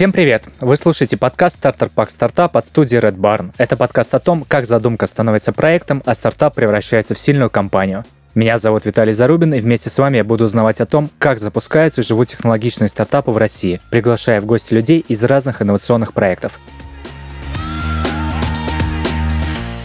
Всем 0.00 0.12
привет! 0.12 0.48
Вы 0.60 0.76
слушаете 0.76 1.18
подкаст 1.18 1.56
«Стартер 1.56 1.90
Пак 1.90 2.08
Стартап» 2.08 2.56
от 2.56 2.64
студии 2.64 2.98
Red 2.98 3.16
Barn. 3.16 3.52
Это 3.58 3.76
подкаст 3.76 4.14
о 4.14 4.18
том, 4.18 4.46
как 4.48 4.64
задумка 4.64 5.06
становится 5.06 5.52
проектом, 5.52 6.02
а 6.06 6.14
стартап 6.14 6.54
превращается 6.54 7.14
в 7.14 7.18
сильную 7.18 7.50
компанию. 7.50 8.06
Меня 8.34 8.56
зовут 8.56 8.86
Виталий 8.86 9.12
Зарубин, 9.12 9.52
и 9.52 9.60
вместе 9.60 9.90
с 9.90 9.98
вами 9.98 10.16
я 10.16 10.24
буду 10.24 10.44
узнавать 10.44 10.80
о 10.80 10.86
том, 10.86 11.10
как 11.18 11.38
запускаются 11.38 12.00
и 12.00 12.04
живут 12.04 12.28
технологичные 12.28 12.88
стартапы 12.88 13.30
в 13.30 13.36
России, 13.36 13.78
приглашая 13.90 14.40
в 14.40 14.46
гости 14.46 14.72
людей 14.72 15.04
из 15.06 15.22
разных 15.22 15.60
инновационных 15.60 16.14
проектов. 16.14 16.58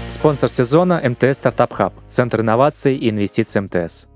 Спонсор 0.10 0.48
сезона– 0.48 1.02
МТС 1.04 1.40
Стартап 1.40 1.74
Хаб, 1.74 1.94
Центр 2.08 2.40
инноваций 2.40 2.96
и 2.96 3.10
инвестиций 3.10 3.60
МТС. 3.60 4.08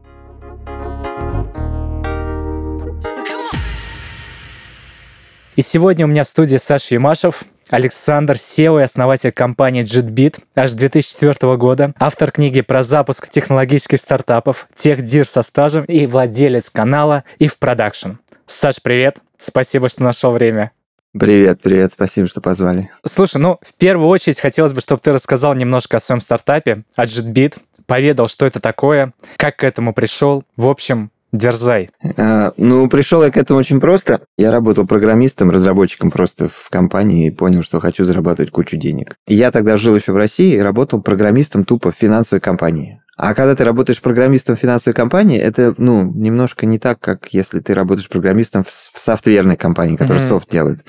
И 5.59 5.61
сегодня 5.61 6.05
у 6.05 6.07
меня 6.07 6.23
в 6.23 6.27
студии 6.29 6.55
Саша 6.55 6.95
Юмашев, 6.95 7.43
Александр 7.69 8.37
и 8.37 8.65
основатель 8.65 9.33
компании 9.33 9.83
JetBeat 9.83 10.39
аж 10.55 10.71
2004 10.71 11.57
года, 11.57 11.93
автор 11.99 12.31
книги 12.31 12.61
про 12.61 12.81
запуск 12.81 13.27
технологических 13.29 13.99
стартапов, 13.99 14.69
техдир 14.73 15.27
со 15.27 15.41
стажем 15.41 15.83
и 15.83 16.05
владелец 16.05 16.69
канала 16.69 17.25
If 17.39 17.57
Production. 17.59 18.19
Саш, 18.45 18.81
привет! 18.81 19.17
Спасибо, 19.37 19.89
что 19.89 20.01
нашел 20.03 20.31
время. 20.31 20.71
Привет, 21.11 21.59
привет, 21.61 21.91
спасибо, 21.91 22.29
что 22.29 22.39
позвали. 22.39 22.89
Слушай, 23.05 23.41
ну, 23.41 23.59
в 23.61 23.73
первую 23.73 24.07
очередь 24.07 24.39
хотелось 24.39 24.71
бы, 24.71 24.79
чтобы 24.79 25.01
ты 25.01 25.11
рассказал 25.11 25.55
немножко 25.55 25.97
о 25.97 25.99
своем 25.99 26.21
стартапе, 26.21 26.83
о 26.95 27.03
JetBeat, 27.03 27.57
поведал, 27.85 28.29
что 28.29 28.45
это 28.45 28.61
такое, 28.61 29.11
как 29.35 29.57
к 29.57 29.65
этому 29.65 29.93
пришел. 29.93 30.45
В 30.55 30.69
общем, 30.69 31.11
Дерзай. 31.31 31.91
А, 32.17 32.53
ну, 32.57 32.87
пришел 32.89 33.23
я 33.23 33.31
к 33.31 33.37
этому 33.37 33.59
очень 33.59 33.79
просто. 33.79 34.21
Я 34.37 34.51
работал 34.51 34.87
программистом, 34.87 35.51
разработчиком 35.51 36.09
просто 36.09 36.47
в 36.47 36.69
компании 36.69 37.27
и 37.27 37.31
понял, 37.31 37.61
что 37.61 37.79
хочу 37.79 38.03
зарабатывать 38.03 38.51
кучу 38.51 38.77
денег. 38.77 39.15
Я 39.27 39.51
тогда 39.51 39.77
жил 39.77 39.95
еще 39.95 40.11
в 40.11 40.17
России 40.17 40.55
и 40.55 40.59
работал 40.59 41.01
программистом 41.01 41.65
тупо 41.65 41.91
в 41.91 41.95
финансовой 41.95 42.41
компании. 42.41 43.01
А 43.15 43.33
когда 43.33 43.53
ты 43.53 43.65
работаешь 43.65 44.01
программистом 44.01 44.55
в 44.55 44.59
финансовой 44.59 44.95
компании, 44.95 45.37
это, 45.37 45.75
ну, 45.77 46.09
немножко 46.09 46.65
не 46.65 46.79
так, 46.79 46.99
как 47.01 47.33
если 47.33 47.59
ты 47.59 47.73
работаешь 47.73 48.07
программистом 48.07 48.63
в 48.63 48.97
софтверной 48.97 49.57
компании, 49.57 49.97
которая 49.97 50.23
mm-hmm. 50.23 50.29
софт 50.29 50.49
делает 50.49 50.79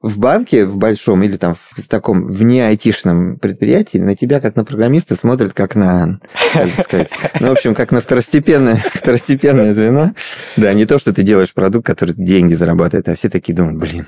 в 0.00 0.18
банке, 0.18 0.64
в 0.64 0.76
большом 0.76 1.24
или 1.24 1.36
там 1.36 1.56
в 1.56 1.88
таком 1.88 2.28
вне 2.28 2.66
айтишном 2.66 3.36
предприятии 3.38 3.98
на 3.98 4.14
тебя 4.14 4.40
как 4.40 4.54
на 4.54 4.64
программиста 4.64 5.16
смотрят 5.16 5.52
как 5.52 5.74
на, 5.74 6.20
сказать, 6.84 7.10
ну, 7.40 7.48
в 7.48 7.52
общем, 7.52 7.74
как 7.74 7.90
на 7.90 8.00
второстепенное, 8.00 8.76
второстепенное 8.94 9.72
звено. 9.72 10.12
Да, 10.56 10.72
не 10.72 10.86
то, 10.86 10.98
что 10.98 11.12
ты 11.12 11.22
делаешь 11.22 11.52
продукт, 11.52 11.86
который 11.86 12.14
деньги 12.14 12.54
зарабатывает, 12.54 13.08
а 13.08 13.16
все 13.16 13.28
такие 13.28 13.54
думают, 13.56 13.78
блин, 13.78 14.06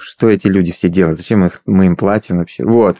что 0.00 0.28
эти 0.28 0.48
люди 0.48 0.72
все 0.72 0.88
делают, 0.88 1.18
зачем 1.18 1.46
их, 1.46 1.60
мы 1.66 1.86
им 1.86 1.96
платим 1.96 2.38
вообще? 2.38 2.64
Вот. 2.64 2.96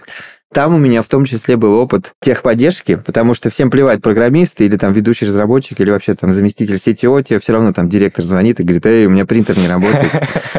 Там 0.53 0.75
у 0.75 0.79
меня 0.79 1.03
в 1.03 1.09
том 1.09 1.27
числе 1.27 1.57
был 1.57 1.75
опыт 1.75 2.15
техподдержки, 2.21 2.97
потому 2.97 3.35
что 3.35 3.51
всем 3.51 3.71
плевать 3.71 4.01
программисты 4.01 4.65
или 4.65 4.77
там 4.77 4.93
ведущий 4.95 5.27
разработчик 5.27 5.79
или 5.81 5.91
вообще 5.91 6.15
там 6.15 6.33
заместитель 6.33 6.77
CTO, 6.77 7.23
тебе 7.23 7.39
все 7.39 7.53
равно 7.53 7.73
там 7.75 7.89
директор 7.89 8.25
звонит 8.25 8.59
и 8.59 8.63
говорит, 8.63 8.87
эй, 8.87 9.07
у 9.07 9.11
меня 9.11 9.27
принтер 9.27 9.59
не 9.59 9.69
работает, 9.69 10.13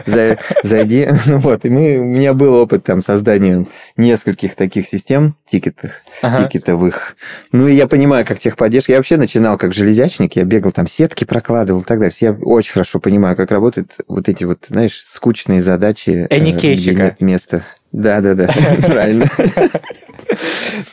зайди. 0.63 1.07
Ну 1.25 1.37
вот, 1.39 1.65
и 1.65 1.69
мы, 1.69 1.97
у 1.97 2.03
меня 2.03 2.33
был 2.33 2.55
опыт 2.55 2.83
там 2.83 3.01
создания 3.01 3.65
нескольких 3.97 4.55
таких 4.55 4.87
систем 4.87 5.35
тикетных, 5.45 6.01
тикетовых. 6.21 7.15
Ну 7.51 7.67
и 7.67 7.75
я 7.75 7.87
понимаю, 7.87 8.25
как 8.25 8.39
техподдержка. 8.39 8.93
Я 8.93 8.97
вообще 8.97 9.17
начинал 9.17 9.57
как 9.57 9.73
железячник, 9.73 10.35
я 10.35 10.43
бегал 10.43 10.71
там 10.71 10.87
сетки 10.87 11.23
прокладывал 11.23 11.81
и 11.81 11.83
так 11.83 11.99
далее. 11.99 12.15
Я 12.19 12.33
очень 12.33 12.73
хорошо 12.73 12.99
понимаю, 12.99 13.35
как 13.35 13.51
работают 13.51 13.97
вот 14.07 14.29
эти 14.29 14.43
вот, 14.43 14.65
знаешь, 14.67 15.01
скучные 15.03 15.61
задачи. 15.61 16.27
Эникейщика. 16.29 16.93
Где 16.93 17.03
нет 17.03 17.21
места. 17.21 17.63
Да, 17.91 18.21
да, 18.21 18.35
да, 18.35 18.47
правильно. 18.85 19.25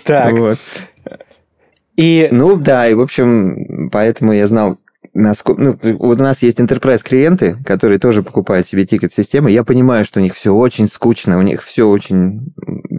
Так. 0.05 0.39
Вот. 0.39 0.59
И... 1.97 2.29
Ну 2.31 2.57
да, 2.57 2.89
и 2.89 2.95
в 2.95 3.01
общем, 3.01 3.91
поэтому 3.91 4.33
я 4.33 4.47
знал, 4.47 4.79
насколько... 5.15 5.61
Ну, 5.61 5.79
вот 5.99 6.21
у 6.21 6.23
нас 6.23 6.43
есть 6.43 6.61
enterprise 6.61 7.03
клиенты, 7.03 7.57
которые 7.65 7.99
тоже 7.99 8.23
покупают 8.23 8.67
себе 8.67 8.85
тикет-системы. 8.85 9.51
Я 9.51 9.65
понимаю, 9.65 10.05
что 10.05 10.21
у 10.21 10.23
них 10.23 10.35
все 10.35 10.53
очень 10.55 10.89
скучно, 10.89 11.39
у 11.39 11.43
них 11.43 11.63
все 11.63 11.89
очень 11.89 12.55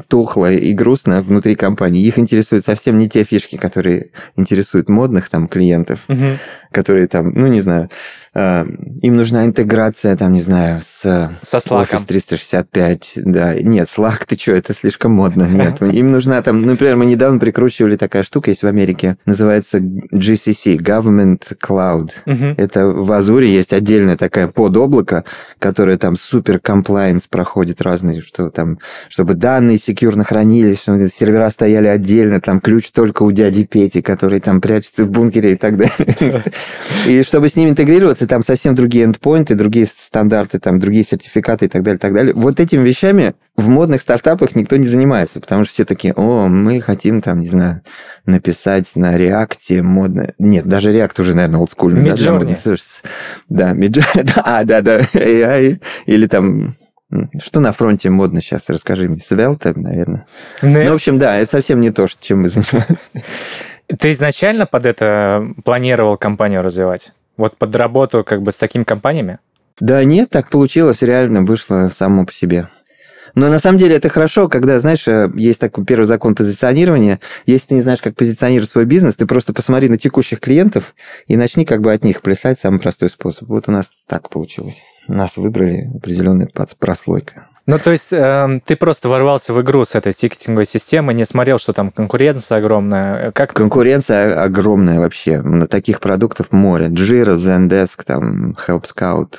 тухло 0.07 0.51
и 0.51 0.73
грустно 0.73 1.21
внутри 1.21 1.55
компании. 1.55 2.05
Их 2.05 2.17
интересуют 2.17 2.65
совсем 2.65 2.97
не 2.97 3.09
те 3.09 3.23
фишки, 3.23 3.57
которые 3.57 4.11
интересуют 4.35 4.89
модных 4.89 5.29
там 5.29 5.47
клиентов, 5.47 5.99
угу. 6.07 6.37
которые 6.71 7.07
там, 7.07 7.31
ну 7.33 7.47
не 7.47 7.61
знаю, 7.61 7.89
э, 8.33 8.65
им 9.01 9.15
нужна 9.15 9.45
интеграция 9.45 10.15
там, 10.15 10.33
не 10.33 10.41
знаю, 10.41 10.81
с 10.81 11.31
со 11.41 11.57
Slack. 11.57 11.89
Office 11.89 12.05
365, 12.07 13.11
да. 13.15 13.55
Нет, 13.55 13.87
Slack, 13.87 14.21
ты 14.27 14.37
что, 14.37 14.53
это 14.53 14.73
слишком 14.73 15.11
модно. 15.11 15.43
Нет, 15.43 15.81
им 15.81 16.11
нужна 16.11 16.41
там, 16.41 16.61
например, 16.61 16.95
мы 16.95 17.05
недавно 17.05 17.39
прикручивали 17.39 17.95
такая 17.95 18.23
штука, 18.23 18.51
есть 18.51 18.63
в 18.63 18.67
Америке, 18.67 19.17
называется 19.25 19.79
GCC, 19.79 20.77
Government 20.77 21.41
Cloud. 21.61 22.11
Угу. 22.25 22.55
Это 22.57 22.87
в 22.87 23.11
Азуре 23.11 23.51
есть 23.51 23.73
отдельная 23.73 24.17
такая 24.17 24.47
подоблако, 24.47 25.25
которая 25.59 25.97
там 25.97 26.15
супер 26.17 26.59
комплайенс 26.59 27.27
проходит 27.27 27.81
разные, 27.81 28.21
что 28.21 28.49
там, 28.49 28.79
чтобы 29.09 29.33
данные 29.33 29.77
секьюрно 29.97 30.23
хранились, 30.23 30.81
чтобы 30.81 31.09
сервера 31.09 31.49
стояли 31.49 31.87
отдельно, 31.87 32.39
там 32.39 32.59
ключ 32.59 32.91
только 32.91 33.23
у 33.23 33.31
дяди 33.31 33.65
Пети, 33.65 34.03
который 34.03 34.39
там 34.39 34.61
прячется 34.61 35.05
в 35.05 35.09
бункере 35.09 35.53
и 35.53 35.55
так 35.55 35.75
далее. 35.75 36.43
И 37.07 37.23
чтобы 37.23 37.49
с 37.49 37.55
ними 37.55 37.71
интегрироваться, 37.71 38.27
там 38.27 38.43
совсем 38.43 38.75
другие 38.75 39.05
эндпоинты, 39.05 39.55
другие 39.55 39.87
стандарты, 39.87 40.59
там 40.59 40.79
другие 40.79 41.03
сертификаты 41.03 41.65
и 41.65 41.67
так 41.67 41.81
далее, 41.81 41.97
так 41.97 42.13
далее. 42.13 42.33
Вот 42.35 42.59
этими 42.59 42.87
вещами 42.87 43.33
в 43.55 43.69
модных 43.69 44.03
стартапах 44.03 44.55
никто 44.55 44.77
не 44.77 44.85
занимается, 44.85 45.39
потому 45.39 45.63
что 45.63 45.73
все 45.73 45.85
такие, 45.85 46.13
о, 46.13 46.47
мы 46.47 46.79
хотим 46.79 47.23
там, 47.23 47.39
не 47.39 47.47
знаю, 47.47 47.81
написать 48.27 48.91
на 48.95 49.17
реакте 49.17 49.81
модно. 49.81 50.33
Нет, 50.37 50.67
даже 50.67 50.91
реакт 50.91 51.19
уже, 51.19 51.35
наверное, 51.35 51.59
олдскульный. 51.59 52.07
Midjourney. 53.49 54.13
Да, 54.37 54.63
да, 54.63 54.81
да. 54.81 54.99
AI. 54.99 55.79
Или 56.05 56.27
там 56.27 56.75
что 57.41 57.59
на 57.59 57.71
фронте 57.71 58.09
модно 58.09 58.41
сейчас? 58.41 58.69
Расскажи 58.69 59.07
мне. 59.07 59.19
Svelte, 59.19 59.77
наверное. 59.77 60.27
Next. 60.61 60.83
Ну, 60.83 60.89
в 60.89 60.95
общем, 60.95 61.19
да, 61.19 61.37
это 61.37 61.51
совсем 61.51 61.79
не 61.79 61.91
то, 61.91 62.07
чем 62.19 62.41
мы 62.41 62.49
занимаемся. 62.49 63.09
Ты 63.87 64.11
изначально 64.11 64.65
под 64.65 64.85
это 64.85 65.47
планировал 65.63 66.17
компанию 66.17 66.61
развивать? 66.61 67.13
Вот 67.37 67.55
под 67.55 67.75
работу 67.75 68.23
как 68.23 68.41
бы 68.41 68.51
с 68.51 68.57
такими 68.57 68.83
компаниями? 68.83 69.39
Да 69.79 70.03
нет, 70.03 70.29
так 70.31 70.49
получилось, 70.49 71.01
реально 71.01 71.43
вышло 71.43 71.89
само 71.95 72.25
по 72.25 72.33
себе. 72.33 72.67
Но 73.35 73.49
на 73.49 73.59
самом 73.59 73.77
деле 73.77 73.95
это 73.95 74.09
хорошо, 74.09 74.49
когда, 74.49 74.79
знаешь, 74.79 75.07
э, 75.07 75.29
есть 75.35 75.59
такой 75.59 75.85
первый 75.85 76.05
закон 76.05 76.33
позиционирования. 76.33 77.19
Если 77.45 77.67
ты 77.67 77.73
не 77.75 77.81
знаешь, 77.81 78.01
как 78.01 78.15
позиционировать 78.15 78.69
свой 78.69 78.85
бизнес, 78.85 79.15
ты 79.15 79.27
просто 79.27 79.53
посмотри 79.53 79.89
на 79.89 79.97
текущих 79.97 80.39
клиентов 80.39 80.95
и 81.27 81.37
начни 81.37 81.63
как 81.63 81.81
бы 81.81 81.93
от 81.93 82.03
них 82.03 82.23
плясать 82.23 82.59
самый 82.59 82.79
простой 82.79 83.11
способ. 83.11 83.47
Вот 83.47 83.69
у 83.69 83.71
нас 83.71 83.91
так 84.07 84.29
получилось. 84.29 84.81
Нас 85.07 85.37
выбрали 85.37 85.89
определенная 85.95 86.49
прослойка. 86.79 87.47
Ну, 87.67 87.79
то 87.79 87.91
есть 87.91 88.13
э, 88.13 88.61
ты 88.65 88.77
просто 88.77 89.09
ворвался 89.09 89.51
в 89.53 89.61
игру 89.61 89.83
с 89.83 89.93
этой 89.93 90.13
тикетинговой 90.13 90.65
системой, 90.65 91.13
не 91.13 91.25
смотрел, 91.25 91.59
что 91.59 91.73
там 91.73 91.91
конкуренция 91.91 92.59
огромная. 92.59 93.31
Как... 93.33 93.51
Конкуренция 93.51 94.41
огромная 94.41 94.99
вообще. 94.99 95.41
На 95.41 95.67
таких 95.67 95.99
продуктов 95.99 96.53
море. 96.53 96.87
Jira, 96.87 97.35
Zendesk, 97.35 98.05
там, 98.05 98.55
Help 98.65 98.85
Scout. 98.85 99.35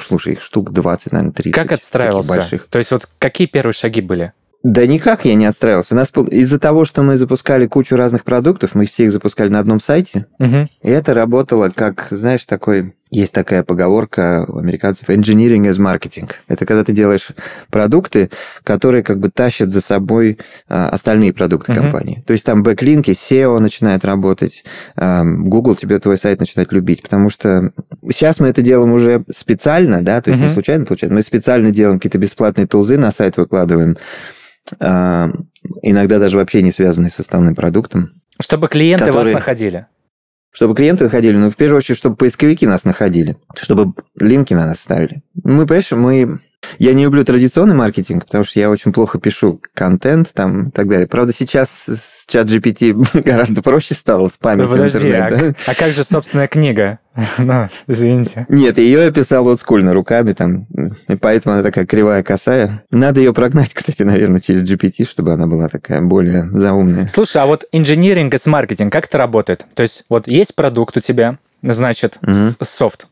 Слушай, 0.00 0.32
их 0.32 0.42
штук 0.42 0.72
20, 0.72 1.12
наверное, 1.12 1.32
30. 1.32 1.54
Как 1.54 1.70
отстраивался? 1.70 2.34
Больших. 2.34 2.66
То 2.68 2.78
есть 2.78 2.90
вот 2.90 3.08
какие 3.20 3.46
первые 3.46 3.72
шаги 3.72 4.00
были? 4.00 4.32
Да 4.64 4.84
никак 4.86 5.26
я 5.26 5.34
не 5.34 5.44
отстраивался. 5.44 5.94
У 5.94 5.96
нас 5.96 6.10
из-за 6.30 6.58
того, 6.58 6.84
что 6.86 7.02
мы 7.02 7.18
запускали 7.18 7.66
кучу 7.66 7.94
разных 7.96 8.24
продуктов, 8.24 8.74
мы 8.74 8.86
все 8.86 9.04
их 9.04 9.12
запускали 9.12 9.50
на 9.50 9.58
одном 9.58 9.78
сайте, 9.78 10.26
угу. 10.38 10.66
и 10.82 10.90
это 10.90 11.12
работало 11.12 11.68
как, 11.68 12.08
знаешь, 12.10 12.46
такой 12.46 12.94
есть 13.14 13.32
такая 13.32 13.62
поговорка 13.62 14.44
у 14.48 14.58
американцев 14.58 15.08
engineering 15.08 15.70
as 15.70 15.78
marketing. 15.78 16.30
Это 16.48 16.66
когда 16.66 16.84
ты 16.84 16.92
делаешь 16.92 17.28
продукты, 17.70 18.30
которые 18.64 19.02
как 19.02 19.20
бы 19.20 19.30
тащат 19.30 19.70
за 19.70 19.80
собой 19.80 20.38
а, 20.68 20.88
остальные 20.88 21.32
продукты 21.32 21.72
uh-huh. 21.72 21.76
компании. 21.76 22.22
То 22.26 22.32
есть 22.32 22.44
там 22.44 22.62
бэклинки, 22.62 23.12
SEO 23.12 23.58
начинает 23.58 24.04
работать, 24.04 24.64
Google 24.96 25.76
тебе 25.76 25.98
твой 25.98 26.18
сайт 26.18 26.40
начинает 26.40 26.72
любить, 26.72 27.02
потому 27.02 27.30
что 27.30 27.72
сейчас 28.10 28.40
мы 28.40 28.48
это 28.48 28.62
делаем 28.62 28.92
уже 28.92 29.24
специально, 29.34 30.02
да, 30.02 30.20
то 30.20 30.30
есть 30.30 30.42
uh-huh. 30.42 30.48
не 30.48 30.52
случайно 30.52 30.84
получается, 30.84 31.14
мы 31.14 31.22
специально 31.22 31.70
делаем 31.70 31.98
какие-то 31.98 32.18
бесплатные 32.18 32.66
тулзы 32.66 32.98
на 32.98 33.12
сайт 33.12 33.36
выкладываем, 33.36 33.96
иногда 35.82 36.18
даже 36.18 36.38
вообще 36.38 36.62
не 36.62 36.70
связанные 36.70 37.10
с 37.10 37.20
основным 37.20 37.54
продуктом. 37.54 38.10
Чтобы 38.40 38.68
клиенты 38.68 39.06
которые... 39.06 39.34
вас 39.34 39.34
находили 39.34 39.86
чтобы 40.54 40.74
клиенты 40.76 41.04
находили, 41.04 41.36
но 41.36 41.50
в 41.50 41.56
первую 41.56 41.78
очередь, 41.78 41.98
чтобы 41.98 42.14
поисковики 42.14 42.64
нас 42.64 42.84
находили, 42.84 43.36
чтобы 43.60 43.92
линки 44.18 44.54
на 44.54 44.66
нас 44.66 44.78
ставили. 44.80 45.22
Мы, 45.42 45.66
понимаешь, 45.66 45.90
мы 45.90 46.38
Я 46.78 46.92
не 46.92 47.04
люблю 47.04 47.24
традиционный 47.24 47.74
маркетинг, 47.74 48.24
потому 48.26 48.44
что 48.44 48.58
я 48.60 48.70
очень 48.70 48.92
плохо 48.92 49.18
пишу 49.18 49.60
контент 49.74 50.32
там 50.32 50.68
и 50.68 50.70
так 50.70 50.88
далее. 50.88 51.06
Правда, 51.06 51.32
сейчас 51.36 51.68
с 51.86 52.26
чат 52.26 52.48
GPT 52.48 53.22
гораздо 53.22 53.62
проще 53.62 53.94
стало 53.94 54.28
с 54.28 54.36
памятью 54.38 54.70
Подожди, 54.70 54.98
интернет, 54.98 55.32
а, 55.32 55.36
да? 55.36 55.54
а 55.66 55.74
как 55.74 55.92
же 55.92 56.04
собственная 56.04 56.48
книга? 56.48 56.98
Ну, 57.38 57.68
извините. 57.86 58.44
Нет, 58.48 58.78
ее 58.78 59.04
я 59.04 59.12
писал 59.12 59.46
олдскульно 59.46 59.94
руками 59.94 60.32
там, 60.32 60.66
и 61.08 61.14
поэтому 61.14 61.54
она 61.54 61.62
такая 61.62 61.86
кривая, 61.86 62.22
косая. 62.22 62.82
Надо 62.90 63.20
ее 63.20 63.32
прогнать, 63.32 63.72
кстати, 63.74 64.02
наверное, 64.02 64.40
через 64.40 64.62
GPT, 64.68 65.08
чтобы 65.08 65.32
она 65.32 65.46
была 65.46 65.68
такая 65.68 66.00
более 66.00 66.46
заумная. 66.52 67.08
Слушай, 67.08 67.42
а 67.42 67.46
вот 67.46 67.64
инжиниринг 67.72 68.34
с 68.34 68.46
маркетинг, 68.46 68.92
как 68.92 69.06
это 69.06 69.18
работает? 69.18 69.64
То 69.74 69.82
есть 69.82 70.04
вот 70.08 70.26
есть 70.26 70.54
продукт 70.54 70.96
у 70.96 71.00
тебя, 71.00 71.38
значит, 71.62 72.18
с- 72.22 72.56
софт. 72.62 73.06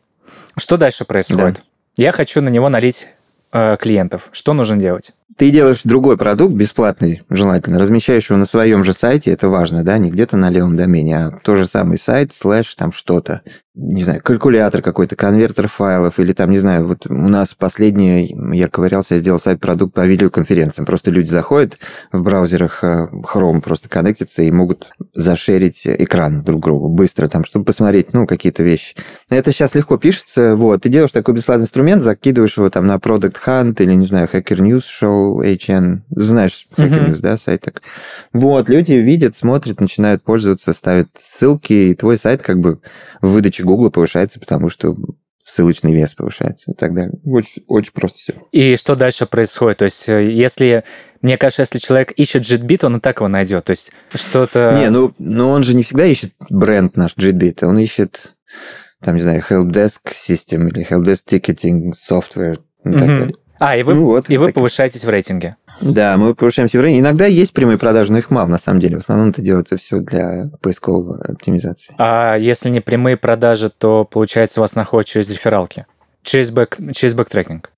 Что 0.56 0.76
дальше 0.76 1.05
происходит? 1.05 1.62
Я 1.96 2.12
хочу 2.12 2.40
на 2.40 2.48
него 2.48 2.69
налить 2.69 3.08
клиентов. 3.52 4.28
Что 4.32 4.52
нужно 4.54 4.76
делать? 4.76 5.12
Ты 5.37 5.50
делаешь 5.50 5.81
другой 5.84 6.19
продукт, 6.19 6.55
бесплатный, 6.55 7.23
желательно, 7.31 7.79
размещаешь 7.79 8.29
его 8.29 8.38
на 8.38 8.44
своем 8.44 8.84
же 8.84 8.93
сайте, 8.93 9.31
это 9.31 9.49
важно, 9.49 9.82
да, 9.82 9.96
не 9.99 10.11
где-то 10.11 10.37
на 10.37 10.50
левом 10.50 10.76
домене, 10.76 11.19
а 11.19 11.38
тот 11.43 11.56
же 11.56 11.67
самый 11.67 11.99
сайт, 11.99 12.32
слэш, 12.32 12.75
там 12.75 12.93
что-то, 12.93 13.43
не 13.75 14.02
знаю, 14.02 14.20
калькулятор 14.23 14.82
какой-то, 14.82 15.17
конвертер 15.17 15.69
файлов, 15.69 16.19
или 16.19 16.32
там, 16.32 16.50
не 16.50 16.58
знаю, 16.58 16.87
вот 16.87 17.06
у 17.06 17.14
нас 17.14 17.55
последнее, 17.55 18.29
я 18.52 18.69
ковырялся, 18.69 19.14
я 19.14 19.20
сделал 19.20 19.38
сайт-продукт 19.38 19.94
по 19.94 20.06
видеоконференциям, 20.06 20.84
просто 20.84 21.11
люди 21.11 21.31
заходят 21.31 21.79
в 22.12 22.23
браузерах 22.23 22.84
э, 22.84 23.08
Chrome, 23.25 23.62
просто 23.62 23.88
коннектятся 23.88 24.43
и 24.43 24.50
могут 24.50 24.88
зашерить 25.14 25.87
экран 25.87 26.43
друг 26.43 26.61
другу 26.61 26.88
быстро, 26.88 27.29
там, 27.29 27.44
чтобы 27.44 27.64
посмотреть, 27.64 28.12
ну, 28.12 28.26
какие-то 28.26 28.62
вещи. 28.62 28.94
Это 29.31 29.52
сейчас 29.52 29.75
легко 29.75 29.96
пишется, 29.96 30.56
вот, 30.56 30.82
ты 30.82 30.90
делаешь 30.90 31.12
такой 31.12 31.34
бесплатный 31.34 31.64
инструмент, 31.64 32.02
закидываешь 32.02 32.58
его 32.58 32.69
там 32.69 32.87
на 32.87 32.96
Product 32.96 33.37
Hunt 33.46 33.76
или, 33.79 33.94
не 33.94 34.06
знаю, 34.06 34.29
Hacker 34.31 34.58
News 34.58 34.82
Show, 34.82 35.21
HN, 35.42 36.02
знаешь, 36.10 36.66
Hacker. 36.76 37.10
News, 37.10 37.20
да, 37.20 37.36
сайт 37.36 37.62
так. 37.62 37.82
Вот, 38.32 38.69
люди 38.69 38.92
видят, 38.92 39.36
смотрят, 39.36 39.80
начинают 39.80 40.22
пользоваться, 40.22 40.72
ставят 40.72 41.08
ссылки, 41.16 41.72
и 41.72 41.94
твой 41.94 42.16
сайт 42.19 42.42
как 42.42 42.60
бы 42.60 42.80
в 43.20 43.28
выдаче 43.30 43.62
Гугла 43.64 43.90
повышается, 43.90 44.40
потому 44.40 44.69
что 44.69 44.94
ссылочный 45.44 45.92
вес 45.94 46.14
повышается 46.14 46.70
и 46.70 46.74
так 46.74 46.94
далее. 46.94 47.12
Очень, 47.24 47.64
очень 47.66 47.92
просто 47.92 48.19
все. 48.19 48.34
И 48.52 48.76
что 48.76 48.94
дальше 48.94 49.26
происходит? 49.26 49.78
То 49.78 49.84
есть, 49.86 50.08
э, 50.08 50.30
если, 50.30 50.84
мне 51.20 51.36
кажется, 51.36 51.62
если 51.62 51.78
человек 51.78 52.12
ищет 52.12 52.42
JetBeat, 52.42 52.86
он 52.86 52.96
и 52.96 53.00
так 53.00 53.19
его 53.19 53.28
найдет. 53.28 53.64
То 53.64 53.70
есть, 53.70 53.92
что-то... 54.14 54.76
Не, 54.78 54.90
ну, 54.90 55.12
ну 55.19 55.50
он 55.50 55.64
же 55.64 55.74
не 55.74 55.82
всегда 55.82 56.06
ищет 56.06 56.32
бренд 56.48 56.96
наш 56.96 57.16
Jitbit, 57.17 57.64
он 57.64 57.78
ищет, 57.78 58.34
там, 59.00 59.16
не 59.16 59.22
знаю, 59.22 59.42
Helpdesk 59.48 60.00
System 60.10 60.69
или 60.69 60.86
Helpdesk 60.88 61.22
Ticketing 61.28 61.92
Software 61.92 62.58
и 62.84 62.92
так 62.92 63.08
Мгм. 63.08 63.19
далее. 63.19 63.34
А, 63.64 63.76
и 63.76 63.82
вы, 63.85 63.94
Ну 63.94 64.06
вот, 64.06 64.29
и 64.29 64.37
вы 64.37 64.47
так- 64.47 64.55
повышаетесь 64.56 65.05
в 65.05 65.09
рейтинге. 65.09 65.56
Да, 65.81 66.17
мы 66.17 66.35
повышаемся 66.35 66.79
в 66.79 66.81
рынке. 66.81 66.99
Иногда 67.00 67.26
есть 67.26 67.53
прямые 67.53 67.79
продажи, 67.79 68.12
но 68.12 68.19
их 68.19 68.31
мало 68.31 68.47
на 68.47 68.59
самом 68.59 68.81
деле. 68.81 68.97
В 68.97 69.00
основном 69.00 69.31
это 69.31 69.41
делается 69.41 69.76
все 69.76 69.99
для 70.00 70.50
поисковой 70.61 71.20
оптимизации. 71.20 71.94
А 71.99 72.37
если 72.37 72.69
не 72.70 72.81
прямые 72.81 73.17
продажи, 73.17 73.70
то, 73.70 74.05
получается, 74.05 74.61
вас 74.61 74.75
находят 74.75 75.06
через 75.09 75.31
рефералки. 75.31 75.87
Через, 76.23 76.50
back, 76.52 76.93
через 76.93 77.14
backtracking. 77.14 77.70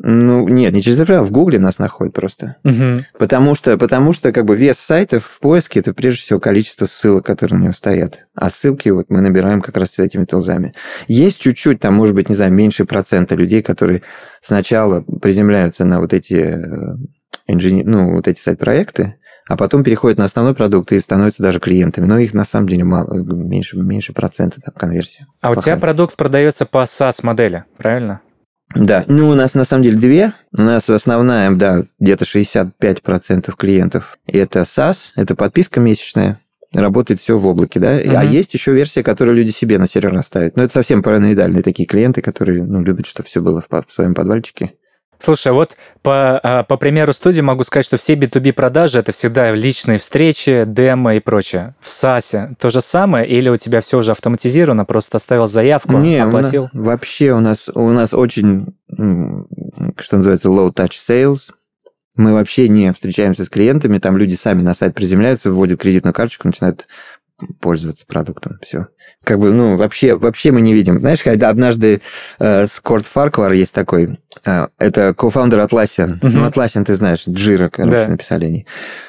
Ну, 0.00 0.46
нет, 0.46 0.72
не 0.72 0.82
через 0.82 1.00
реферал, 1.00 1.24
в 1.24 1.32
Гугле 1.32 1.58
нас 1.58 1.78
находят 1.80 2.14
просто. 2.14 2.56
Мгм. 2.62 3.04
Потому 3.18 3.56
что, 3.56 3.76
потому 3.76 4.12
что 4.12 4.30
как 4.32 4.44
бы 4.44 4.56
вес 4.56 4.78
сайтов 4.78 5.24
в 5.24 5.40
поиске 5.40 5.80
это 5.80 5.92
прежде 5.92 6.22
всего 6.22 6.38
количество 6.38 6.86
ссылок, 6.86 7.26
которые 7.26 7.58
на 7.58 7.62
него 7.64 7.72
стоят. 7.72 8.26
А 8.34 8.48
ссылки 8.48 8.88
вот 8.90 9.06
мы 9.08 9.20
набираем 9.20 9.60
как 9.60 9.76
раз 9.76 9.94
с 9.94 9.98
этими 9.98 10.24
тулзами. 10.24 10.72
Есть 11.08 11.40
чуть-чуть, 11.40 11.80
там, 11.80 11.94
может 11.94 12.14
быть, 12.14 12.28
не 12.28 12.36
знаю, 12.36 12.52
меньше 12.52 12.84
процента 12.84 13.34
людей, 13.34 13.60
которые 13.60 14.02
сначала 14.40 15.02
приземляются 15.02 15.84
на 15.84 15.98
вот 15.98 16.12
эти, 16.12 16.34
э, 16.34 16.96
инжени- 17.48 17.82
ну, 17.82 18.14
вот 18.14 18.28
эти 18.28 18.38
сайт-проекты, 18.38 19.16
а 19.48 19.56
потом 19.56 19.82
переходят 19.82 20.18
на 20.18 20.26
основной 20.26 20.54
продукт 20.54 20.92
и 20.92 21.00
становятся 21.00 21.42
даже 21.42 21.58
клиентами. 21.58 22.06
Но 22.06 22.18
их 22.18 22.34
на 22.34 22.44
самом 22.44 22.68
деле 22.68 22.84
мало, 22.84 23.14
меньше, 23.14 23.76
меньше 23.78 24.12
процента 24.12 24.60
там 24.60 24.74
конверсии. 24.74 25.26
А 25.40 25.50
у 25.50 25.56
тебя 25.56 25.76
продукт 25.76 26.14
продается 26.16 26.66
по 26.66 26.84
SaaS-модели, 26.84 27.64
правильно? 27.78 28.20
Да, 28.74 29.04
ну 29.08 29.28
у 29.30 29.34
нас 29.34 29.54
на 29.54 29.64
самом 29.64 29.82
деле 29.82 29.96
две. 29.96 30.32
У 30.52 30.62
нас 30.62 30.88
основная, 30.88 31.50
да, 31.52 31.84
где-то 31.98 32.24
65% 32.24 33.54
клиентов. 33.56 34.18
Это 34.26 34.60
SaaS, 34.60 35.12
это 35.16 35.34
подписка 35.34 35.80
месячная. 35.80 36.40
Работает 36.74 37.18
все 37.20 37.38
в 37.38 37.46
облаке, 37.46 37.80
да. 37.80 37.92
А 37.92 38.24
Мгм. 38.24 38.30
есть 38.30 38.52
еще 38.52 38.72
версия, 38.72 39.02
которую 39.02 39.36
люди 39.36 39.50
себе 39.50 39.78
на 39.78 39.88
сервер 39.88 40.22
ставят. 40.22 40.56
Но 40.56 40.64
это 40.64 40.74
совсем 40.74 41.02
параноидальные 41.02 41.62
такие 41.62 41.86
клиенты, 41.86 42.20
которые 42.20 42.62
ну, 42.62 42.82
любят, 42.82 43.06
чтобы 43.06 43.26
все 43.26 43.40
было 43.40 43.62
в, 43.62 43.68
в 43.70 43.92
своем 43.92 44.14
подвальчике. 44.14 44.72
Слушай, 45.18 45.52
вот 45.52 45.76
по, 46.02 46.38
а, 46.38 46.62
по 46.62 46.76
примеру 46.76 47.12
студии 47.12 47.40
могу 47.40 47.64
сказать, 47.64 47.84
что 47.86 47.96
все 47.96 48.14
B2B 48.14 48.52
продажи 48.52 48.98
это 49.00 49.10
всегда 49.12 49.50
личные 49.50 49.98
встречи, 49.98 50.64
демо 50.66 51.16
и 51.16 51.20
прочее. 51.20 51.74
В 51.80 51.86
SaaS 51.88 52.54
то 52.58 52.70
же 52.70 52.80
самое, 52.80 53.26
или 53.28 53.48
у 53.48 53.56
тебя 53.56 53.80
все 53.80 53.98
уже 53.98 54.12
автоматизировано, 54.12 54.84
просто 54.84 55.16
оставил 55.16 55.46
заявку, 55.46 55.98
Не, 55.98 56.22
у 56.22 56.26
нас- 56.26 56.34
оплатил? 56.34 56.68
вообще 56.72 57.32
у 57.32 57.40
нас, 57.40 57.68
у 57.74 57.88
нас 57.90 58.14
очень, 58.14 58.74
что 59.98 60.16
называется, 60.16 60.48
low 60.48 60.72
touch 60.72 60.92
sales. 60.92 61.50
Мы 62.16 62.32
вообще 62.32 62.68
не 62.68 62.92
встречаемся 62.92 63.44
с 63.44 63.48
клиентами, 63.48 63.98
там 63.98 64.16
люди 64.16 64.34
сами 64.34 64.62
на 64.62 64.74
сайт 64.74 64.94
приземляются, 64.94 65.50
вводят 65.50 65.80
кредитную 65.80 66.14
карточку, 66.14 66.48
начинают 66.48 66.86
пользоваться 67.60 68.04
продуктом. 68.06 68.58
Все. 68.62 68.88
Как 69.24 69.38
бы, 69.38 69.50
ну, 69.50 69.76
вообще, 69.76 70.14
вообще 70.14 70.52
мы 70.52 70.60
не 70.60 70.72
видим. 70.72 71.00
Знаешь, 71.00 71.22
когда 71.22 71.50
однажды 71.50 72.00
э, 72.38 72.66
Scott 72.66 73.04
Farquhar 73.06 73.52
есть 73.52 73.74
такой, 73.74 74.18
э, 74.44 74.68
это 74.78 75.12
co-founder 75.12 75.58
Atlassian. 75.58 76.18
Мгм. 76.22 76.38
Ну, 76.38 76.46
Atlassian, 76.46 76.84
ты 76.84 76.94
знаешь, 76.94 77.24
Jira, 77.28 77.68
короче, 77.68 77.96
Да. 77.96 78.08
написали 78.08 78.46
они. 78.46 78.66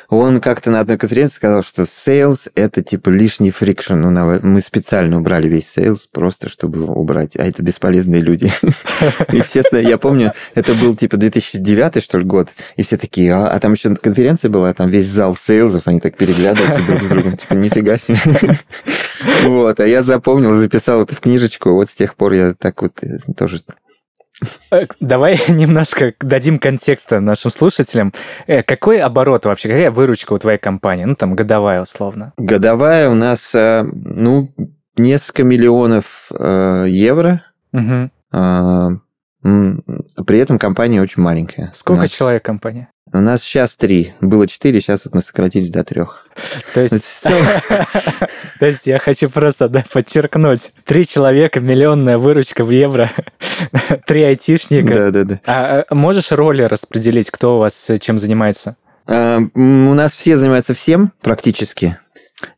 Он 0.09 0.41
как-то 0.41 0.71
на 0.71 0.79
одной 0.79 0.97
конференции 0.97 1.35
сказал, 1.35 1.63
что 1.63 1.83
sales– 1.83 2.49
это 2.55 2.81
типа 2.81 3.09
лишний 3.09 3.51
friction. 3.51 3.93
Ну, 3.93 4.39
мы 4.41 4.59
специально 4.59 5.17
убрали 5.17 5.47
весь 5.47 5.71
sales 5.77 5.99
просто, 6.11 6.49
чтобы 6.49 6.83
убрать. 6.85 7.35
А 7.37 7.45
это 7.45 7.61
бесполезные 7.61 8.19
люди. 8.19 8.51
И 9.31 9.41
все, 9.41 9.63
я 9.71 9.99
помню, 9.99 10.33
это 10.55 10.73
был 10.73 10.95
типа 10.95 11.17
2009 11.17 12.03
что 12.03 12.17
ли 12.17 12.25
год, 12.25 12.49
и 12.75 12.83
все 12.83 12.97
такие, 12.97 13.33
а, 13.33 13.47
а 13.47 13.59
там 13.59 13.73
еще 13.73 13.95
конференция 13.95 14.49
была, 14.49 14.73
там 14.73 14.89
весь 14.89 15.07
зал 15.07 15.35
сейлзов, 15.35 15.83
они 15.87 15.99
так 15.99 16.15
переглядываются 16.15 16.81
друг 16.85 17.03
с 17.03 17.07
другом, 17.07 17.37
типа, 17.37 17.53
нифига 17.53 17.97
себе. 17.97 18.17
Вот, 19.43 19.79
а 19.79 19.85
я 19.87 20.01
запомнил, 20.03 20.53
записал 20.55 21.03
это 21.03 21.15
в 21.15 21.19
книжечку, 21.19 21.71
вот 21.73 21.89
с 21.89 21.95
тех 21.95 22.15
пор 22.15 22.33
я 22.33 22.53
так 22.53 22.81
вот 22.81 22.93
э, 23.01 23.19
тоже... 23.35 23.61
Э, 24.71 24.85
Давай 24.99 25.39
немножко 25.49 26.13
дадим 26.21 26.59
контекста 26.59 27.19
нашим 27.19 27.51
слушателям. 27.51 28.13
Э, 28.47 28.63
Какой 28.63 28.99
оборот 29.01 29.45
вообще, 29.45 29.67
какая 29.69 29.91
выручка 29.91 30.33
у 30.33 30.37
твоей 30.39 30.57
компании? 30.59 31.05
Ну, 31.05 31.15
там, 31.15 31.35
годовая, 31.35 31.81
условно. 31.81 32.33
Годовая 32.37 33.09
у 33.09 33.15
нас, 33.15 33.51
ну, 33.53 34.49
несколько 34.95 35.43
миллионов 35.43 36.29
евро, 36.31 37.41
м, 37.73 39.01
при 40.25 40.39
этом 40.39 40.59
компания 40.59 41.01
очень 41.01 41.21
маленькая. 41.23 41.71
Сколько 41.73 42.07
человек 42.07 42.43
компания? 42.43 42.89
У 43.11 43.19
нас 43.19 43.41
сейчас 43.41 43.75
три, 43.75 44.13
было 44.21 44.47
четыре, 44.47 44.81
сейчас 44.81 45.05
вот 45.05 45.15
мы 45.15 45.21
сократились 45.21 45.71
до 45.71 45.83
трех. 45.83 46.27
То 46.75 46.81
есть, 46.81 47.23
то 48.59 48.65
есть 48.65 48.85
я 48.85 48.99
хочу 48.99 49.29
просто 49.29 49.67
да, 49.67 49.83
подчеркнуть. 49.91 50.73
Три 50.85 51.07
человека, 51.07 51.59
миллионная 51.59 52.19
выручка 52.19 52.63
в 52.63 52.69
евро, 52.69 53.09
три 54.05 54.21
айтишника. 54.21 54.93
Да, 54.93 55.11
да, 55.11 55.23
да. 55.23 55.41
А 55.47 55.85
а 55.89 55.95
можешь 55.95 56.31
роли 56.31 56.61
распределить, 56.61 57.31
кто 57.31 57.55
у 57.55 57.59
вас 57.59 57.89
э, 57.89 57.97
чем 57.97 58.19
занимается? 58.19 58.77
А, 59.07 59.39
У 59.55 59.93
нас 59.93 60.13
все 60.13 60.37
занимаются 60.37 60.75
всем 60.75 61.11
практически. 61.21 61.97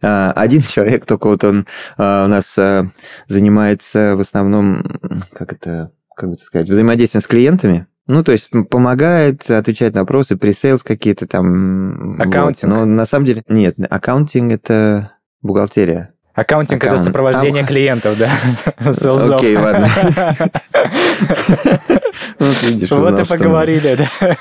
А, 0.02 0.34
Один 0.34 0.62
человек, 0.70 1.06
только 1.06 1.28
вот 1.28 1.46
он 1.46 1.66
у 1.98 2.02
нас 2.02 2.58
а, 2.58 2.88
занимается 3.28 4.18
в 4.18 4.20
основном, 4.20 4.84
как 5.32 5.54
это, 5.54 5.92
как 6.18 6.30
бы 6.30 6.38
сказать, 6.38 6.70
взаимодействием 6.70 7.22
с 7.22 7.28
клиентами. 7.28 7.88
Ну, 8.12 8.26
то 8.26 8.34
есть 8.34 8.50
помогает 8.70 9.50
отвечать 9.50 9.94
на 9.94 10.02
вопросы, 10.02 10.36
presales 10.36 10.84
какие-то 10.84 11.28
там. 11.28 12.18
вот. 12.18 12.28
Accounting? 12.28 12.74
Но 12.74 12.84
на 12.86 13.06
самом 13.06 13.26
деле 13.26 13.42
нет, 13.48 13.78
accounting 13.90 14.52
это 14.52 15.14
бухгалтерия. 15.42 16.14
Accounting 16.34 16.84
это 16.84 16.88
Аккаунт. 16.94 17.08
сопровождение 17.08 17.64
А, 17.64 17.68
клиентов, 17.68 18.18
да? 18.18 18.30
Окей, 19.38 19.56
ладно. 19.56 19.88
Вот 22.40 22.64
видишь, 22.64 22.92
Вот 22.92 23.00
узнал, 23.00 23.20
и 23.22 23.26
что- 23.26 23.38
поговорили, 23.38 23.96
да. 24.22 24.38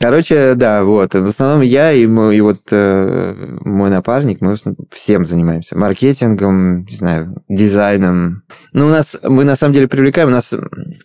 Короче, 0.00 0.54
да, 0.54 0.82
вот. 0.84 1.14
В 1.14 1.26
основном 1.26 1.62
я 1.62 1.92
и 1.92 2.06
мой, 2.06 2.36
и 2.36 2.40
вот 2.40 2.60
э, 2.70 3.56
мой 3.64 3.90
напарник, 3.90 4.40
мы 4.40 4.54
всем 4.90 5.24
занимаемся. 5.26 5.76
Маркетингом, 5.76 6.84
не 6.84 6.96
знаю, 6.96 7.42
дизайном. 7.48 8.42
Ну, 8.72 8.86
у 8.86 8.90
нас, 8.90 9.18
мы 9.22 9.44
на 9.44 9.56
самом 9.56 9.74
деле 9.74 9.88
привлекаем, 9.88 10.28
у 10.28 10.32
нас, 10.32 10.52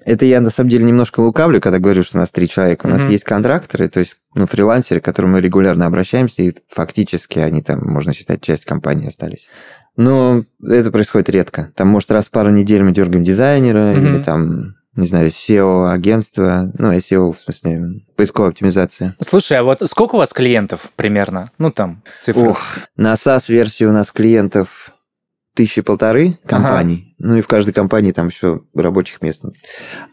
это 0.05 0.25
я 0.25 0.41
на 0.41 0.49
самом 0.49 0.69
деле 0.69 0.85
немножко 0.85 1.19
лукавлю, 1.21 1.61
когда 1.61 1.79
говорю, 1.79 2.03
что 2.03 2.17
у 2.17 2.21
нас 2.21 2.31
три 2.31 2.47
человека. 2.49 2.85
У 2.87 2.89
нас 2.89 3.01
Мгм. 3.01 3.11
есть 3.11 3.23
контракторы, 3.23 3.87
то 3.89 3.99
есть, 3.99 4.17
ну, 4.35 4.45
фрилансеры, 4.47 4.99
к 4.99 5.05
которым 5.05 5.31
мы 5.33 5.41
регулярно 5.41 5.85
обращаемся, 5.85 6.43
и 6.43 6.53
фактически 6.69 7.39
они 7.39 7.61
там, 7.61 7.79
можно 7.83 8.13
считать, 8.13 8.41
часть 8.41 8.65
компании 8.65 9.07
остались. 9.07 9.49
Но 9.95 10.43
это 10.63 10.89
происходит 10.91 11.29
редко. 11.29 11.71
Там, 11.75 11.87
может, 11.87 12.11
раз 12.11 12.25
в 12.25 12.31
пару 12.31 12.49
недель 12.49 12.83
мы 12.83 12.91
дергаем 12.93 13.23
дизайнера, 13.23 13.93
Мгм. 13.93 14.05
или 14.15 14.23
там 14.23 14.75
не 14.95 15.07
знаю, 15.07 15.29
SEO-агентство, 15.29 16.71
ну, 16.77 16.93
SEO, 16.93 17.33
в 17.33 17.39
смысле, 17.39 18.01
поисковая 18.15 18.51
оптимизация. 18.51 19.15
Слушай, 19.19 19.57
а 19.57 19.63
вот 19.63 19.81
сколько 19.89 20.15
у 20.15 20.17
вас 20.19 20.33
клиентов 20.33 20.91
примерно? 20.95 21.49
Ну, 21.57 21.71
там, 21.71 22.03
цифры. 22.17 22.49
Ох, 22.49 22.59
на 22.95 23.13
SaaS-версии 23.13 23.85
у 23.85 23.91
нас 23.91 24.11
клиентов 24.11 24.91
тысячи 25.55 25.81
полторы 25.81 26.39
компаний, 26.45 27.15
ага. 27.19 27.27
ну 27.29 27.37
и 27.37 27.41
в 27.41 27.47
каждой 27.47 27.73
компании 27.73 28.11
там 28.11 28.27
еще 28.27 28.61
рабочих 28.73 29.21
мест. 29.21 29.43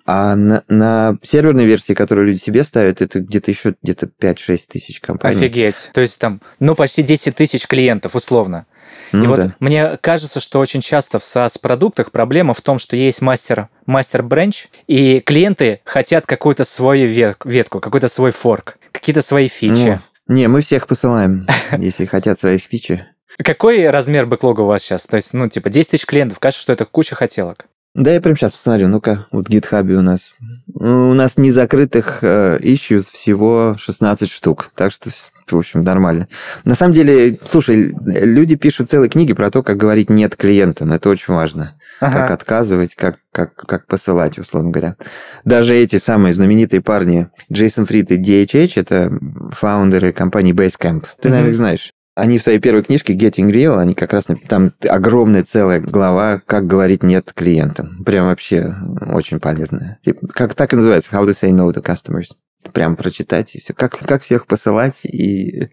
А 0.05 0.37
на, 0.37 0.65
на 0.69 1.19
серверной 1.23 1.65
версии, 1.65 1.95
которую 1.95 2.27
люди 2.27 2.39
себе 2.39 2.63
ставят, 2.63 3.01
это 3.01 3.21
где-то 3.21 3.51
еще 3.51 3.75
где-то 3.83 4.11
5-6 4.21 4.59
тысяч 4.69 5.01
компаний. 5.01 5.37
Офигеть. 5.37 5.91
То 5.95 6.01
есть 6.01 6.21
там, 6.21 6.43
ну, 6.59 6.75
почти 6.75 7.03
10 7.03 7.35
тысяч 7.35 7.67
клиентов, 7.67 8.15
условно. 8.15 8.67
Ну, 9.12 9.25
и 9.25 9.26
да. 9.26 9.35
вот 9.35 9.52
мне 9.61 9.99
кажется, 10.00 10.40
что 10.40 10.59
очень 10.59 10.81
часто 10.81 11.19
в 11.19 11.23
SaaS-продуктах 11.23 12.11
проблема 12.11 12.55
в 12.55 12.61
том, 12.61 12.79
что 12.79 12.97
есть 12.97 13.23
мастер, 13.23 13.69
мастер 13.87 14.23
бренч, 14.23 14.69
и 14.87 15.21
клиенты 15.21 15.81
хотят 15.85 16.26
какую-то 16.26 16.64
свою 16.64 17.07
ветку, 17.45 17.81
какой-то 17.81 18.09
свой 18.09 18.31
форк, 18.31 18.76
какие-то 18.93 19.23
свои 19.23 19.49
фичи. 19.49 20.00
Ну, 20.26 20.35
не, 20.35 20.49
мы 20.49 20.61
всех 20.61 20.87
посылаем, 20.87 21.47
если 21.79 22.07
хотят 22.07 22.38
свои 22.38 22.59
фичи. 22.59 23.07
Какой 23.38 23.88
размер 23.88 24.26
бэклога 24.26 24.62
у 24.62 24.67
вас 24.67 24.83
сейчас? 24.83 25.07
То 25.07 25.17
есть, 25.17 25.33
ну, 25.33 25.49
типа, 25.49 25.71
10 25.71 25.90
тысяч 25.90 26.07
клиентов, 26.07 26.38
кажется, 26.38 26.62
что 26.62 26.73
это 26.73 26.85
куча 26.85 27.14
хотелок. 27.14 27.67
Да, 27.95 28.13
я 28.13 28.21
прям 28.21 28.37
сейчас 28.37 28.53
посмотрю. 28.53 28.87
Ну-ка, 28.87 29.27
вот 29.33 29.49
в 29.49 29.51
GitHub 29.51 29.93
у 29.93 30.01
нас. 30.01 30.31
У 30.75 31.13
нас 31.15 31.37
незакрытых 31.37 32.21
э, 32.23 32.59
issues 32.61 33.07
всего 33.13 33.75
16 33.79 34.31
штук. 34.31 34.71
Так 34.77 34.93
что, 34.93 35.11
в 35.51 35.57
общем, 35.57 35.83
нормально. 35.83 36.29
На 36.65 36.77
самом 36.77 36.93
деле, 36.93 37.37
слушай, 37.45 37.93
люди 38.05 38.55
пишут 38.55 38.91
целые 38.91 39.11
книги 39.11 39.33
про 39.33 39.51
то, 39.51 39.65
как 39.65 39.77
говорить 39.77 40.09
«нет» 40.09 40.37
клиентам. 40.37 40.93
Это 40.93 41.09
очень 41.09 41.35
важно. 41.35 41.75
Ага. 41.99 42.21
Как 42.21 42.31
отказывать, 42.31 42.95
как, 42.95 43.17
как, 43.33 43.55
как 43.55 43.87
посылать, 43.89 44.39
условно 44.39 44.71
говоря. 44.71 44.97
Даже 45.45 45.75
эти 45.75 45.97
самые 45.97 46.33
знаменитые 46.33 46.81
парни, 46.81 47.29
Джейсон 47.53 47.87
Фрид 47.87 48.13
и 48.13 48.19
DHH, 48.19 48.73
это 48.77 49.13
фаундеры 49.51 50.13
компании 50.13 50.55
Basecamp. 50.55 51.07
Ты, 51.21 51.29
угу. 51.29 51.35
наверное, 51.35 51.55
знаешь. 51.55 51.93
Они 52.21 52.39
в 52.39 52.43
своей 52.43 52.59
первой 52.59 52.83
книжке 52.83 53.15
Getting 53.15 53.50
Real, 53.50 53.79
они 53.79 53.95
как 53.95 54.12
раз 54.12 54.29
там 54.47 54.73
огромная 54.87 55.43
целая 55.43 55.81
глава, 55.81 56.41
как 56.45 56.67
говорить 56.67 57.03
нет 57.03 57.33
клиентам. 57.35 58.05
Прям 58.05 58.27
вообще 58.27 58.75
очень 59.12 59.41
полезная. 59.41 59.99
Типа, 60.05 60.27
как 60.29 60.55
так 60.55 60.73
и 60.73 60.77
называется, 60.77 61.11
How 61.12 61.25
to 61.25 61.31
say 61.31 61.50
no 61.50 61.73
to 61.73 61.83
customers. 61.83 62.35
Прям 62.75 62.97
прочитать 62.97 63.55
и 63.55 63.61
все. 63.61 63.73
Как, 63.73 63.99
как 63.99 64.23
всех 64.23 64.47
посылать 64.47 65.07
и 65.07 65.71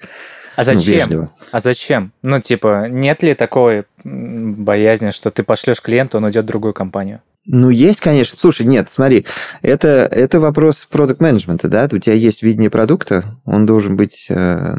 а 0.55 0.61
ну, 0.61 0.73
зачем? 0.73 1.09
Ну, 1.09 1.29
а 1.51 1.59
зачем? 1.59 2.13
Ну, 2.21 2.39
типа, 2.39 2.87
нет 2.89 3.21
ли 3.23 3.35
такой 3.35 3.83
боязни, 4.05 5.11
что 5.11 5.31
ты 5.31 5.43
пошлешь 5.43 5.81
клиенту, 5.81 6.17
он 6.17 6.23
уйдет 6.23 6.45
в 6.45 6.47
другую 6.47 6.73
компанию? 6.73 7.21
Ну, 7.45 7.69
есть, 7.69 7.99
конечно. 7.99 8.37
Слушай, 8.37 8.65
нет, 8.65 8.89
смотри, 8.89 9.25
это, 9.61 9.87
это 10.09 10.39
вопрос 10.39 10.87
продукт 10.89 11.21
менеджмента 11.21 11.67
да? 11.67 11.87
У 11.91 11.97
тебя 11.97 12.15
есть 12.15 12.41
видение 12.41 12.69
продукта, 12.69 13.37
он 13.45 13.65
должен 13.65 13.95
быть 13.97 14.25
э, 14.29 14.75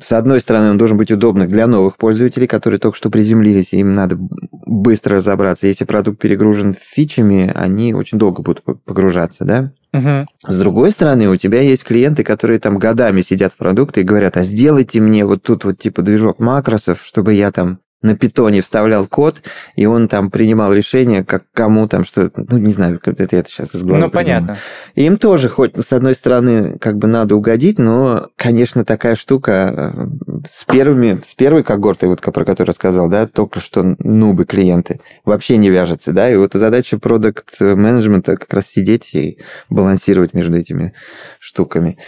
с 0.00 0.12
одной 0.12 0.40
стороны, 0.40 0.70
он 0.70 0.78
должен 0.78 0.96
быть 0.96 1.10
удобным 1.10 1.48
для 1.48 1.66
новых 1.66 1.96
пользователей, 1.96 2.46
которые 2.46 2.78
только 2.78 2.96
что 2.96 3.10
приземлились, 3.10 3.72
им 3.72 3.94
надо 3.94 4.16
быстро 4.18 5.16
разобраться. 5.16 5.66
Если 5.66 5.84
продукт 5.84 6.20
перегружен 6.20 6.74
фичами, 6.78 7.50
они 7.54 7.94
очень 7.94 8.18
долго 8.18 8.42
будут 8.42 8.62
погружаться, 8.84 9.44
да? 9.44 9.72
Угу. 9.92 10.26
С 10.46 10.58
другой 10.58 10.92
стороны, 10.92 11.28
у 11.28 11.36
тебя 11.36 11.62
есть 11.62 11.84
клиенты, 11.84 12.22
которые 12.22 12.60
там 12.60 12.78
годами 12.78 13.22
сидят 13.22 13.52
в 13.52 13.56
продукте 13.56 14.02
и 14.02 14.04
говорят, 14.04 14.36
а 14.36 14.44
сделайте 14.44 15.00
мне 15.00 15.24
вот 15.24 15.42
тут 15.42 15.64
вот 15.64 15.78
типа 15.78 16.02
движок 16.02 16.38
макросов, 16.38 17.02
чтобы 17.02 17.34
я 17.34 17.50
там 17.50 17.80
на 18.00 18.16
питоне 18.16 18.62
вставлял 18.62 19.06
код, 19.06 19.42
и 19.74 19.86
он 19.86 20.08
там 20.08 20.30
принимал 20.30 20.72
решение, 20.72 21.24
как 21.24 21.44
кому 21.52 21.88
там 21.88 22.04
что... 22.04 22.30
Ну, 22.36 22.58
не 22.58 22.72
знаю, 22.72 23.00
как 23.02 23.20
это 23.20 23.36
я 23.36 23.44
сейчас 23.44 23.74
из 23.74 23.82
головы 23.82 24.04
Ну, 24.04 24.10
понятно. 24.10 24.56
И 24.94 25.04
им 25.04 25.16
тоже, 25.16 25.48
хоть 25.48 25.76
с 25.76 25.92
одной 25.92 26.14
стороны, 26.14 26.78
как 26.78 26.96
бы 26.96 27.08
надо 27.08 27.34
угодить, 27.34 27.78
но, 27.78 28.28
конечно, 28.36 28.84
такая 28.84 29.16
штука 29.16 29.96
э, 29.96 30.37
с 30.48 30.64
первыми, 30.64 31.20
с 31.24 31.34
первой 31.34 31.62
когортой, 31.62 32.08
вот 32.08 32.20
про 32.20 32.44
которую 32.44 32.68
рассказал, 32.68 33.08
да, 33.08 33.26
только 33.26 33.60
что 33.60 33.82
нубы 33.98 34.44
клиенты, 34.44 35.00
вообще 35.24 35.56
не 35.56 35.70
вяжется, 35.70 36.12
да, 36.12 36.30
и 36.30 36.36
вот 36.36 36.52
задача 36.54 36.98
продукт 36.98 37.60
менеджмента 37.60 38.36
как 38.36 38.52
раз 38.52 38.66
сидеть 38.66 39.14
и 39.14 39.38
балансировать 39.70 40.34
между 40.34 40.56
этими 40.56 40.94
штуками. 41.38 41.98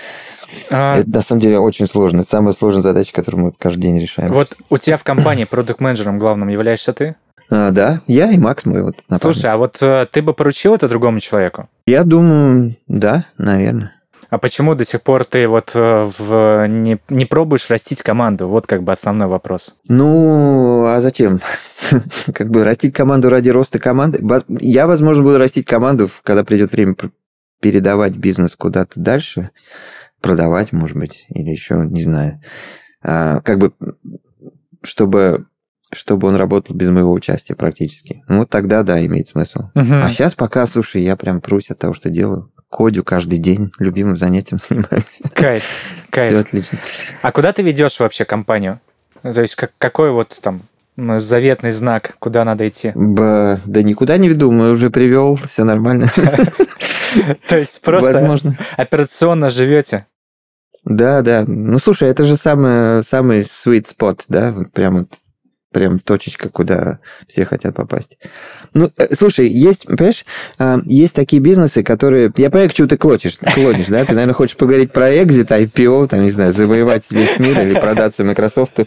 А... 0.70 0.98
Это 0.98 1.10
на 1.10 1.22
самом 1.22 1.40
деле 1.40 1.58
очень 1.58 1.86
сложно. 1.86 2.20
Это 2.20 2.30
самая 2.30 2.54
сложная 2.54 2.82
задача, 2.82 3.12
которую 3.12 3.44
мы 3.44 3.52
каждый 3.52 3.82
день 3.82 4.00
решаем. 4.00 4.32
Вот 4.32 4.56
у 4.68 4.78
тебя 4.78 4.96
в 4.96 5.04
компании 5.04 5.44
продукт-менеджером 5.44 6.18
главным 6.18 6.48
являешься 6.48 6.92
ты? 6.92 7.16
А, 7.50 7.70
да, 7.70 8.00
я 8.06 8.30
и 8.30 8.38
Макс 8.38 8.64
мой. 8.64 8.82
Вот, 8.82 8.96
Слушай, 9.20 9.50
а 9.50 9.56
вот 9.56 9.78
э, 9.80 10.06
ты 10.10 10.22
бы 10.22 10.34
поручил 10.34 10.74
это 10.74 10.88
другому 10.88 11.18
человеку? 11.18 11.68
Я 11.86 12.04
думаю, 12.04 12.76
да, 12.86 13.26
наверное. 13.38 13.92
А 14.30 14.38
почему 14.38 14.74
до 14.74 14.84
сих 14.84 15.02
пор 15.02 15.24
ты 15.24 15.48
вот 15.48 15.72
э, 15.74 16.08
в, 16.18 16.66
не, 16.68 16.98
не 17.08 17.26
пробуешь 17.26 17.68
растить 17.68 18.02
команду? 18.02 18.48
Вот 18.48 18.66
как 18.66 18.84
бы 18.84 18.92
основной 18.92 19.26
вопрос. 19.26 19.76
Ну, 19.88 20.86
а 20.86 21.00
зачем? 21.00 21.40
как 22.34 22.50
бы 22.50 22.64
растить 22.64 22.94
команду 22.94 23.28
ради 23.28 23.48
роста 23.48 23.80
команды? 23.80 24.24
Я, 24.48 24.86
возможно, 24.86 25.24
буду 25.24 25.38
растить 25.38 25.66
команду, 25.66 26.08
когда 26.22 26.44
придет 26.44 26.70
время 26.70 26.94
передавать 27.60 28.16
бизнес 28.16 28.56
куда-то 28.56 29.00
дальше 29.00 29.50
продавать, 30.20 30.72
может 30.72 30.96
быть, 30.96 31.26
или 31.28 31.50
еще, 31.50 31.86
не 31.86 32.02
знаю. 32.02 32.40
А, 33.02 33.40
как 33.40 33.58
бы, 33.58 33.72
чтобы 34.82 35.46
чтобы 35.92 36.28
он 36.28 36.36
работал 36.36 36.76
без 36.76 36.88
моего 36.88 37.10
участия 37.10 37.56
практически. 37.56 38.22
Ну, 38.28 38.38
вот 38.38 38.50
тогда, 38.50 38.84
да, 38.84 39.04
имеет 39.04 39.26
смысл. 39.26 39.70
Угу. 39.74 39.94
А 40.04 40.10
сейчас 40.10 40.34
пока, 40.36 40.66
слушай, 40.68 41.02
я 41.02 41.16
прям 41.16 41.40
прусь 41.40 41.70
от 41.70 41.80
того, 41.80 41.94
что 41.94 42.10
делаю. 42.10 42.52
Кодю 42.70 43.02
каждый 43.02 43.38
день, 43.38 43.72
любимым 43.78 44.16
занятием 44.16 44.60
занимаюсь. 44.66 45.04
Кайф, 45.34 45.64
кайф. 46.10 46.30
Все 46.30 46.40
отлично. 46.40 46.78
А 47.20 47.32
куда 47.32 47.52
ты 47.52 47.62
ведешь 47.62 47.98
вообще 47.98 48.24
компанию? 48.24 48.80
То 49.22 49.42
есть 49.42 49.56
как, 49.56 49.72
какой 49.76 50.12
вот 50.12 50.38
там 50.40 50.62
заветный 50.96 51.72
знак, 51.72 52.14
куда 52.20 52.44
надо 52.44 52.68
идти? 52.68 52.92
Б, 52.94 53.58
да 53.64 53.82
никуда 53.82 54.16
не 54.18 54.28
веду, 54.28 54.52
мы 54.52 54.70
уже 54.70 54.90
привел, 54.90 55.36
все 55.46 55.64
нормально. 55.64 56.08
То 57.48 57.58
есть 57.58 57.82
просто 57.82 58.38
операционно 58.76 59.50
живете? 59.50 60.06
Да, 60.84 61.22
да. 61.22 61.44
Ну, 61.46 61.78
слушай, 61.78 62.08
это 62.08 62.24
же 62.24 62.36
самый, 62.36 63.02
самый 63.02 63.40
sweet 63.40 63.86
spot, 63.94 64.22
да? 64.28 64.54
Прям 64.72 65.00
вот 65.00 65.08
прям 65.72 66.00
точечка, 66.00 66.48
куда 66.48 66.98
все 67.28 67.44
хотят 67.44 67.74
попасть. 67.74 68.18
Ну, 68.74 68.90
э, 68.96 69.14
слушай, 69.14 69.48
есть, 69.48 69.86
понимаешь, 69.86 70.24
а, 70.58 70.80
есть 70.84 71.14
такие 71.14 71.40
бизнесы, 71.40 71.82
которые... 71.82 72.32
Я 72.36 72.50
понимаю, 72.50 72.70
к 72.70 72.74
чему 72.74 72.88
ты 72.88 72.96
клонишь, 72.96 73.38
клонишь, 73.54 73.86
да? 73.86 74.04
Ты, 74.04 74.12
наверное, 74.12 74.34
хочешь 74.34 74.56
поговорить 74.56 74.92
про 74.92 75.22
экзит, 75.22 75.50
IPO, 75.50 76.08
там, 76.08 76.22
не 76.22 76.30
знаю, 76.30 76.52
завоевать 76.52 77.10
весь 77.10 77.38
мир 77.38 77.60
или 77.60 77.78
продаться 77.78 78.24
Microsoft. 78.24 78.80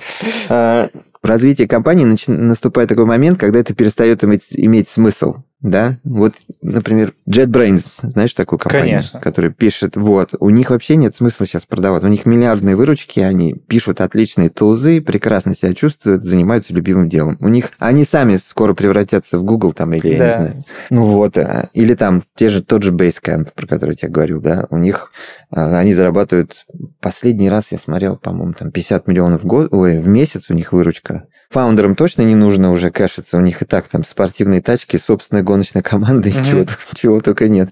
А, 0.50 0.90
в 1.22 1.28
развитии 1.28 1.64
компании 1.64 2.18
наступает 2.28 2.90
такой 2.90 3.06
момент, 3.06 3.40
когда 3.40 3.60
это 3.60 3.74
перестает 3.74 4.24
иметь, 4.24 4.48
иметь 4.52 4.90
смысл 4.90 5.38
да, 5.64 5.98
вот, 6.04 6.34
например, 6.62 7.14
JetBrains, 7.28 7.86
знаешь 8.04 8.34
такую 8.34 8.60
компанию, 8.60 8.98
Конечно. 8.98 9.22
которая 9.22 9.50
пишет, 9.50 9.96
вот, 9.96 10.32
у 10.38 10.50
них 10.50 10.70
вообще 10.70 10.98
нет 10.98 11.16
смысла 11.16 11.46
сейчас 11.46 11.66
продавать, 11.66 12.04
у 12.04 12.10
них 12.10 12.26
миллиардные 12.26 12.76
выручки, 12.76 13.22
они 13.22 13.54
пишут 13.54 14.02
отличные 14.02 14.50
тулзы, 14.50 15.00
прекрасно 15.00 15.56
себя 15.56 15.74
чувствуют, 15.74 16.26
занимаются 16.26 16.74
любимым 16.74 17.08
делом. 17.08 17.38
У 17.40 17.48
них, 17.48 17.72
они 17.80 18.04
сами 18.04 18.36
скоро 18.36 18.74
превратятся 18.74 19.38
в 19.40 19.46
Google 19.46 19.72
там 19.72 19.94
или, 19.94 20.18
да. 20.18 20.26
я 20.26 20.28
не 20.28 20.34
знаю, 20.34 20.66
ну 20.90 21.06
вот, 21.06 21.38
а, 21.38 21.70
или 21.74 21.96
там 21.96 22.26
те 22.36 22.50
же, 22.50 22.62
тот 22.62 22.84
же 22.84 22.92
Basecamp, 22.92 23.52
про 23.56 23.66
который 23.66 23.92
я 23.92 23.96
тебе 23.96 24.12
говорил, 24.12 24.42
да, 24.42 24.68
у 24.70 24.78
них, 24.78 25.14
а, 25.50 25.80
они 25.80 25.94
зарабатывают, 25.94 26.66
последний 27.00 27.50
раз 27.50 27.72
я 27.72 27.80
смотрел, 27.80 28.18
по-моему, 28.18 28.52
там 28.52 28.70
50 28.70 29.08
миллионов 29.08 29.44
в 29.44 29.46
год, 29.46 29.70
ой, 29.72 29.98
в 29.98 30.10
месяц 30.10 30.50
у 30.50 30.54
них 30.54 30.74
выручка, 30.74 31.24
Фаундерам 31.54 31.96
точно 31.96 32.24
не 32.24 32.34
нужно 32.34 32.72
уже 32.72 32.90
кэшиться, 32.90 33.38
у 33.38 33.42
них 33.42 33.62
и 33.62 33.66
так 33.66 33.88
там 33.88 34.04
спортивные 34.04 34.62
тачки, 34.62 34.98
собственная 34.98 35.44
гоночная 35.44 35.84
команда, 35.84 36.30
и 36.30 36.32
чего, 36.32 36.66
чего 36.96 37.22
только 37.22 37.48
нет. 37.48 37.70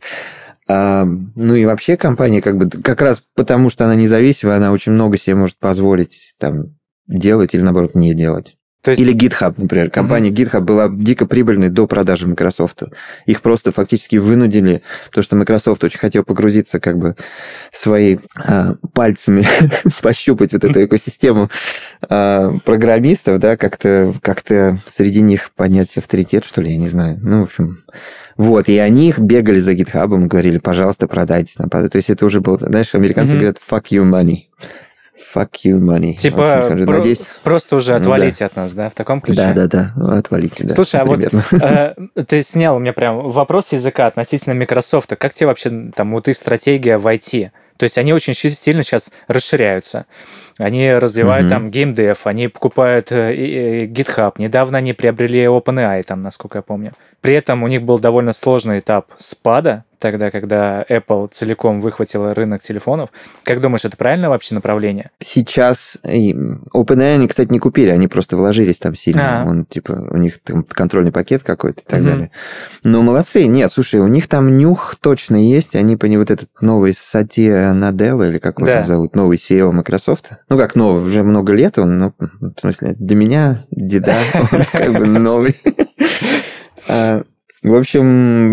А, 0.67 1.03
ну 1.03 1.55
и 1.55 1.65
вообще 1.65 1.97
компания 1.97 2.41
как 2.41 2.57
бы 2.57 2.69
как 2.69 3.01
раз 3.01 3.23
потому, 3.35 3.71
что 3.71 3.85
она 3.85 3.95
независимая, 3.95 4.57
она 4.57 4.71
очень 4.71 4.91
много 4.91 5.17
себе 5.17 5.35
может 5.35 5.57
позволить 5.57 6.35
там 6.39 6.75
делать 7.07 7.55
или 7.55 7.61
наоборот 7.61 7.95
не 7.95 8.13
делать. 8.13 8.55
То 8.81 8.91
есть... 8.91 9.01
Или 9.01 9.13
GitHub, 9.13 9.53
например. 9.57 9.91
Компания 9.91 10.29
uh-huh. 10.29 10.51
GitHub 10.51 10.61
была 10.61 10.89
дико 10.89 11.27
прибыльной 11.27 11.69
до 11.69 11.85
продажи 11.85 12.27
Microsoft. 12.27 12.83
Их 13.27 13.41
просто 13.41 13.71
фактически 13.71 14.15
вынудили, 14.15 14.81
то 15.11 15.21
что 15.21 15.35
Microsoft 15.35 15.83
очень 15.83 15.99
хотел 15.99 16.23
погрузиться 16.23 16.79
как 16.79 16.97
бы 16.97 17.15
своей 17.71 18.19
а, 18.35 18.75
пальцами, 18.93 19.43
пощупать 20.01 20.53
вот 20.53 20.63
эту 20.63 20.83
экосистему 20.85 21.49
а, 22.09 22.53
программистов, 22.65 23.39
да, 23.39 23.55
как-то 23.55 24.13
как 24.21 24.41
среди 24.87 25.21
них 25.21 25.51
поднять 25.55 25.95
авторитет, 25.97 26.43
что 26.45 26.61
ли, 26.61 26.71
я 26.71 26.77
не 26.77 26.87
знаю. 26.87 27.19
Ну, 27.21 27.41
в 27.41 27.43
общем, 27.43 27.83
вот, 28.35 28.67
и 28.69 28.77
они 28.79 29.09
их 29.09 29.19
бегали 29.19 29.59
за 29.59 29.73
GitHub 29.73 30.23
и 30.23 30.27
говорили, 30.27 30.57
пожалуйста, 30.57 31.07
продайтесь 31.07 31.59
нам. 31.59 31.69
То 31.69 31.89
есть 31.93 32.09
это 32.09 32.25
уже 32.25 32.41
было, 32.41 32.57
знаешь, 32.57 32.95
американцы 32.95 33.33
uh-huh. 33.33 33.37
говорят, 33.37 33.57
fuck 33.69 33.83
you 33.91 34.03
money. 34.03 34.45
Fuck 35.33 35.51
you, 35.65 35.79
money. 35.79 36.13
Типа, 36.13 36.65
общем, 36.65 36.85
про- 36.85 36.97
надеюсь... 36.97 37.21
просто 37.43 37.75
уже 37.75 37.91
Ну 37.91 37.97
отвалите 37.97 38.39
да. 38.39 38.45
от 38.47 38.55
нас, 38.55 38.71
да, 38.73 38.89
в 38.89 38.93
таком 38.93 39.21
ключе? 39.21 39.41
Да, 39.41 39.53
да, 39.53 39.67
да, 39.67 39.91
ну, 39.95 40.17
отвалите, 40.17 40.63
да. 40.63 40.73
Слушай, 40.73 41.01
а 41.01 41.05
вот 41.05 41.19
примерно. 41.19 41.95
э, 42.15 42.23
ты 42.23 42.41
снял 42.41 42.77
у 42.77 42.79
меня 42.79 42.93
прям 42.93 43.29
вопрос 43.29 43.71
языка 43.71 44.07
относительно 44.07 44.55
Microsoft. 44.55 45.15
Как 45.17 45.33
тебе 45.33 45.47
вообще 45.47 45.91
там 45.95 46.11
вот 46.11 46.27
их 46.27 46.37
стратегия 46.37 46.97
в 46.97 47.07
IT? 47.07 47.51
То 47.77 47.85
есть 47.85 47.97
они 47.97 48.13
очень 48.13 48.35
сильно 48.35 48.83
сейчас 48.83 49.11
расширяются. 49.27 50.05
Они 50.61 50.93
развивают 50.93 51.45
Мгм. 51.45 51.49
там 51.49 51.71
геймдев, 51.71 52.27
они 52.27 52.47
покупают 52.47 53.11
э, 53.11 53.85
GitHub. 53.85 54.33
Недавно 54.37 54.77
они 54.77 54.93
приобрели 54.93 55.43
OpenAI, 55.45 56.03
там, 56.03 56.21
насколько 56.21 56.59
я 56.59 56.61
помню. 56.61 56.91
При 57.21 57.35
этом 57.35 57.63
у 57.63 57.67
них 57.67 57.83
был 57.83 57.99
довольно 57.99 58.33
сложный 58.33 58.79
этап 58.79 59.07
спада, 59.17 59.83
тогда, 59.99 60.31
когда 60.31 60.81
Apple 60.89 61.29
целиком 61.31 61.79
выхватила 61.79 62.33
рынок 62.33 62.63
телефонов. 62.63 63.09
Как 63.43 63.61
думаешь, 63.61 63.85
это 63.85 63.95
правильное 63.95 64.29
вообще 64.29 64.55
направление? 64.55 65.11
Сейчас 65.21 65.97
и 66.03 66.33
OpenAI 66.73 67.13
они, 67.15 67.27
кстати, 67.27 67.51
не 67.51 67.59
купили, 67.59 67.89
они 67.89 68.07
просто 68.07 68.35
вложились 68.37 68.79
там 68.79 68.95
сильно. 68.95 69.43
А. 69.43 69.45
Он, 69.45 69.65
типа, 69.65 70.07
у 70.09 70.17
них 70.17 70.39
там 70.39 70.63
контрольный 70.63 71.11
пакет 71.11 71.43
какой-то 71.43 71.81
и 71.81 71.85
так 71.87 71.99
Мгм. 71.99 72.09
далее. 72.09 72.31
Но 72.83 73.03
молодцы. 73.03 73.45
Нет, 73.45 73.71
слушай, 73.71 73.99
у 73.99 74.07
них 74.07 74.27
там 74.27 74.57
нюх 74.57 74.95
точно 74.99 75.35
есть. 75.35 75.75
Они 75.75 75.95
по 75.97 76.07
вот 76.07 76.31
этот 76.31 76.49
новый 76.59 76.95
Сатья 76.97 77.71
Наделла, 77.75 78.27
или 78.29 78.39
как 78.39 78.57
его 78.57 78.65
Да. 78.65 78.77
там 78.77 78.85
зовут, 78.87 79.15
новый 79.15 79.37
CEO 79.37 79.71
Microsoft. 79.71 80.29
Ну, 80.51 80.57
как 80.57 80.75
новый, 80.75 81.01
уже 81.07 81.23
много 81.23 81.53
лет 81.53 81.79
он, 81.79 81.97
ну, 81.97 82.13
в 82.19 82.59
смысле, 82.59 82.93
для 82.99 83.15
меня, 83.15 83.63
деда, 83.71 84.17
он 84.51 84.63
как 84.69 84.91
бы 84.91 85.07
новый. 85.07 85.55
А, 86.89 87.23
В 87.63 87.73
общем, 87.73 88.03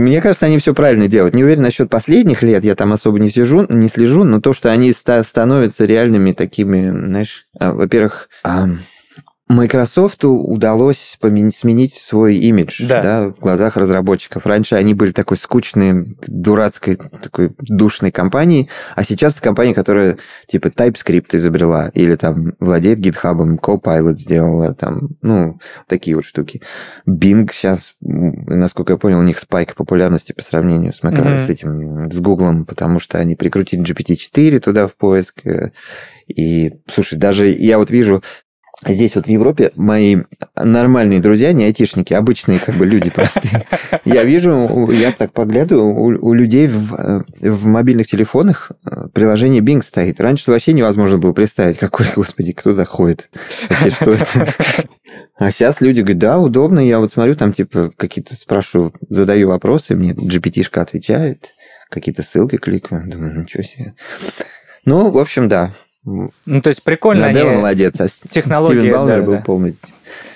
мне 0.04 0.20
кажется, 0.20 0.46
они 0.46 0.58
все 0.58 0.74
правильно 0.74 1.08
делают. 1.08 1.34
Не 1.34 1.42
уверен 1.42 1.62
насчет 1.62 1.90
последних 1.90 2.44
лет, 2.44 2.62
я 2.62 2.76
там 2.76 2.92
особо 2.92 3.18
не 3.18 3.30
сижу, 3.30 3.66
не 3.68 3.88
слежу, 3.88 4.22
но 4.22 4.40
то, 4.40 4.52
что 4.52 4.70
они 4.70 4.92
ста- 4.92 5.24
становятся 5.24 5.86
реальными 5.86 6.30
такими, 6.30 6.88
знаешь, 6.88 7.46
а, 7.58 7.72
во-первых, 7.72 8.28
Microsoft 9.48 10.24
удалось 10.24 11.16
сменить 11.18 11.94
свой 11.94 12.36
имидж 12.36 12.86
Да. 12.86 13.02
да, 13.02 13.28
в 13.30 13.38
глазах 13.38 13.76
разработчиков. 13.76 14.44
Раньше 14.46 14.74
они 14.76 14.92
были 14.94 15.12
такой 15.12 15.36
скучной, 15.38 16.16
дурацкой, 16.26 16.96
такой 16.96 17.52
душной 17.58 18.10
компанией, 18.10 18.68
а 18.94 19.02
сейчас 19.04 19.34
это 19.34 19.42
компания, 19.42 19.74
которая 19.74 20.18
типа 20.48 20.68
TypeScript 20.68 21.28
изобрела 21.32 21.88
или 21.94 22.14
там 22.16 22.52
владеет 22.60 22.98
GitHub, 22.98 23.58
Copilot 23.58 24.16
сделала, 24.16 24.74
там, 24.74 25.10
ну, 25.22 25.58
такие 25.88 26.14
вот 26.16 26.24
штуки. 26.26 26.60
Bing 27.08 27.50
сейчас, 27.52 27.94
насколько 28.00 28.92
я 28.92 28.98
понял, 28.98 29.18
у 29.18 29.22
них 29.22 29.38
спайк 29.38 29.74
популярности 29.74 30.32
по 30.32 30.42
сравнению 30.42 30.92
с, 30.92 31.02
Мгм. 31.02 31.38
с 31.38 31.48
этим, 31.48 32.10
с 32.10 32.20
Гуглом, 32.20 32.66
потому 32.66 32.98
что 32.98 33.18
они 33.18 33.34
прикрутили 33.34 33.82
GPT-4 33.82 34.60
туда 34.60 34.86
в 34.86 34.94
поиск. 34.94 35.46
э, 35.46 35.70
И, 36.26 36.74
слушай, 36.92 37.18
даже 37.18 37.48
я 37.48 37.78
вот 37.78 37.90
вижу, 37.90 38.22
Здесь 38.86 39.16
вот 39.16 39.26
в 39.26 39.28
Европе 39.28 39.72
мои 39.74 40.18
нормальные 40.54 41.18
друзья, 41.18 41.52
не 41.52 41.64
айтишники, 41.64 42.14
обычные 42.14 42.60
как 42.60 42.76
бы 42.76 42.86
люди 42.86 43.10
простые. 43.10 43.66
Я 44.04 44.22
вижу, 44.22 44.88
я 44.92 45.10
так 45.10 45.32
поглядываю, 45.32 45.88
у, 45.88 46.28
у 46.28 46.32
людей 46.32 46.68
в, 46.68 46.94
э, 46.94 47.24
в 47.40 47.66
мобильных 47.66 48.06
телефонах 48.06 48.70
э, 48.84 49.08
приложение 49.12 49.62
Bing 49.62 49.82
стоит. 49.82 50.20
Раньше 50.20 50.52
вообще 50.52 50.74
невозможно 50.74 51.18
было 51.18 51.32
представить, 51.32 51.76
какой, 51.76 52.06
господи, 52.14 52.52
кто 52.52 52.70
туда 52.70 52.84
ходит. 52.84 53.28
Вообще, 53.68 53.90
что 53.90 54.12
это? 54.12 54.54
А 55.36 55.50
сейчас 55.50 55.80
люди 55.80 56.00
говорят, 56.00 56.18
да, 56.18 56.38
удобно. 56.38 56.78
Я 56.78 57.00
вот 57.00 57.12
смотрю, 57.12 57.34
там 57.34 57.52
типа 57.52 57.92
какие-то 57.96 58.36
спрашиваю, 58.36 58.92
задаю 59.08 59.48
вопросы, 59.48 59.96
мне 59.96 60.12
GPT-шка 60.12 60.82
отвечает, 60.82 61.50
какие-то 61.90 62.22
ссылки 62.22 62.56
кликаю. 62.56 63.08
Думаю, 63.08 63.40
ничего 63.40 63.64
себе. 63.64 63.94
Ну, 64.84 65.10
в 65.10 65.18
общем, 65.18 65.48
да. 65.48 65.72
Ну, 66.46 66.60
то 66.62 66.68
есть 66.68 66.82
прикольно 66.82 67.26
Наделла 67.26 67.50
они 67.50 67.56
молодец, 67.58 68.00
а 68.00 68.08
технологии, 68.08 68.78
Стивен 68.78 68.92
Балмер 68.94 69.20
да, 69.20 69.26
был 69.26 69.32
да. 69.34 69.40
полный 69.40 69.76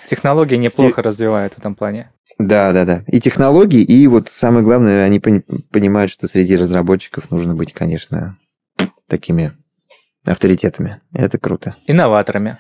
технологии 0.07 0.57
неплохо 0.57 1.03
развивают 1.03 1.55
в 1.55 1.59
этом 1.59 1.75
плане. 1.75 2.11
Да, 2.39 2.73
да, 2.73 2.85
да. 2.85 3.05
И 3.07 3.21
технологии, 3.21 3.83
и 3.83 4.07
вот 4.07 4.29
самое 4.29 4.65
главное, 4.65 5.05
они 5.05 5.21
пони- 5.21 5.45
понимают, 5.71 6.11
что 6.11 6.29
среди 6.29 6.57
разработчиков 6.57 7.31
нужно 7.31 7.55
быть, 7.55 7.73
конечно, 7.73 8.37
такими 9.09 9.53
авторитетами. 10.25 11.01
Это 11.13 11.39
круто. 11.39 11.75
Инноваторами. 11.87 12.59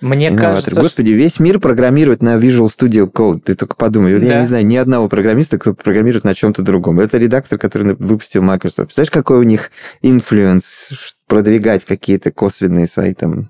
Мне 0.00 0.28
Инноваторы. 0.28 0.50
кажется, 0.50 0.70
что- 0.72 0.82
Господи, 0.82 1.10
весь 1.10 1.38
мир 1.38 1.60
программирует 1.60 2.22
на 2.22 2.36
Visual 2.36 2.68
Studio 2.68 3.10
Code. 3.10 3.40
Ты 3.42 3.54
только 3.54 3.76
подумай. 3.76 4.18
Да. 4.18 4.26
Я 4.26 4.40
не 4.40 4.46
знаю 4.46 4.66
ни 4.66 4.76
одного 4.76 5.08
программиста, 5.08 5.58
кто 5.58 5.74
программирует 5.74 6.24
на 6.24 6.34
чем-то 6.34 6.62
другом. 6.62 6.98
Это 6.98 7.18
редактор, 7.18 7.56
который 7.58 7.94
выпустил 7.94 8.42
Microsoft. 8.42 8.92
Знаешь, 8.94 9.10
какой 9.10 9.38
у 9.38 9.44
них 9.44 9.70
influence 10.02 10.88
продвигать 11.32 11.86
какие-то 11.86 12.30
косвенные 12.30 12.86
свои 12.86 13.14
там... 13.14 13.48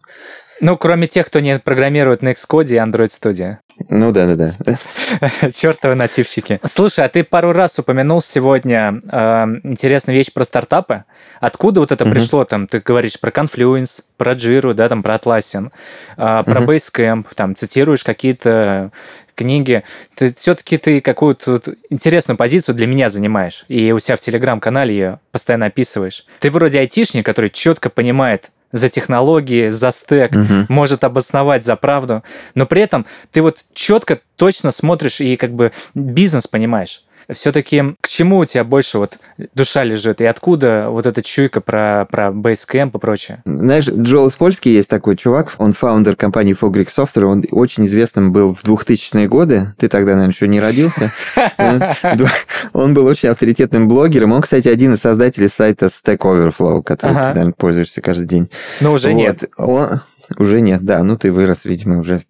ну, 0.61 0.77
кроме 0.77 1.09
тех, 1.09 1.27
кто 1.27 1.40
не 1.40 1.59
программирует 1.59 2.23
на 2.23 2.29
Xcode 2.29 2.68
и 2.68 2.77
Android 2.77 3.09
Studio. 3.09 3.57
Ну 3.88 4.12
да, 4.12 4.33
да, 4.33 4.53
да. 4.61 5.51
Чертовы 5.51 5.97
нативщики. 5.97 6.61
Слушай, 6.64 7.07
а 7.07 7.09
ты 7.09 7.25
пару 7.25 7.53
раз 7.53 7.79
упомянул 7.81 8.21
сегодня 8.21 9.01
э, 9.11 9.45
интересную 9.64 10.16
вещь 10.16 10.33
про 10.33 10.45
стартапы. 10.45 11.03
Откуда 11.40 11.81
вот 11.81 11.90
это 11.90 12.05
Мгм. 12.05 12.14
пришло? 12.14 12.45
Там 12.45 12.68
ты 12.68 12.79
говоришь 12.79 13.18
про 13.18 13.31
Confluence, 13.31 14.03
про 14.16 14.35
Jira, 14.35 14.75
да, 14.75 14.88
там 14.88 15.03
про 15.03 15.16
Atlassian, 15.16 15.71
э, 16.16 16.42
про 16.45 16.61
Мгм. 16.61 16.71
Basecamp, 16.71 17.27
там 17.35 17.57
цитируешь 17.57 18.05
какие-то 18.05 18.92
книги. 19.35 19.83
Ты 20.16 20.33
все-таки 20.35 20.79
ты 20.79 21.01
какую-то 21.01 21.53
вот 21.53 21.68
интересную 21.90 22.37
позицию 22.37 22.75
для 22.75 22.87
меня 22.87 23.09
занимаешь. 23.11 23.64
И 23.68 23.92
у 23.92 23.99
себя 23.99 24.16
в 24.16 24.21
телеграм-канале 24.21 24.95
ее 24.95 25.21
постоянно 25.31 25.66
описываешь. 25.66 26.25
Ты 26.40 26.51
вроде 26.51 26.79
айтишник, 26.81 27.25
который 27.27 27.51
четко 27.51 27.90
понимает 27.90 28.51
за 28.73 28.88
технологии, 28.88 29.68
за 29.68 29.90
стек, 29.92 30.33
Мгм. 30.33 30.66
может 30.71 31.05
обосновать 31.05 31.64
за 31.64 31.77
правду, 31.77 32.23
но 32.55 32.64
при 32.64 32.81
этом 32.83 33.05
ты 33.31 33.42
вот 33.42 33.59
четко, 33.75 34.18
точно 34.37 34.71
смотришь 34.71 35.21
и 35.21 35.37
как 35.37 35.53
бы 35.53 35.73
бизнес 35.95 36.47
понимаешь. 36.47 37.05
Все-таки 37.31 37.83
к 38.01 38.09
чему 38.09 38.39
у 38.39 38.45
тебя 38.45 38.65
больше 38.65 38.99
вот 38.99 39.19
душа 39.55 39.85
лежит? 39.85 40.21
И 40.21 40.25
откуда 40.25 40.87
вот 40.91 41.07
эта 41.07 41.23
чуйка 41.23 41.61
про, 41.61 42.07
про 42.11 42.29
Basecamp 42.29 42.97
и 42.97 42.99
прочее? 42.99 43.43
Знаешь, 43.45 43.87
Джоэл 43.89 44.31
Спольский 44.31 44.73
есть 44.73 44.89
такой 44.89 45.17
чувак, 45.17 45.55
он 45.59 45.73
фаундер 45.73 46.17
компании 46.17 46.57
Fogric 46.59 46.89
Software, 46.89 47.25
он 47.25 47.45
очень 47.51 47.87
известным 47.87 48.33
был 48.33 48.55
в 48.55 48.65
2000-е 48.65 49.29
годы, 49.29 49.75
ты 49.79 49.89
тогда, 49.89 50.13
наверное, 50.13 50.33
еще 50.33 50.49
не 50.49 50.61
родился. 50.61 51.13
Он- 52.73 52.93
был 52.93 53.07
очень 53.07 53.29
авторитетным 53.31 53.89
блогером, 53.89 54.33
он, 54.33 54.43
кстати, 54.43 54.69
один 54.69 54.95
из 54.95 55.01
создателей 55.01 55.49
сайта 55.49 55.87
Stack 55.87 56.19
Overflow, 56.19 56.83
который 56.83 57.13
ты, 57.15 57.19
наверное, 57.29 57.55
пользуешься 57.57 58.01
каждый 58.01 58.27
день. 58.27 58.51
Ну, 58.81 58.93
уже 58.93 59.15
нет. 59.15 59.45
Уже 60.37 60.61
нет, 60.61 60.85
да, 60.85 61.03
ну 61.03 61.17
ты 61.17 61.33
вырос, 61.33 61.65
видимо, 61.65 61.99
уже. 61.99 62.25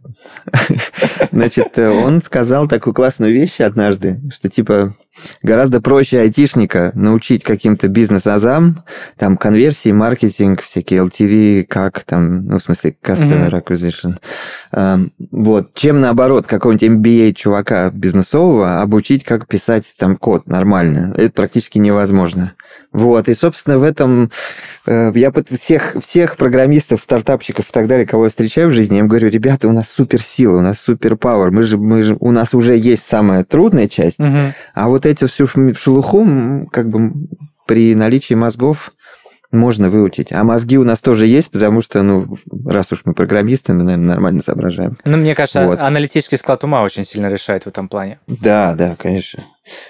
Значит, 1.33 1.79
э, 1.79 1.89
он 1.89 2.23
сказал 2.23 2.69
такую 2.69 2.95
классную 2.95 3.33
вещь 3.33 3.61
однажды, 3.61 4.21
что 4.33 4.49
типа 4.49 4.95
гораздо 5.43 5.81
проще 5.81 6.21
айтишника 6.21 6.93
научить 6.95 7.45
каким-то 7.45 7.89
бизнес-азам, 7.89 8.85
там, 9.19 9.37
конверсии, 9.37 9.93
маркетинг, 9.93 10.63
всякие 10.63 11.01
LTV, 11.05 11.65
как 11.65 12.03
там, 12.05 12.47
ну, 12.47 12.59
в 12.59 12.63
смысле, 12.63 12.95
customer 13.03 13.51
acquisition, 13.63 14.17
эм, 14.73 15.13
вот, 15.31 15.75
чем 15.75 16.01
наоборот, 16.01 16.47
какого-нибудь 16.47 16.89
MBA 16.89 17.33
чувака 17.35 17.91
бизнесового 17.91 18.81
обучить, 18.81 19.25
как 19.25 19.47
писать 19.47 19.93
там 19.99 20.17
код 20.17 20.47
нормально. 20.47 21.15
Это 21.17 21.33
практически 21.33 21.79
невозможно. 21.79 22.53
Вот, 22.93 23.29
и, 23.29 23.35
собственно, 23.35 23.79
в 23.79 23.83
этом 23.83 24.31
э, 24.87 25.13
я 25.15 25.31
под 25.31 25.49
всех, 25.51 25.97
всех 26.03 26.37
программистов, 26.37 27.03
стартапщиков 27.03 27.69
и 27.69 27.73
так 27.73 27.87
далее, 27.87 28.07
кого 28.07 28.25
я 28.25 28.31
встречаю 28.31 28.69
в 28.69 28.73
жизни, 28.73 28.95
я 28.95 29.01
им 29.01 29.09
говорю, 29.09 29.29
ребята, 29.29 29.69
у 29.69 29.73
нас 29.73 29.89
суперсила, 29.89 30.59
у 30.59 30.61
нас 30.61 30.79
суперпауэр, 30.81 31.51
мы 31.51 31.63
же, 31.63 31.79
мы 31.79 32.03
же, 32.03 32.17
у 32.21 32.31
нас 32.31 32.55
уже 32.55 32.77
есть 32.77 33.05
самая 33.05 33.45
трудная 33.45 33.89
часть, 33.89 34.19
Мгм. 34.19 34.55
а 34.75 34.89
вот 34.89 35.02
эти 35.07 35.27
всю 35.27 35.47
шелуху, 35.47 36.67
как 36.71 36.89
бы 36.89 37.13
при 37.67 37.95
наличии 37.95 38.35
мозгов 38.35 38.93
можно 39.53 39.91
выучить. 39.91 40.33
А 40.33 40.43
мозги 40.45 40.79
у 40.79 40.85
нас 40.85 41.01
тоже 41.01 41.27
есть, 41.27 41.51
потому 41.51 41.83
что, 41.83 42.03
ну, 42.03 42.39
раз 42.67 42.91
уж 42.91 43.03
мы 43.05 43.13
программисты, 43.13 43.75
мы, 43.75 43.85
наверное, 43.85 44.09
нормально 44.15 44.43
соображаем. 44.43 44.97
Ну, 45.05 45.19
мне 45.19 45.35
кажется, 45.35 45.67
Вот. 45.67 45.79
аналитический 45.79 46.39
склад 46.39 46.65
ума 46.65 46.83
очень 46.83 47.05
сильно 47.05 47.27
решает 47.29 47.65
в 47.65 47.67
этом 47.67 47.89
плане. 47.89 48.19
Да, 48.27 48.75
да, 48.75 48.97
конечно. 48.99 49.45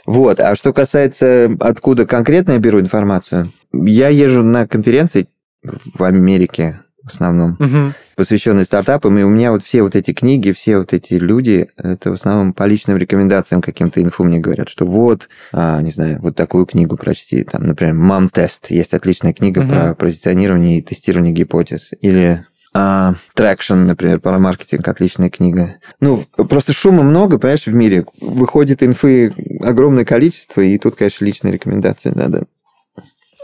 Вот. 0.05 0.41
А 0.41 0.57
что 0.57 0.73
касается, 0.73 1.57
откуда 1.61 2.07
конкретно 2.07 2.53
я 2.53 2.59
беру 2.59 2.81
информацию, 2.81 3.53
я 3.73 4.09
езжу 4.09 4.43
на 4.43 4.67
конференции 4.67 5.29
в 5.63 6.03
Америке 6.03 6.81
в 7.05 7.13
основном, 7.13 7.57
Мгм. 7.59 7.95
посвященные 8.17 8.65
стартапам, 8.65 9.19
и 9.19 9.23
у 9.23 9.29
меня 9.29 9.51
вот 9.53 9.63
все 9.63 9.83
вот 9.83 9.97
эти 9.97 10.13
книги, 10.13 10.53
все 10.53 10.79
вот 10.79 10.93
эти 10.93 11.15
люди, 11.15 11.69
это 11.77 12.11
в 12.11 12.15
основном 12.15 12.53
по 12.53 12.65
личным 12.65 12.97
рекомендациям 12.97 13.61
каким-то 13.63 14.03
инфу 14.03 14.25
мне 14.25 14.39
говорят, 14.39 14.69
что 14.69 14.87
вот, 14.87 15.29
а, 15.53 15.81
не 15.83 15.91
знаю, 15.91 16.21
вот 16.21 16.37
такую 16.37 16.67
книгу 16.67 16.97
прочти, 16.97 17.45
там, 17.45 17.67
например, 17.67 17.95
«Мам 17.95 18.29
тест», 18.31 18.71
есть 18.71 18.95
отличная 18.95 19.33
книга 19.33 19.63
Мгм. 19.63 19.71
про 19.71 19.95
позиционирование 19.95 20.79
и 20.79 20.83
тестирование 20.83 21.33
гипотез, 21.33 21.91
или 22.01 22.45
а, 22.75 23.15
Traction, 23.37 23.85
например, 23.85 24.21
про 24.21 24.39
маркетинг, 24.39 24.89
отличная 24.89 25.29
книга. 25.29 25.77
Ну, 26.01 26.25
просто 26.37 26.73
шума 26.73 27.03
много, 27.03 27.39
понимаешь, 27.39 27.67
в 27.67 27.75
мире. 27.75 28.07
Выходит 28.21 28.83
инфы 28.83 29.35
огромное 29.61 30.07
количество, 30.07 30.63
и 30.63 30.79
тут, 30.79 30.97
конечно, 30.97 31.25
личные 31.25 31.53
рекомендации 31.53 32.13
надо. 32.15 32.47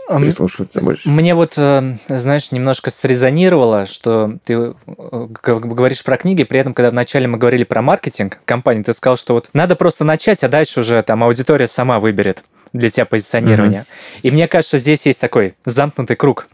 Прислушиваться 0.09 0.81
больше. 0.81 1.09
Мне 1.09 1.35
вот, 1.35 1.55
э, 1.57 1.97
знаешь, 2.09 2.51
немножко 2.53 2.91
срезонировало, 2.91 3.87
что 3.87 4.35
ты 4.45 4.55
э, 4.55 4.75
говоришь 4.87 6.03
про 6.03 6.17
книги, 6.17 6.45
при 6.45 6.61
этом, 6.61 6.75
когда 6.75 6.91
вначале 6.91 7.29
мы 7.29 7.39
говорили 7.39 7.65
про 7.65 7.83
маркетинг 7.83 8.39
компании, 8.45 8.83
ты 8.83 8.93
сказал, 8.93 9.17
что 9.17 9.35
вот 9.35 9.51
надо 9.53 9.77
просто 9.77 10.05
начать, 10.05 10.43
а 10.45 10.49
дальше 10.49 10.81
уже 10.81 11.03
там 11.03 11.23
аудитория 11.25 11.67
сама 11.67 12.01
выберет 12.01 12.45
для 12.73 12.91
тебя 12.91 13.07
позиционирования. 13.07 13.81
Mm-hmm. 13.81 14.21
И 14.23 14.31
мне 14.31 14.49
кажется, 14.49 14.79
здесь 14.79 15.07
есть 15.07 15.21
такой 15.21 15.55
замкнутый 15.65 16.17
круг. 16.17 16.49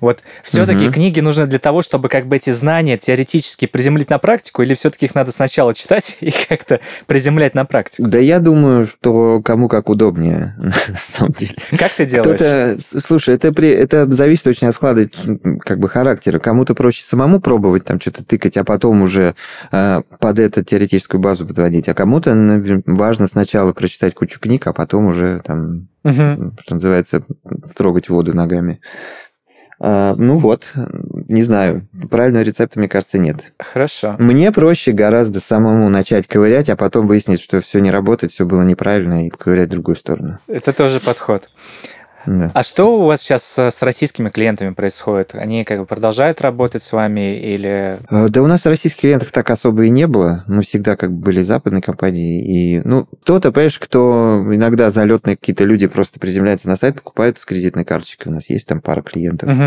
Вот 0.00 0.22
все-таки 0.42 0.86
mm-hmm. 0.86 0.92
книги 0.92 1.20
нужны 1.20 1.46
для 1.46 1.58
того, 1.58 1.82
чтобы 1.82 2.08
как 2.08 2.26
бы 2.26 2.36
эти 2.36 2.50
знания 2.50 2.98
теоретически 2.98 3.66
приземлить 3.66 4.10
на 4.10 4.18
практику, 4.18 4.62
или 4.62 4.74
все-таки 4.74 5.06
их 5.06 5.14
надо 5.14 5.32
сначала 5.32 5.74
читать 5.74 6.16
и 6.20 6.30
как-то 6.48 6.80
приземлять 7.06 7.54
на 7.54 7.64
практику? 7.64 8.08
Да 8.08 8.18
я 8.18 8.40
думаю, 8.40 8.86
что 8.86 9.40
кому 9.42 9.68
как 9.68 9.88
удобнее, 9.88 10.54
на 10.58 10.72
самом 11.00 11.32
деле. 11.32 11.56
Как 11.78 11.94
ты 11.94 12.06
делаешь? 12.06 12.80
Слушай, 13.04 13.34
это, 13.34 13.52
при, 13.52 13.68
это 13.70 14.10
зависит 14.12 14.46
очень 14.46 14.68
от 14.68 14.74
склада 14.74 15.08
как 15.60 15.78
бы 15.78 15.88
характера. 15.88 16.38
Кому-то 16.38 16.74
проще 16.74 17.04
самому 17.04 17.40
пробовать 17.40 17.84
там 17.84 18.00
что-то 18.00 18.24
тыкать, 18.24 18.56
а 18.56 18.64
потом 18.64 19.02
уже 19.02 19.34
э, 19.72 20.02
под 20.18 20.38
это 20.38 20.64
теоретическую 20.64 21.20
базу 21.20 21.46
подводить. 21.46 21.88
А 21.88 21.94
кому-то 21.94 22.34
важно 22.86 23.26
сначала 23.26 23.72
прочитать 23.72 24.14
кучу 24.14 24.40
книг, 24.40 24.66
а 24.66 24.72
потом 24.72 25.06
уже 25.06 25.40
там, 25.44 25.88
угу. 26.04 26.54
что 26.60 26.74
называется, 26.74 27.22
трогать 27.74 28.08
воду 28.08 28.34
ногами. 28.34 28.80
А, 29.80 30.14
ну 30.16 30.38
вот, 30.38 30.64
не 31.28 31.42
знаю, 31.42 31.86
правильного 32.10 32.42
рецепта, 32.42 32.78
мне 32.78 32.88
кажется, 32.88 33.18
нет. 33.18 33.52
Хорошо. 33.58 34.16
Мне 34.18 34.50
проще 34.50 34.92
гораздо 34.92 35.40
самому 35.40 35.88
начать 35.88 36.26
ковырять, 36.26 36.68
а 36.68 36.76
потом 36.76 37.06
выяснить, 37.06 37.40
что 37.40 37.60
все 37.60 37.78
не 37.78 37.90
работает, 37.90 38.32
все 38.32 38.44
было 38.44 38.62
неправильно, 38.62 39.26
и 39.26 39.30
ковырять 39.30 39.68
в 39.68 39.72
другую 39.72 39.96
сторону. 39.96 40.38
Это 40.48 40.72
тоже 40.72 41.00
подход. 41.00 41.48
Да. 42.26 42.50
А 42.54 42.62
что 42.62 42.98
у 42.98 43.04
вас 43.04 43.22
сейчас 43.22 43.58
с 43.58 43.82
российскими 43.82 44.28
клиентами 44.28 44.74
происходит? 44.74 45.34
Они 45.34 45.64
как 45.64 45.80
бы 45.80 45.86
продолжают 45.86 46.40
работать 46.40 46.82
с 46.82 46.92
вами 46.92 47.38
или... 47.38 47.98
Э, 48.10 48.28
да 48.28 48.42
у 48.42 48.46
нас 48.46 48.66
российских 48.66 49.00
клиентов 49.00 49.32
так 49.32 49.50
особо 49.50 49.84
и 49.84 49.90
не 49.90 50.06
было. 50.06 50.44
Мы 50.46 50.62
всегда 50.62 50.96
как 50.96 51.12
бы 51.12 51.20
были 51.22 51.42
западной 51.42 51.80
компанией. 51.80 52.78
И, 52.78 52.80
ну, 52.84 53.06
кто-то, 53.22 53.52
понимаешь, 53.52 53.78
кто 53.78 54.44
иногда 54.50 54.90
залетные 54.90 55.36
какие-то 55.36 55.64
люди 55.64 55.86
просто 55.86 56.18
приземляются 56.18 56.68
на 56.68 56.76
сайт, 56.76 56.96
покупают 56.96 57.38
с 57.38 57.44
кредитной 57.44 57.84
карточкой. 57.84 58.32
У 58.32 58.34
нас 58.34 58.50
есть 58.50 58.66
там 58.66 58.80
пара 58.80 59.02
клиентов. 59.02 59.50
Угу. 59.50 59.64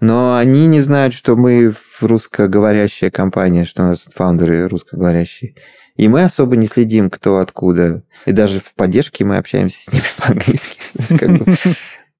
Но 0.00 0.36
они 0.36 0.66
не 0.66 0.80
знают, 0.80 1.14
что 1.14 1.36
мы 1.36 1.74
русскоговорящая 2.00 3.10
компания, 3.10 3.64
что 3.64 3.82
у 3.82 3.86
нас 3.86 4.04
фаундеры 4.14 4.68
русскоговорящие. 4.68 5.54
И 5.98 6.06
мы 6.06 6.22
особо 6.22 6.54
не 6.54 6.68
следим, 6.68 7.10
кто 7.10 7.38
откуда. 7.38 8.04
И 8.24 8.30
даже 8.30 8.60
в 8.60 8.72
поддержке 8.74 9.24
мы 9.24 9.36
общаемся 9.36 9.82
с 9.82 9.92
ними 9.92 10.04
по-английски. 10.16 10.78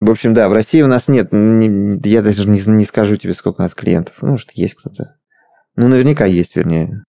В 0.01 0.11
общем, 0.11 0.35
да, 0.35 0.49
в 0.49 0.53
России 0.53 0.83
у 0.83 0.89
нас 0.89 1.09
нет, 1.09 1.29
не, 1.33 1.99
я 2.05 2.23
даже 2.23 2.49
не 2.49 2.85
скажу 2.85 3.17
тебе, 3.17 3.35
сколько 3.35 3.61
у 3.61 3.63
нас 3.63 3.75
клиентов. 3.75 4.17
Ну, 4.21 4.33
может, 4.33 4.51
есть 4.53 4.75
кто-то. 4.75 5.17
Ну, 5.77 5.87
наверняка 5.87 6.25
есть, 6.25 6.57
вернее. 6.57 7.05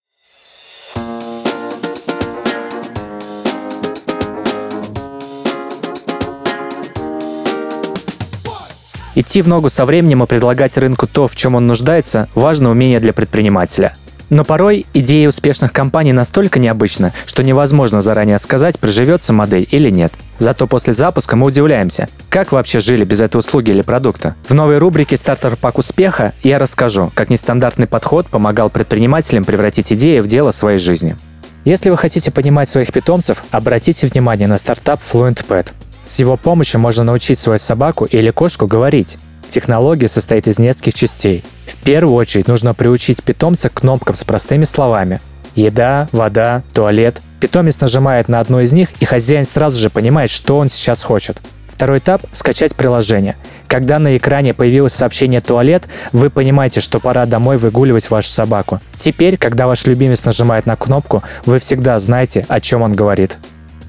Идти 9.14 9.42
в 9.42 9.48
ногу 9.48 9.68
со 9.68 9.84
временем 9.84 10.22
и 10.22 10.26
предлагать 10.26 10.76
рынку 10.78 11.06
то, 11.06 11.28
в 11.28 11.36
чем 11.36 11.54
он 11.54 11.66
нуждается, 11.66 12.28
важно 12.34 12.70
умение 12.70 13.00
для 13.00 13.12
предпринимателя– 13.12 13.96
но 14.34 14.44
порой 14.44 14.84
идея 14.92 15.28
успешных 15.28 15.72
компаний 15.72 16.12
настолько 16.12 16.58
необычна, 16.58 17.12
что 17.24 17.44
невозможно 17.44 18.00
заранее 18.00 18.38
сказать, 18.38 18.80
приживется 18.80 19.32
модель 19.32 19.68
или 19.70 19.90
нет. 19.90 20.12
Зато 20.38 20.66
после 20.66 20.92
запуска 20.92 21.36
мы 21.36 21.46
удивляемся, 21.46 22.08
как 22.30 22.50
вообще 22.50 22.80
жили 22.80 23.04
без 23.04 23.20
этой 23.20 23.36
услуги 23.36 23.70
или 23.70 23.82
продукта. 23.82 24.34
В 24.48 24.52
новой 24.52 24.78
рубрике 24.78 25.16
«Стартер 25.16 25.54
пак 25.54 25.78
успеха» 25.78 26.34
я 26.42 26.58
расскажу, 26.58 27.12
как 27.14 27.30
нестандартный 27.30 27.86
подход 27.86 28.26
помогал 28.26 28.70
предпринимателям 28.70 29.44
превратить 29.44 29.92
идеи 29.92 30.18
в 30.18 30.26
дело 30.26 30.50
своей 30.50 30.78
жизни. 30.78 31.16
Если 31.64 31.88
вы 31.88 31.96
хотите 31.96 32.32
понимать 32.32 32.68
своих 32.68 32.92
питомцев, 32.92 33.44
обратите 33.52 34.08
внимание 34.08 34.48
на 34.48 34.58
стартап 34.58 35.00
Fluent 35.00 35.46
Pet. 35.46 35.68
С 36.02 36.18
его 36.18 36.36
помощью 36.36 36.80
можно 36.80 37.04
научить 37.04 37.38
свою 37.38 37.60
собаку 37.60 38.04
или 38.04 38.30
кошку 38.30 38.66
говорить. 38.66 39.16
Технология 39.48 40.08
состоит 40.08 40.48
из 40.48 40.58
нескольких 40.58 40.94
частей. 40.94 41.44
В 41.66 41.76
первую 41.76 42.14
очередь 42.16 42.48
нужно 42.48 42.74
приучить 42.74 43.22
питомца 43.22 43.68
к 43.68 43.74
кнопкам 43.74 44.14
с 44.14 44.24
простыми 44.24 44.64
словами. 44.64 45.20
Еда, 45.54 46.08
вода, 46.12 46.62
туалет. 46.72 47.20
Питомец 47.40 47.80
нажимает 47.80 48.28
на 48.28 48.40
одну 48.40 48.60
из 48.60 48.72
них, 48.72 48.88
и 49.00 49.04
хозяин 49.04 49.44
сразу 49.44 49.80
же 49.80 49.90
понимает, 49.90 50.30
что 50.30 50.58
он 50.58 50.68
сейчас 50.68 51.02
хочет. 51.02 51.40
Второй 51.68 51.98
этап– 51.98 52.22
скачать 52.32 52.74
приложение. 52.74 53.36
Когда 53.66 53.98
на 53.98 54.16
экране 54.16 54.54
появилось 54.54 54.92
сообщение 54.92 55.40
«туалет», 55.40 55.88
вы 56.12 56.30
понимаете, 56.30 56.80
что 56.80 57.00
пора 57.00 57.26
домой 57.26 57.56
выгуливать 57.56 58.08
вашу 58.10 58.28
собаку. 58.28 58.80
Теперь, 58.96 59.36
когда 59.36 59.66
ваш 59.66 59.84
любимец 59.84 60.24
нажимает 60.24 60.66
на 60.66 60.76
кнопку, 60.76 61.22
вы 61.44 61.58
всегда 61.58 61.98
знаете, 61.98 62.46
о 62.48 62.60
чем 62.60 62.82
он 62.82 62.94
говорит. 62.94 63.38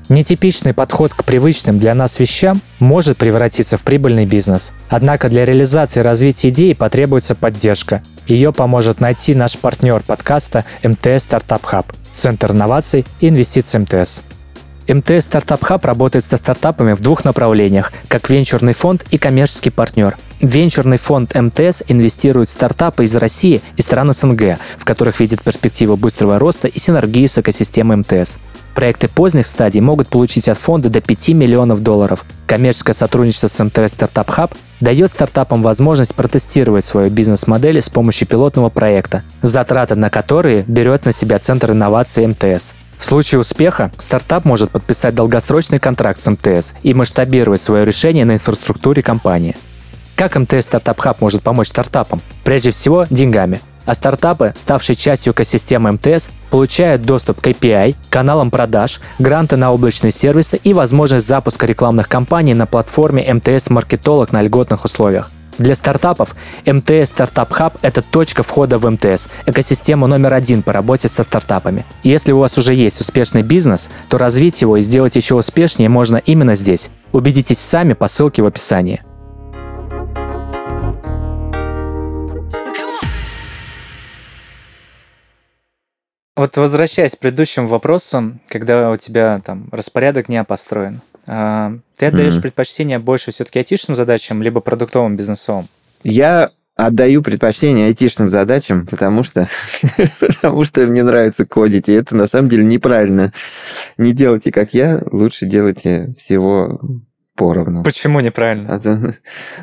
Нетипичный 0.08 0.74
подход 0.74 1.16
к 1.16 1.24
привычным 1.24 1.80
для 1.80 1.96
нас 1.96 2.20
вещам 2.20 2.62
может 2.80 3.18
превратиться 3.18 3.76
в 3.76 3.84
прибыльный 3.84 4.28
бизнес. 4.28 4.74
Однако 4.88 5.30
для 5.30 5.46
реализации 5.46 6.02
и 6.02 6.04
развития 6.04 6.50
идеи 6.50 6.74
потребуется 6.74 7.34
поддержка. 7.34 8.04
Ее 8.28 8.54
поможет 8.54 9.00
найти 9.00 9.34
наш 9.34 9.58
партнер 9.58 10.04
подкаста 10.04 10.64
МТС 10.84 11.26
Startup 11.26 11.62
Hub, 11.62 11.86
Центр 12.12 12.52
инноваций 12.52 13.04
и 13.20 13.30
инвестиций 13.30 13.80
МТС. 13.80 14.22
МТС 14.88 15.28
Startup 15.28 15.60
Hub 15.60 15.86
работает 15.88 16.24
со 16.24 16.38
стартапами 16.38 16.94
в 16.94 17.02
двух 17.02 17.26
направлениях, 17.26 17.92
как 18.08 18.30
венчурный 18.30 18.74
фонд 18.74 19.06
и 19.10 19.18
коммерческий 19.18 19.72
партнер. 19.72 20.16
Венчурный 20.42 20.98
фонд 20.98 21.34
МТС 21.34 21.84
инвестирует 21.88 22.50
в 22.50 22.52
стартапы 22.52 23.06
из 23.06 23.16
России 23.16 23.62
и 23.78 23.82
стран 23.82 24.14
СНГ, 24.14 24.58
в 24.78 24.86
которых 24.86 25.20
видит 25.20 25.42
перспективу 25.42 25.96
быстрого 25.96 26.40
роста 26.40 26.68
и 26.68 26.78
синергию 26.78 27.30
с 27.30 27.38
экосистемой 27.38 27.98
МТС. 27.98 28.38
Проекты 28.76 29.08
поздних 29.08 29.48
стадий 29.48 29.80
могут 29.80 30.10
получить 30.10 30.50
от 30.50 30.58
фонда 30.58 30.90
до 30.90 31.00
5 31.00 31.30
миллионов 31.30 31.82
долларов. 31.82 32.26
Коммерческое 32.46 32.94
сотрудничество 32.94 33.48
с 33.48 33.64
МТС 33.64 33.94
Стартап 33.94 34.30
Хаб 34.30 34.54
дает 34.82 35.12
стартапам 35.12 35.64
возможность 35.64 36.14
протестировать 36.14 36.84
свою 36.84 37.10
бизнес-модель 37.10 37.82
с 37.82 37.88
помощью 37.88 38.28
пилотного 38.28 38.70
проекта, 38.70 39.24
затраты 39.42 39.96
на 39.96 40.10
которые 40.10 40.64
берет 40.68 41.06
на 41.06 41.14
себя 41.14 41.40
Центр 41.40 41.72
инноваций 41.72 42.28
МТС. 42.28 42.74
В 42.98 43.06
случае 43.06 43.40
успеха 43.40 43.92
стартап 43.98 44.44
может 44.44 44.72
подписать 44.72 45.16
долгосрочный 45.16 45.80
контракт 45.80 46.20
с 46.20 46.30
МТС 46.30 46.74
и 46.84 46.94
масштабировать 46.94 47.62
свое 47.62 47.86
решение 47.86 48.26
на 48.26 48.34
инфраструктуре 48.34 49.02
компании. 49.02 49.56
Как 50.16 50.36
МТС 50.36 50.66
Стартап 50.66 51.00
Хаб 51.00 51.22
может 51.22 51.44
помочь 51.44 51.70
стартапам? 51.70 52.22
Прежде 52.44 52.72
всего, 52.72 53.06
деньгами– 53.10 53.62
а 53.86 53.94
стартапы, 53.94 54.54
ставшие 54.56 54.96
частью 54.96 55.34
экосистемы 55.34 55.92
МТС, 55.94 56.30
получают 56.50 57.04
доступ 57.04 57.40
к 57.42 57.48
API, 57.48 57.96
каналам 58.10 58.52
продаж, 58.52 59.00
гранты 59.20 59.58
на 59.58 59.72
облачные 59.72 60.12
сервисы 60.12 60.58
и 60.58 60.74
возможность 60.74 61.28
запуска 61.28 61.66
рекламных 61.66 62.10
кампаний 62.10 62.54
на 62.54 62.66
платформе 62.66 63.32
МТС 63.32 63.70
Маркетолог 63.70 64.32
на 64.32 64.42
льготных 64.42 64.86
условиях. 64.86 65.32
Для 65.58 65.74
стартапов 65.74 66.36
МТС 66.66 67.08
Стартап 67.08 67.54
Хаб– 67.54 67.78
это 67.82 68.02
точка 68.02 68.44
входа 68.44 68.78
в 68.78 68.90
МТС, 68.90 69.30
экосистема 69.46 70.06
номер 70.06 70.34
один 70.34 70.64
по 70.64 70.74
работе 70.74 71.08
со 71.08 71.24
стартапами. 71.24 71.86
Если 72.04 72.34
у 72.34 72.40
вас 72.40 72.58
уже 72.58 72.74
есть 72.74 73.00
успешный 73.00 73.42
бизнес, 73.42 73.90
то 74.10 74.18
развить 74.18 74.62
его 74.62 74.76
и 74.76 74.82
сделать 74.82 75.16
еще 75.16 75.36
успешнее 75.36 75.88
можно 75.88 76.18
именно 76.18 76.56
здесь. 76.56 76.90
Убедитесь 77.14 77.60
сами 77.60 77.94
по 77.94 78.08
ссылке 78.08 78.42
в 78.42 78.48
описании. 78.48 79.02
Вот 86.36 86.58
возвращаясь 86.58 87.16
к 87.16 87.20
предыдущим 87.20 87.68
вопросам, 87.68 88.42
когда 88.50 88.92
у 88.92 88.98
тебя 88.98 89.40
там 89.46 89.70
распорядок 89.72 90.28
дня 90.28 90.44
построен, 90.44 91.02
а, 91.28 91.78
ты 91.96 92.08
отдаешь 92.08 92.36
mm-hmm. 92.36 92.42
предпочтение 92.42 93.00
больше 93.00 93.32
все-таки 93.32 93.60
айтишным 93.60 93.96
задачам, 93.96 94.44
либо 94.44 94.60
продуктовым 94.60 95.16
бизнесовым? 95.16 95.68
Я 96.04 96.52
отдаю 96.76 97.22
предпочтение 97.22 97.88
айтишным 97.88 98.30
задачам, 98.30 98.86
потому 98.86 99.24
что, 99.24 99.48
потому 100.20 100.66
что 100.66 100.82
мне 100.82 101.04
нравится 101.04 101.46
кодить, 101.46 101.88
и 101.88 101.94
это 101.94 102.16
на 102.16 102.28
самом 102.28 102.50
деле 102.50 102.66
неправильно. 102.66 103.34
Не 103.98 104.12
делайте, 104.12 104.52
как 104.52 104.74
я, 104.74 105.02
лучше 105.12 105.46
делайте 105.46 106.14
всего 106.18 106.82
поровну. 107.36 107.84
Почему 107.84 108.20
неправильно? 108.20 108.80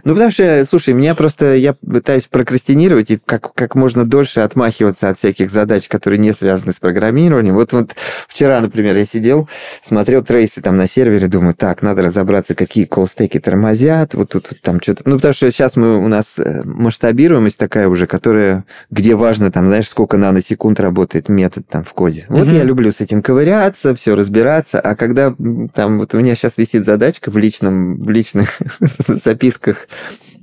Ну, 0.05 0.13
потому 0.15 0.31
что, 0.31 0.65
слушай, 0.69 0.95
меня 0.95 1.15
просто, 1.15 1.55
я 1.55 1.75
пытаюсь 1.75 2.27
прокрастинировать 2.27 3.11
и 3.11 3.21
как, 3.25 3.53
как 3.55 3.75
можно 3.75 4.05
дольше 4.05 4.41
отмахиваться 4.41 5.09
от 5.09 5.19
всяких 5.19 5.51
задач, 5.51 5.89
которые 5.89 6.19
не 6.19 6.33
связаны 6.33 6.73
с 6.73 6.77
программированием. 6.77 7.55
Вот, 7.55 7.73
вот 7.73 7.95
вчера, 8.29 8.61
например, 8.61 8.97
я 8.97 9.05
сидел, 9.05 9.49
смотрел 9.83 10.23
трейсы 10.23 10.61
там 10.61 10.77
на 10.77 10.87
сервере, 10.87 11.27
думаю, 11.27 11.55
так, 11.55 11.83
надо 11.83 12.03
разобраться, 12.03 12.55
какие 12.55 12.85
колстеки 12.85 13.41
тормозят, 13.41 14.15
вот 14.15 14.31
тут 14.31 14.49
вот, 14.51 14.61
там 14.61 14.81
что-то. 14.81 15.03
Ну, 15.07 15.17
потому 15.17 15.35
что 15.35 15.51
сейчас 15.51 15.77
мы, 15.77 15.99
у 15.99 16.09
нас 16.09 16.39
э, 16.39 16.63
масштабируемость 16.65 17.59
такая 17.59 17.89
уже, 17.89 18.07
которая, 18.07 18.65
где 18.91 19.15
важно, 19.15 19.51
там, 19.51 19.69
знаешь, 19.69 19.89
сколько 19.89 20.17
наносекунд 20.17 20.79
работает 20.81 21.29
метод 21.29 21.67
там 21.69 21.85
в 21.85 21.93
коде. 21.95 22.27
Вот 22.29 22.47
mm-hmm. 22.47 22.57
я 22.57 22.65
люблю 22.65 22.93
с 22.93 23.01
этим 23.01 23.23
ковыряться, 23.23 23.95
все 23.95 24.15
разбираться, 24.15 24.81
а 24.81 24.95
когда 24.95 25.35
там 25.75 25.99
вот 25.99 26.15
у 26.15 26.19
меня 26.19 26.35
сейчас 26.37 26.59
висит 26.59 26.85
задачка 26.85 27.31
в 27.31 27.39
личном 27.39 27.62
личном, 27.63 28.03
в 28.03 28.11
личных 28.11 28.61
записках 28.81 29.89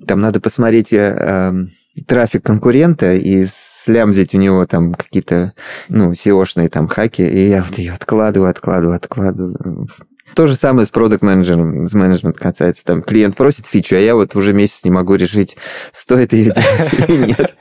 там 0.08 0.22
надо 0.22 0.40
посмотреть 0.40 0.94
э, 0.94 0.98
эм, 0.98 1.70
трафик 2.08 2.44
конкурента 2.44 3.14
и 3.14 3.46
слямзить 3.52 4.34
у 4.34 4.38
него 4.38 4.66
там 4.66 4.94
какие-то, 4.94 5.54
ну, 5.88 6.12
SEO-шные 6.12 6.70
там 6.70 6.88
хаки, 6.88 7.22
и 7.22 7.50
я 7.50 7.64
вот 7.64 7.78
ее 7.78 7.94
откладываю, 7.94 8.50
откладываю, 8.50 8.96
откладываю. 8.96 9.90
То 10.36 10.48
же 10.48 10.56
самое 10.56 10.86
с 10.86 10.90
продукт 10.90 11.24
менеджером 11.24 11.88
с 11.88 11.94
менеджмент 11.94 12.38
касается. 12.38 12.86
Там 12.86 13.02
клиент 13.02 13.36
просит 13.36 13.66
фичу, 13.66 13.96
а 13.96 14.00
я 14.00 14.16
вот 14.16 14.36
уже 14.36 14.54
месяц 14.54 14.84
не 14.84 14.92
могу 14.92 15.16
решить, 15.16 15.58
стоит 15.92 16.34
ее 16.34 16.54
делать 16.54 17.10
или 17.10 17.26
нет. 17.28 17.56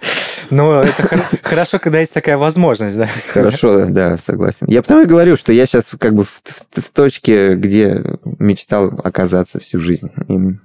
Ну, 0.50 0.80
это 0.80 1.02
хорошо, 1.42 1.78
когда 1.78 2.00
есть 2.00 2.14
такая 2.14 2.38
возможность, 2.38 2.96
да? 2.96 3.08
Хорошо, 3.32 3.86
да, 3.86 4.16
согласен. 4.18 4.66
Я 4.68 4.82
потому 4.82 5.02
и 5.02 5.06
говорю, 5.06 5.36
что 5.36 5.52
я 5.52 5.66
сейчас 5.66 5.90
как 5.98 6.14
бы 6.14 6.24
в 6.24 6.90
точке, 6.92 7.54
где 7.54 8.02
мечтал 8.38 9.00
оказаться 9.02 9.60
всю 9.60 9.78
жизнь. 9.80 10.10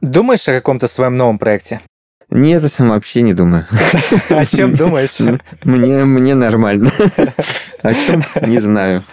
Думаешь 0.01 0.47
о 0.47 0.53
каком-то 0.53 0.87
своем 0.87 1.17
новом 1.17 1.39
проекте? 1.39 1.81
Нет, 2.29 2.63
вообще 2.79 3.21
не 3.21 3.33
думаю. 3.33 3.67
О 4.29 4.45
чем 4.45 4.73
думаешь? 4.73 5.19
Мне, 5.63 6.03
мне 6.05 6.35
нормально. 6.35 6.91
О 7.81 7.93
чем? 7.93 8.23
Не 8.41 8.59
знаю. 8.59 9.03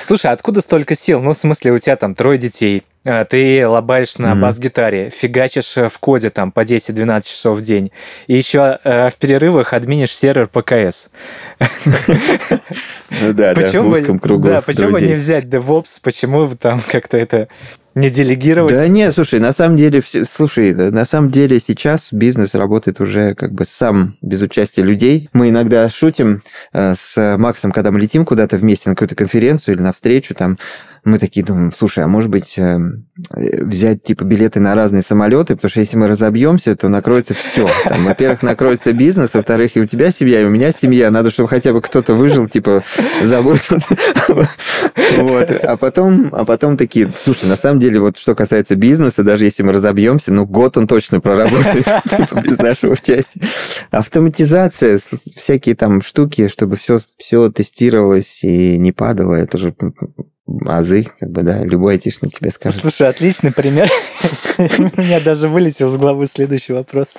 Слушай, 0.00 0.26
а 0.26 0.32
откуда 0.32 0.60
столько 0.60 0.94
сил? 0.94 1.20
Ну, 1.20 1.32
в 1.32 1.36
смысле, 1.36 1.72
у 1.72 1.78
тебя 1.78 1.96
там 1.96 2.14
трое 2.14 2.38
детей, 2.38 2.82
а, 3.04 3.24
ты 3.24 3.66
лобаешь 3.66 4.18
на 4.18 4.32
mm-hmm. 4.32 4.40
бас-гитаре, 4.40 5.10
фигачишь 5.10 5.76
э, 5.76 5.88
в 5.88 5.98
коде 5.98 6.30
там 6.30 6.52
по 6.52 6.60
10-12 6.60 7.22
часов 7.24 7.58
в 7.58 7.60
день, 7.62 7.90
и 8.26 8.36
еще 8.36 8.78
э, 8.84 9.10
в 9.10 9.16
перерывах 9.16 9.72
админишь 9.72 10.14
сервер 10.14 10.48
ПКС. 10.48 11.10
Ну 13.20 13.34
да, 13.34 13.54
да, 13.54 13.82
в 13.82 13.86
узком 13.88 14.18
кругу 14.18 14.48
Да, 14.48 14.60
почему 14.60 14.98
не 14.98 15.14
взять 15.14 15.44
DevOps, 15.44 16.00
почему 16.02 16.48
там 16.56 16.80
как-то 16.90 17.18
это 17.18 17.48
не 17.94 18.10
делегировать? 18.10 18.74
Да 18.74 18.88
нет, 18.88 19.14
слушай, 19.14 19.40
на 19.40 19.52
самом 19.52 19.76
деле, 19.76 20.02
слушай, 20.28 20.74
на 20.74 21.04
самом 21.04 21.30
деле 21.30 21.60
сейчас 21.60 22.08
бизнес 22.12 22.54
работает 22.54 23.00
уже 23.00 23.34
как 23.34 23.52
бы 23.52 23.64
сам 23.66 24.16
без 24.22 24.42
участия 24.42 24.82
людей. 24.82 25.28
Мы 25.32 25.50
иногда 25.50 25.88
шутим 25.90 26.42
э, 26.72 26.94
с 26.98 27.36
Максом, 27.38 27.72
когда 27.72 27.90
мы 27.90 28.00
летим 28.00 28.24
куда-то 28.24 28.56
вместе 28.56 28.88
на 28.88 28.94
какую-то 28.94 29.14
конференцию 29.14 29.74
или 29.74 29.82
на 29.82 29.92
встречу, 29.92 30.34
там, 30.34 30.58
мы 31.04 31.18
такие 31.18 31.44
думаем, 31.44 31.72
слушай, 31.76 32.04
а 32.04 32.06
может 32.06 32.30
быть 32.30 32.54
эм, 32.58 33.06
взять 33.34 34.04
типа 34.04 34.22
билеты 34.22 34.60
на 34.60 34.76
разные 34.76 35.02
самолеты, 35.02 35.56
потому 35.56 35.68
что 35.68 35.80
если 35.80 35.96
мы 35.96 36.06
разобьемся, 36.06 36.76
то 36.76 36.88
накроется 36.88 37.34
все. 37.34 37.68
Там, 37.84 38.04
во-первых, 38.04 38.42
накроется 38.42 38.92
бизнес, 38.92 39.34
во-вторых, 39.34 39.76
и 39.76 39.80
у 39.80 39.86
тебя 39.86 40.12
семья, 40.12 40.40
и 40.40 40.44
у 40.44 40.48
меня 40.48 40.70
семья. 40.70 41.10
Надо, 41.10 41.32
чтобы 41.32 41.48
хотя 41.48 41.72
бы 41.72 41.80
кто-то 41.80 42.14
выжил, 42.14 42.48
типа, 42.48 42.84
заботился. 43.22 43.96
Вот. 45.18 45.50
А 45.50 45.76
потом, 45.76 46.28
а 46.32 46.44
потом 46.44 46.76
такие, 46.76 47.12
слушай, 47.18 47.46
на 47.48 47.56
самом 47.56 47.80
деле, 47.80 47.98
вот 47.98 48.16
что 48.16 48.34
касается 48.36 48.76
бизнеса, 48.76 49.24
даже 49.24 49.44
если 49.44 49.64
мы 49.64 49.72
разобьемся, 49.72 50.32
ну, 50.32 50.46
год 50.46 50.76
он 50.76 50.86
точно 50.86 51.20
проработает, 51.20 51.84
типа, 52.10 52.40
без 52.40 52.58
нашего 52.58 52.92
участия. 52.92 53.40
Автоматизация, 53.90 55.00
всякие 55.36 55.74
там 55.74 56.00
штуки, 56.00 56.46
чтобы 56.46 56.76
все, 56.76 57.00
все 57.18 57.50
тестировалось 57.50 58.40
и 58.42 58.78
не 58.78 58.92
падало, 58.92 59.34
это 59.34 59.58
же 59.58 59.74
азы, 60.66 61.08
как 61.18 61.30
бы, 61.30 61.42
да, 61.42 61.64
любой 61.64 61.94
айтишник 61.94 62.38
тебе 62.38 62.50
скажет. 62.50 62.80
Слушай, 62.80 63.08
отличный 63.08 63.52
пример. 63.52 63.88
У 64.58 65.00
меня 65.00 65.20
даже 65.20 65.48
вылетел 65.48 65.90
с 65.90 65.96
главы 65.96 66.26
следующий 66.26 66.72
вопрос. 66.72 67.18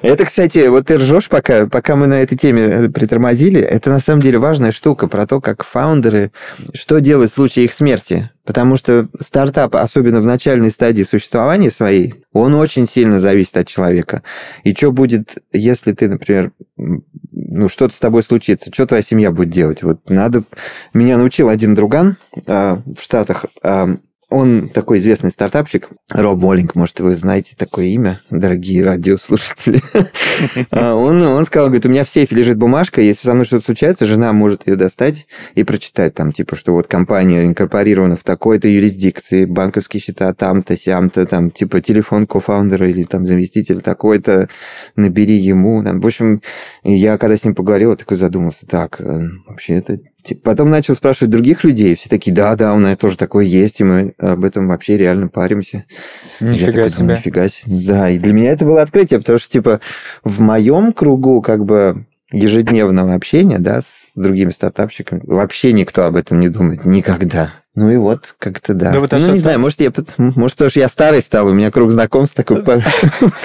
Это, 0.00 0.24
кстати, 0.24 0.68
вот 0.68 0.86
ты 0.86 0.98
ржешь, 0.98 1.28
пока, 1.28 1.66
пока 1.66 1.96
мы 1.96 2.06
на 2.06 2.22
этой 2.22 2.36
теме 2.36 2.88
притормозили, 2.88 3.60
это 3.60 3.90
на 3.90 3.98
самом 3.98 4.22
деле 4.22 4.38
важная 4.38 4.70
штука 4.70 5.08
про 5.08 5.26
то, 5.26 5.40
как 5.40 5.64
фаундеры, 5.64 6.30
что 6.72 7.00
делать 7.00 7.32
в 7.32 7.34
случае 7.34 7.64
их 7.64 7.72
смерти. 7.72 8.30
Потому 8.44 8.76
что 8.76 9.08
стартап, 9.20 9.74
особенно 9.74 10.20
в 10.20 10.26
начальной 10.26 10.70
стадии 10.70 11.02
существования 11.02 11.70
своей, 11.70 12.14
он 12.38 12.54
очень 12.54 12.86
сильно 12.86 13.18
зависит 13.18 13.56
от 13.56 13.68
человека. 13.68 14.22
И 14.64 14.74
что 14.74 14.92
будет, 14.92 15.42
если 15.52 15.92
ты, 15.92 16.08
например, 16.08 16.52
ну, 16.76 17.68
что-то 17.68 17.94
с 17.94 17.98
тобой 18.00 18.22
случится, 18.22 18.72
что 18.72 18.86
твоя 18.86 19.02
семья 19.02 19.30
будет 19.30 19.50
делать? 19.50 19.82
Вот 19.82 20.08
надо... 20.08 20.44
Меня 20.94 21.16
научил 21.16 21.48
один 21.48 21.74
друган 21.74 22.16
э, 22.46 22.76
в 22.76 23.00
Штатах. 23.00 23.46
Э, 23.62 23.96
он 24.30 24.68
такой 24.68 24.98
известный 24.98 25.30
стартапщик, 25.30 25.88
Роб 26.12 26.38
Боллинг, 26.38 26.74
может, 26.74 27.00
вы 27.00 27.16
знаете 27.16 27.56
такое 27.56 27.86
имя, 27.86 28.20
дорогие 28.30 28.84
радиослушатели. 28.84 29.80
А, 30.70 30.94
он, 30.94 31.20
он 31.22 31.44
сказал, 31.46 31.68
говорит, 31.68 31.86
у 31.86 31.88
меня 31.88 32.04
в 32.04 32.08
сейфе 32.08 32.34
лежит 32.34 32.58
бумажка, 32.58 33.00
если 33.00 33.26
со 33.26 33.34
мной 33.34 33.44
что-то 33.44 33.64
случается, 33.64 34.06
жена 34.06 34.32
может 34.32 34.66
ее 34.66 34.76
достать 34.76 35.26
и 35.54 35.64
прочитать 35.64 36.14
там, 36.14 36.32
типа, 36.32 36.54
что 36.56 36.72
вот 36.74 36.86
компания 36.86 37.44
инкорпорирована 37.44 38.16
в 38.16 38.22
такой-то 38.22 38.68
юрисдикции, 38.68 39.46
банковские 39.46 40.00
счета 40.00 40.32
там-то, 40.34 40.76
сям-то, 40.76 41.26
там, 41.26 41.50
типа, 41.50 41.80
телефон 41.80 42.26
кофаундера 42.26 42.88
или 42.88 43.02
там 43.02 43.26
заместителя 43.26 43.80
такой-то, 43.80 44.48
набери 44.96 45.36
ему. 45.36 45.82
Там. 45.82 46.00
В 46.00 46.06
общем, 46.06 46.40
я 46.84 47.18
когда 47.18 47.36
с 47.36 47.44
ним 47.44 47.54
поговорил, 47.54 47.96
такой 47.96 48.16
задумался, 48.16 48.66
так, 48.66 49.00
э, 49.00 49.28
вообще 49.46 49.74
это 49.74 49.98
Потом 50.42 50.68
начал 50.68 50.94
спрашивать 50.94 51.30
других 51.30 51.64
людей, 51.64 51.94
все 51.94 52.08
такие, 52.08 52.34
да, 52.34 52.54
да, 52.56 52.74
у 52.74 52.78
нас 52.78 52.98
тоже 52.98 53.16
такое 53.16 53.44
есть, 53.44 53.80
и 53.80 53.84
мы 53.84 54.14
об 54.18 54.44
этом 54.44 54.68
вообще 54.68 54.98
реально 54.98 55.28
паримся. 55.28 55.84
Нифига 56.40 56.72
такой, 56.72 56.90
себе. 56.90 57.14
Нифига 57.14 57.48
себе. 57.48 57.86
Да, 57.86 58.10
и 58.10 58.18
для 58.18 58.32
меня 58.32 58.50
это 58.50 58.64
было 58.64 58.82
открытие, 58.82 59.20
потому 59.20 59.38
что, 59.38 59.50
типа, 59.50 59.80
в 60.24 60.40
моем 60.40 60.92
кругу, 60.92 61.40
как 61.40 61.64
бы, 61.64 62.04
ежедневного 62.30 63.14
общения, 63.14 63.58
да, 63.58 63.80
с 63.80 64.07
другими 64.22 64.50
стартапщиками, 64.50 65.22
вообще 65.24 65.72
никто 65.72 66.04
об 66.04 66.16
этом 66.16 66.40
не 66.40 66.48
думает. 66.48 66.84
Никогда. 66.84 67.52
Ну 67.78 67.90
и 67.90 67.96
вот, 67.96 68.34
как-то 68.40 68.74
да. 68.74 68.90
Ну, 68.92 69.06
ну 69.08 69.32
не 69.32 69.38
знаю, 69.38 69.60
может, 69.60 69.80
я, 69.80 69.92
может, 70.16 70.56
потому 70.56 70.70
что 70.70 70.80
я 70.80 70.88
старый 70.88 71.22
стал, 71.22 71.46
у 71.46 71.52
меня 71.52 71.70
круг 71.70 71.92
знакомств 71.92 72.34
такой 72.34 72.64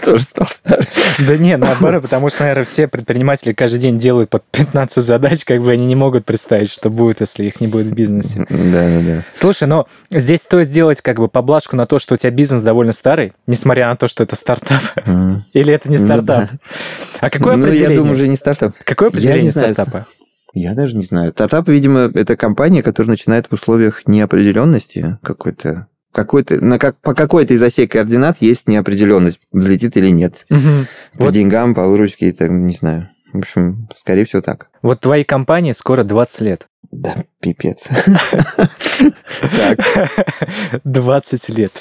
тоже 0.03 0.23
стал 0.23 0.47
старый. 0.47 0.87
Да 1.19 1.37
не, 1.37 1.55
наоборот, 1.55 2.01
потому 2.01 2.29
что, 2.29 2.41
наверное, 2.41 2.63
все 2.63 2.87
предприниматели 2.87 3.53
каждый 3.53 3.79
день 3.79 3.99
делают 3.99 4.31
по 4.31 4.39
15 4.39 5.03
задач, 5.03 5.45
как 5.45 5.61
бы 5.61 5.71
они 5.71 5.85
не 5.85 5.95
могут 5.95 6.25
представить, 6.25 6.71
что 6.71 6.89
будет, 6.89 7.21
если 7.21 7.43
их 7.43 7.61
не 7.61 7.67
будет 7.67 7.85
в 7.85 7.93
бизнесе. 7.93 8.47
Да, 8.49 8.89
да, 8.89 9.01
да. 9.05 9.23
Слушай, 9.35 9.67
но 9.67 9.87
здесь 10.09 10.41
стоит 10.41 10.69
сделать 10.69 11.01
как 11.01 11.17
бы 11.17 11.27
поблажку 11.27 11.75
на 11.75 11.85
то, 11.85 11.99
что 11.99 12.15
у 12.15 12.17
тебя 12.17 12.31
бизнес 12.31 12.63
довольно 12.63 12.91
старый, 12.91 13.33
несмотря 13.45 13.87
на 13.89 13.95
то, 13.97 14.07
что 14.07 14.23
это 14.23 14.35
стартап. 14.35 14.81
Или 15.53 15.73
это 15.75 15.91
не 15.91 15.99
ну 15.99 16.05
стартап? 16.05 16.49
А 17.19 17.29
какое 17.29 17.53
определение? 17.53 17.87
Ну, 17.87 17.91
я 17.91 17.97
думаю, 17.97 18.13
уже 18.13 18.27
не 18.27 18.35
стартап. 18.35 18.73
Какое 18.83 19.09
определение 19.09 19.51
стартапа? 19.51 20.07
Я 20.53 20.75
даже 20.75 20.95
не 20.95 21.03
знаю. 21.03 21.31
Стартап, 21.31 21.67
видимо, 21.67 22.11
это 22.13 22.37
компания, 22.37 22.83
которая 22.83 23.11
начинает 23.11 23.47
в 23.47 23.53
условиях 23.53 24.07
неопределенности 24.07 25.17
какой-то 25.21 25.87
какой-то, 26.13 26.63
на 26.63 26.77
как, 26.77 26.95
по 27.01 27.15
какой-то 27.15 27.55
из 27.55 27.63
осей 27.63 27.87
координат 27.87 28.37
есть 28.39 28.67
неопределенность, 28.67 29.39
взлетит 29.51 29.97
или 29.97 30.09
нет. 30.09 30.45
Угу. 30.51 30.85
По 31.17 31.23
вот. 31.25 31.33
деньгам, 31.33 31.73
по 31.73 31.87
выручке, 31.87 32.29
это 32.29 32.47
не 32.47 32.73
знаю. 32.73 33.09
В 33.33 33.39
общем, 33.39 33.89
скорее 33.97 34.25
всего, 34.25 34.43
так. 34.43 34.69
Вот 34.83 34.99
твоей 34.99 35.23
компании 35.23 35.71
скоро 35.71 36.03
20 36.03 36.41
лет. 36.41 36.67
Да, 36.91 37.23
пипец. 37.39 37.87
Так. 39.57 39.79
20 40.83 41.49
лет. 41.49 41.71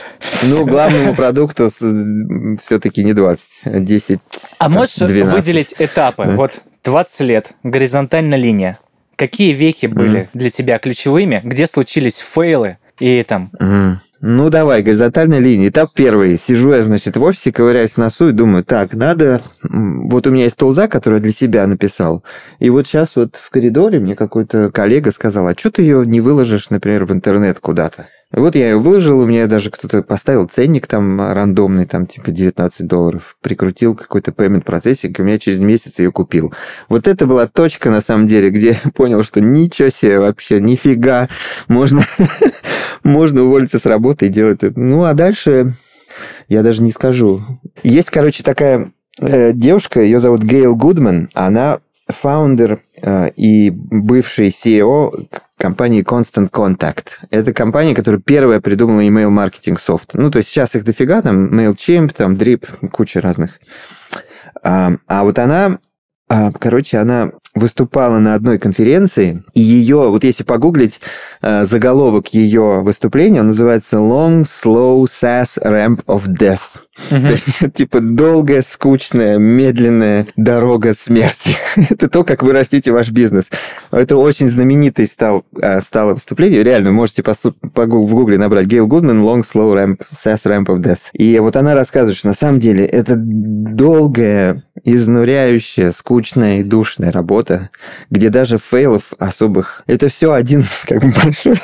Ну, 0.44 0.64
главному 0.64 1.14
продукту 1.14 1.68
все-таки 1.68 3.04
не 3.04 3.12
20, 3.12 3.50
а 3.64 3.80
10, 3.80 4.20
А 4.58 4.68
можешь 4.70 4.96
выделить 4.98 5.74
этапы? 5.78 6.24
Вот 6.30 6.62
20 6.84 7.20
лет, 7.20 7.52
горизонтальная 7.62 8.38
линия. 8.38 8.78
Какие 9.16 9.52
вехи 9.52 9.86
были 9.86 10.28
для 10.32 10.50
тебя 10.50 10.78
ключевыми? 10.78 11.40
Где 11.44 11.66
случились 11.66 12.18
фейлы 12.18 12.78
и 12.98 13.22
там... 13.22 13.50
Ну, 14.24 14.50
давай, 14.50 14.82
горизонтальная 14.82 15.40
линия. 15.40 15.68
Этап 15.68 15.94
первый. 15.94 16.38
Сижу 16.38 16.72
я, 16.72 16.84
значит, 16.84 17.16
в 17.16 17.22
офисе, 17.24 17.50
ковыряюсь 17.50 17.94
в 17.94 17.96
носу 17.98 18.28
и 18.28 18.32
думаю, 18.32 18.62
так, 18.62 18.94
надо... 18.94 19.42
Вот 19.62 20.28
у 20.28 20.30
меня 20.30 20.44
есть 20.44 20.56
толза, 20.56 20.86
которую 20.86 21.18
я 21.18 21.22
для 21.24 21.32
себя 21.32 21.66
написал. 21.66 22.22
И 22.60 22.70
вот 22.70 22.86
сейчас 22.86 23.16
вот 23.16 23.34
в 23.34 23.50
коридоре 23.50 23.98
мне 23.98 24.14
какой-то 24.14 24.70
коллега 24.70 25.10
сказал, 25.10 25.48
а 25.48 25.58
что 25.58 25.72
ты 25.72 25.82
ее 25.82 26.06
не 26.06 26.20
выложишь, 26.20 26.70
например, 26.70 27.04
в 27.04 27.12
интернет 27.12 27.58
куда-то? 27.58 28.06
Вот 28.32 28.54
я 28.54 28.70
ее 28.70 28.78
выложил, 28.78 29.20
у 29.20 29.26
меня 29.26 29.46
даже 29.46 29.70
кто-то 29.70 30.02
поставил 30.02 30.48
ценник 30.48 30.86
там 30.86 31.20
рандомный, 31.20 31.84
там 31.84 32.06
типа 32.06 32.30
19 32.30 32.86
долларов, 32.86 33.36
прикрутил 33.42 33.94
какой-то 33.94 34.30
payment 34.30 34.62
процессинг, 34.62 35.18
и 35.18 35.22
у 35.22 35.24
меня 35.24 35.38
через 35.38 35.60
месяц 35.60 35.98
ее 35.98 36.10
купил. 36.10 36.52
Вот 36.88 37.06
это 37.06 37.26
была 37.26 37.46
точка, 37.46 37.90
на 37.90 38.00
самом 38.00 38.26
деле, 38.26 38.50
где 38.50 38.78
я 38.84 38.90
понял, 38.92 39.22
что 39.22 39.40
ничего 39.40 39.90
себе 39.90 40.18
вообще, 40.18 40.60
нифига, 40.60 41.28
можно, 41.68 42.02
можно 43.04 43.44
уволиться 43.44 43.78
с 43.78 43.86
работы 43.86 44.26
и 44.26 44.30
делать... 44.30 44.60
Ну, 44.62 45.04
а 45.04 45.12
дальше 45.12 45.74
я 46.48 46.62
даже 46.62 46.82
не 46.82 46.92
скажу. 46.92 47.42
Есть, 47.82 48.10
короче, 48.10 48.42
такая 48.42 48.92
э, 49.18 49.52
девушка, 49.52 50.00
ее 50.00 50.20
зовут 50.20 50.42
Гейл 50.42 50.74
Гудман, 50.74 51.28
она 51.34 51.80
фаундер 52.12 52.80
э, 53.00 53.30
и 53.36 53.70
бывший 53.70 54.48
CEO 54.48 55.28
компании 55.58 56.04
Constant 56.04 56.50
Contact. 56.50 57.06
Это 57.30 57.52
компания, 57.52 57.94
которая 57.94 58.20
первая 58.20 58.60
придумала 58.60 59.00
email 59.00 59.30
маркетинг 59.30 59.80
софт. 59.80 60.14
Ну, 60.14 60.30
то 60.30 60.38
есть 60.38 60.50
сейчас 60.50 60.74
их 60.74 60.84
дофига, 60.84 61.22
там 61.22 61.58
MailChimp, 61.58 62.12
там 62.16 62.34
Drip, 62.34 62.88
куча 62.90 63.20
разных. 63.20 63.58
А, 64.62 64.92
а 65.06 65.24
вот 65.24 65.38
она 65.38 65.78
А, 66.34 66.50
короче, 66.50 66.96
она 66.96 67.32
выступала 67.54 68.18
на 68.18 68.32
одной 68.34 68.58
конференции, 68.58 69.44
и 69.52 69.60
ее, 69.60 70.08
вот 70.08 70.24
если 70.24 70.44
погуглить, 70.44 70.98
э, 71.42 71.66
заголовок 71.66 72.28
ее 72.28 72.80
выступления, 72.80 73.40
он 73.40 73.48
называется 73.48 73.98
Long, 73.98 74.44
Slow, 74.44 75.04
Sass, 75.04 75.62
Ramp 75.62 76.02
of 76.06 76.28
Death. 76.28 76.86
То 77.08 77.16
есть, 77.16 77.58
типа, 77.74 78.00
долгая, 78.00 78.62
скучная, 78.62 79.38
медленная 79.38 80.26
дорога 80.36 80.94
смерти. 80.94 81.56
Это 81.90 82.08
то, 82.08 82.24
как 82.24 82.42
вы 82.42 82.52
растите 82.52 82.92
ваш 82.92 83.10
бизнес. 83.10 83.46
Это 83.90 84.16
очень 84.16 84.48
знаменитый 84.48 85.06
стал, 85.06 85.44
э, 85.60 85.80
стало 85.80 86.14
выступление. 86.14 86.62
Реально, 86.62 86.92
можете 86.92 87.22
послу- 87.22 87.54
в 87.62 88.14
гугле 88.14 88.38
набрать 88.38 88.66
Гейл 88.66 88.86
Гудман 88.86 89.22
Long, 89.22 89.42
Slow, 89.42 89.74
Ramp, 89.74 90.02
Sass, 90.12 90.42
Ramp 90.44 90.66
of 90.66 90.78
Death. 90.78 91.00
И 91.12 91.38
вот 91.38 91.56
она 91.56 91.74
рассказывает, 91.74 92.18
что 92.18 92.28
на 92.28 92.34
самом 92.34 92.60
деле 92.60 92.84
это 92.84 93.14
долгая, 93.16 94.62
изнуряющая, 94.84 95.92
скучная 95.92 96.60
и 96.60 96.62
душная 96.62 97.12
работа, 97.12 97.70
где 98.10 98.28
даже 98.28 98.58
fail 98.58 98.94
ов 98.94 99.12
особых... 99.18 99.82
Это 99.86 100.08
все 100.08 100.32
один 100.32 100.64
как 100.86 101.02
бы 101.02 101.12
большой, 101.12 101.56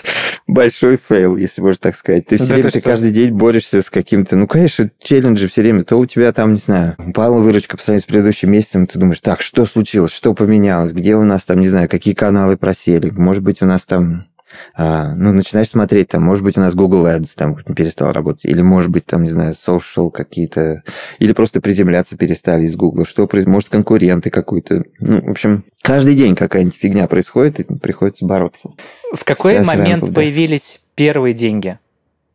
большой 0.47 0.99
fail, 0.99 1.37
если 1.37 1.61
можно 1.61 1.81
так 1.81 1.97
сказать. 1.97 2.27
Ты 2.27 2.37
все 2.37 2.47
Да 2.47 2.55
время, 2.55 2.71
ты 2.71 2.81
каждый 2.81 3.11
день 3.11 3.33
борешься 3.33 3.83
с 3.83 3.91
каким-то... 3.91 4.37
Ну, 4.37 4.47
конечно, 4.47 4.91
челленджи 5.19 5.49
все 5.49 5.63
время. 5.63 5.85
То 5.85 5.99
у 5.99 6.07
тебя 6.07 6.33
там, 6.33 6.55
не 6.55 6.61
знаю, 6.61 6.95
упала 6.99 7.39
выручка 7.41 7.77
по 7.77 7.83
сравнению 7.83 8.03
с 8.03 8.07
предыдущим 8.07 8.51
месяцем, 8.51 8.87
ты 8.87 8.99
думаешь, 8.99 9.21
так, 9.21 9.43
что 9.43 9.67
случилось, 9.67 10.13
что 10.13 10.35
поменялось, 10.35 10.93
где 10.93 11.17
у 11.17 11.25
нас 11.25 11.45
там, 11.45 11.61
не 11.61 11.69
знаю, 11.69 11.89
какие 11.89 12.15
каналы 12.15 12.57
просели, 12.57 13.11
может 13.11 13.43
быть, 13.43 13.63
у 13.63 13.67
нас 13.67 13.85
там 13.85 14.27
а, 14.75 15.15
ну, 15.15 15.33
начинаешь 15.33 15.69
смотреть, 15.69 16.09
там, 16.09 16.23
может 16.23 16.43
быть, 16.43 16.57
у 16.57 16.61
нас 16.61 16.75
Google 16.75 17.07
Ads 17.07 17.31
там 17.37 17.55
перестал 17.55 18.13
работать, 18.13 18.47
или, 18.47 18.63
может 18.63 18.91
быть, 18.91 19.05
там, 19.05 19.23
не 19.23 19.29
знаю, 19.29 19.55
social 19.55 20.11
какие-то, 20.11 20.85
или 21.19 21.33
просто 21.33 21.61
приземляться 21.61 22.17
перестали 22.17 22.65
из 22.65 22.75
Google, 22.75 23.05
что 23.05 23.29
может, 23.47 23.69
конкуренты 23.69 24.31
какую-то. 24.31 24.85
Ну, 25.01 25.21
в 25.21 25.31
общем, 25.31 25.65
каждый 25.83 26.15
день 26.15 26.35
какая-нибудь 26.35 26.79
фигня 26.79 27.07
происходит, 27.09 27.61
и 27.61 27.65
приходится 27.79 28.25
бороться. 28.25 28.71
В 29.13 29.25
какой 29.25 29.63
момент 29.63 30.03
of 30.03 30.09
Death. 30.09 30.15
появились 30.15 30.81
первые 30.95 31.35
деньги? 31.35 31.79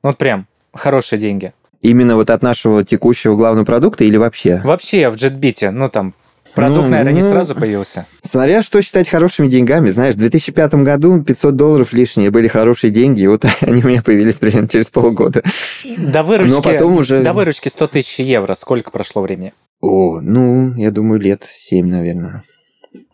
Вот 0.04 0.18
прям 0.18 0.48
хорошие 0.72 1.20
деньги. 1.20 1.54
Именно 1.84 2.16
вот 2.16 2.30
от 2.30 2.42
нашего 2.42 2.84
текущего 2.86 3.36
главного 3.36 3.66
продукта 3.66 4.06
или 4.06 4.16
вообще? 4.16 4.62
Вообще 4.64 5.10
в 5.10 5.16
JetBeat, 5.16 5.70
ну 5.72 5.90
там, 5.90 6.14
продукт, 6.56 6.84
Ну, 6.84 6.88
наверное, 6.88 7.12
не 7.14 7.22
ну, 7.22 7.30
сразу 7.30 7.56
появился. 7.56 8.06
Смотря 8.24 8.64
что 8.64 8.82
считать 8.82 9.10
хорошими 9.10 9.50
деньгами. 9.50 9.90
Знаешь, 9.90 10.16
в 10.16 10.18
2005 10.18 10.76
году 10.76 11.22
500 11.22 11.56
долларов 11.58 11.92
лишние 11.92 12.32
были 12.32 12.48
хорошие 12.48 12.90
деньги, 12.90 13.24
и 13.24 13.28
вот 13.28 13.46
они 13.62 13.84
у 13.84 13.88
меня 13.88 14.02
появились 14.02 14.40
примерно 14.40 14.70
через 14.70 14.90
полгода. 14.90 15.44
До 15.98 16.24
выручки, 16.24 16.54
Но 16.54 16.62
потом 16.62 16.96
уже... 16.96 17.22
до 17.22 17.34
выручки 17.34 17.68
100 17.68 17.88
тысяч 17.88 18.20
евро. 18.20 18.54
Сколько 18.54 18.90
прошло 18.90 19.22
времени? 19.22 19.54
О, 19.82 20.22
ну, 20.22 20.74
я 20.76 20.90
думаю, 20.90 21.20
лет 21.20 21.46
7, 21.54 21.86
наверное. 21.86 22.44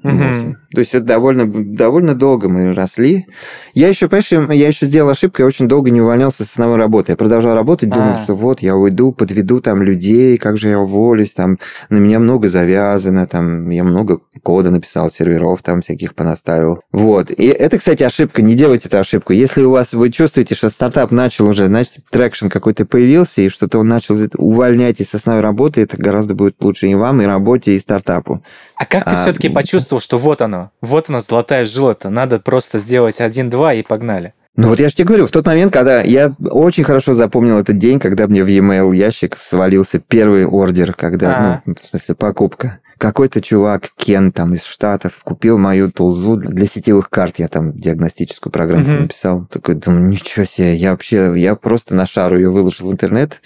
Восемь. 0.03 0.55
То 0.71 0.79
есть 0.79 0.93
это 0.93 1.05
довольно, 1.05 1.45
довольно 1.45 2.15
долго 2.15 2.47
мы 2.47 2.73
росли. 2.73 3.25
Я 3.73 3.89
еще, 3.89 4.07
понимаешь, 4.07 4.49
я 4.57 4.67
еще 4.67 4.85
сделал 4.85 5.09
ошибку, 5.09 5.41
я 5.41 5.47
очень 5.47 5.67
долго 5.67 5.89
не 5.91 5.99
увольнялся 5.99 6.43
с 6.45 6.51
основной 6.51 6.77
работы. 6.77 7.11
Я 7.11 7.15
продолжал 7.17 7.55
работать, 7.55 7.89
думал, 7.89 8.13
А. 8.13 8.17
что 8.17 8.35
вот, 8.35 8.61
я 8.61 8.75
уйду, 8.75 9.11
подведу 9.11 9.61
там 9.61 9.81
людей, 9.81 10.37
как 10.37 10.57
же 10.57 10.69
я 10.69 10.79
уволюсь, 10.79 11.33
там 11.33 11.57
на 11.89 11.97
меня 11.97 12.19
много 12.19 12.47
завязано, 12.47 13.27
там 13.27 13.69
я 13.69 13.83
много 13.83 14.19
кода 14.43 14.69
написал, 14.69 15.09
серверов 15.09 15.63
там 15.63 15.81
всяких 15.81 16.15
понаставил. 16.15 16.81
Вот. 16.91 17.31
И 17.31 17.47
это, 17.47 17.77
кстати, 17.77 18.03
ошибка, 18.03 18.41
не 18.41 18.55
делайте 18.55 18.87
эту 18.87 18.99
ошибку. 18.99 19.33
Если 19.33 19.63
у 19.63 19.71
вас, 19.71 19.93
вы 19.93 20.11
чувствуете, 20.11 20.55
что 20.55 20.69
стартап 20.69 21.11
начал 21.11 21.47
уже, 21.47 21.65
значит, 21.65 22.03
traction 22.09 22.47
какой-то 22.47 22.85
появился, 22.85 23.41
и 23.41 23.49
что-то 23.49 23.79
он 23.79 23.87
начал, 23.87 24.17
увольняйтесь 24.37 25.09
с 25.09 25.15
основной 25.15 25.41
работы, 25.43 25.81
это 25.81 25.97
гораздо 25.97 26.35
будет 26.35 26.55
лучше 26.59 26.87
и 26.87 26.95
вам, 26.95 27.21
и 27.21 27.25
работе, 27.25 27.73
и 27.73 27.79
стартапу. 27.79 28.43
А 28.75 28.85
как 28.85 29.03
ты 29.03 29.11
А, 29.11 29.15
все-таки 29.15 29.49
ну, 29.49 29.55
почувствовал, 29.89 30.01
что 30.01 30.17
вот 30.17 30.41
оно, 30.41 30.71
вот 30.81 31.09
оно, 31.09 31.19
золотая 31.19 31.65
жила-то, 31.65 32.09
надо 32.09 32.39
просто 32.39 32.79
сделать 32.79 33.19
один-два 33.21 33.73
и 33.73 33.83
погнали? 33.83 34.33
Ну 34.55 34.67
вот 34.69 34.79
я 34.79 34.89
же 34.89 34.95
тебе 34.95 35.05
говорю, 35.07 35.25
в 35.25 35.31
тот 35.31 35.45
момент, 35.45 35.71
когда 35.73 36.01
я 36.01 36.33
очень 36.51 36.83
хорошо 36.83 37.13
запомнил 37.13 37.59
этот 37.59 37.77
день, 37.77 37.99
когда 37.99 38.27
мне 38.27 38.43
в 38.43 38.47
e-mail 38.47 38.93
ящик 38.95 39.37
свалился 39.37 39.99
первый 39.99 40.45
ордер, 40.45 40.93
когда, 40.93 41.29
А. 41.29 41.61
ну, 41.65 41.75
в 41.81 41.85
смысле, 41.89 42.15
покупка. 42.15 42.79
Какой-то 42.97 43.41
чувак, 43.41 43.91
Кен 43.95 44.33
там 44.33 44.53
из 44.55 44.65
Штатов, 44.65 45.21
купил 45.23 45.57
мою 45.57 45.89
тулзу 45.89 46.35
для 46.35 46.67
сетевых 46.67 47.09
карт. 47.09 47.35
Я 47.39 47.47
там 47.47 47.71
диагностическую 47.71 48.51
программу 48.51 48.81
Мгм. 48.83 49.01
написал. 49.03 49.45
Такой, 49.45 49.75
думаю, 49.75 50.03
ничего 50.09 50.43
себе, 50.45 50.75
я 50.75 50.91
вообще, 50.91 51.31
я 51.37 51.55
просто 51.55 51.95
на 51.95 52.05
шару 52.05 52.35
ее 52.37 52.49
выложил 52.49 52.89
в 52.89 52.91
интернет. 52.91 53.41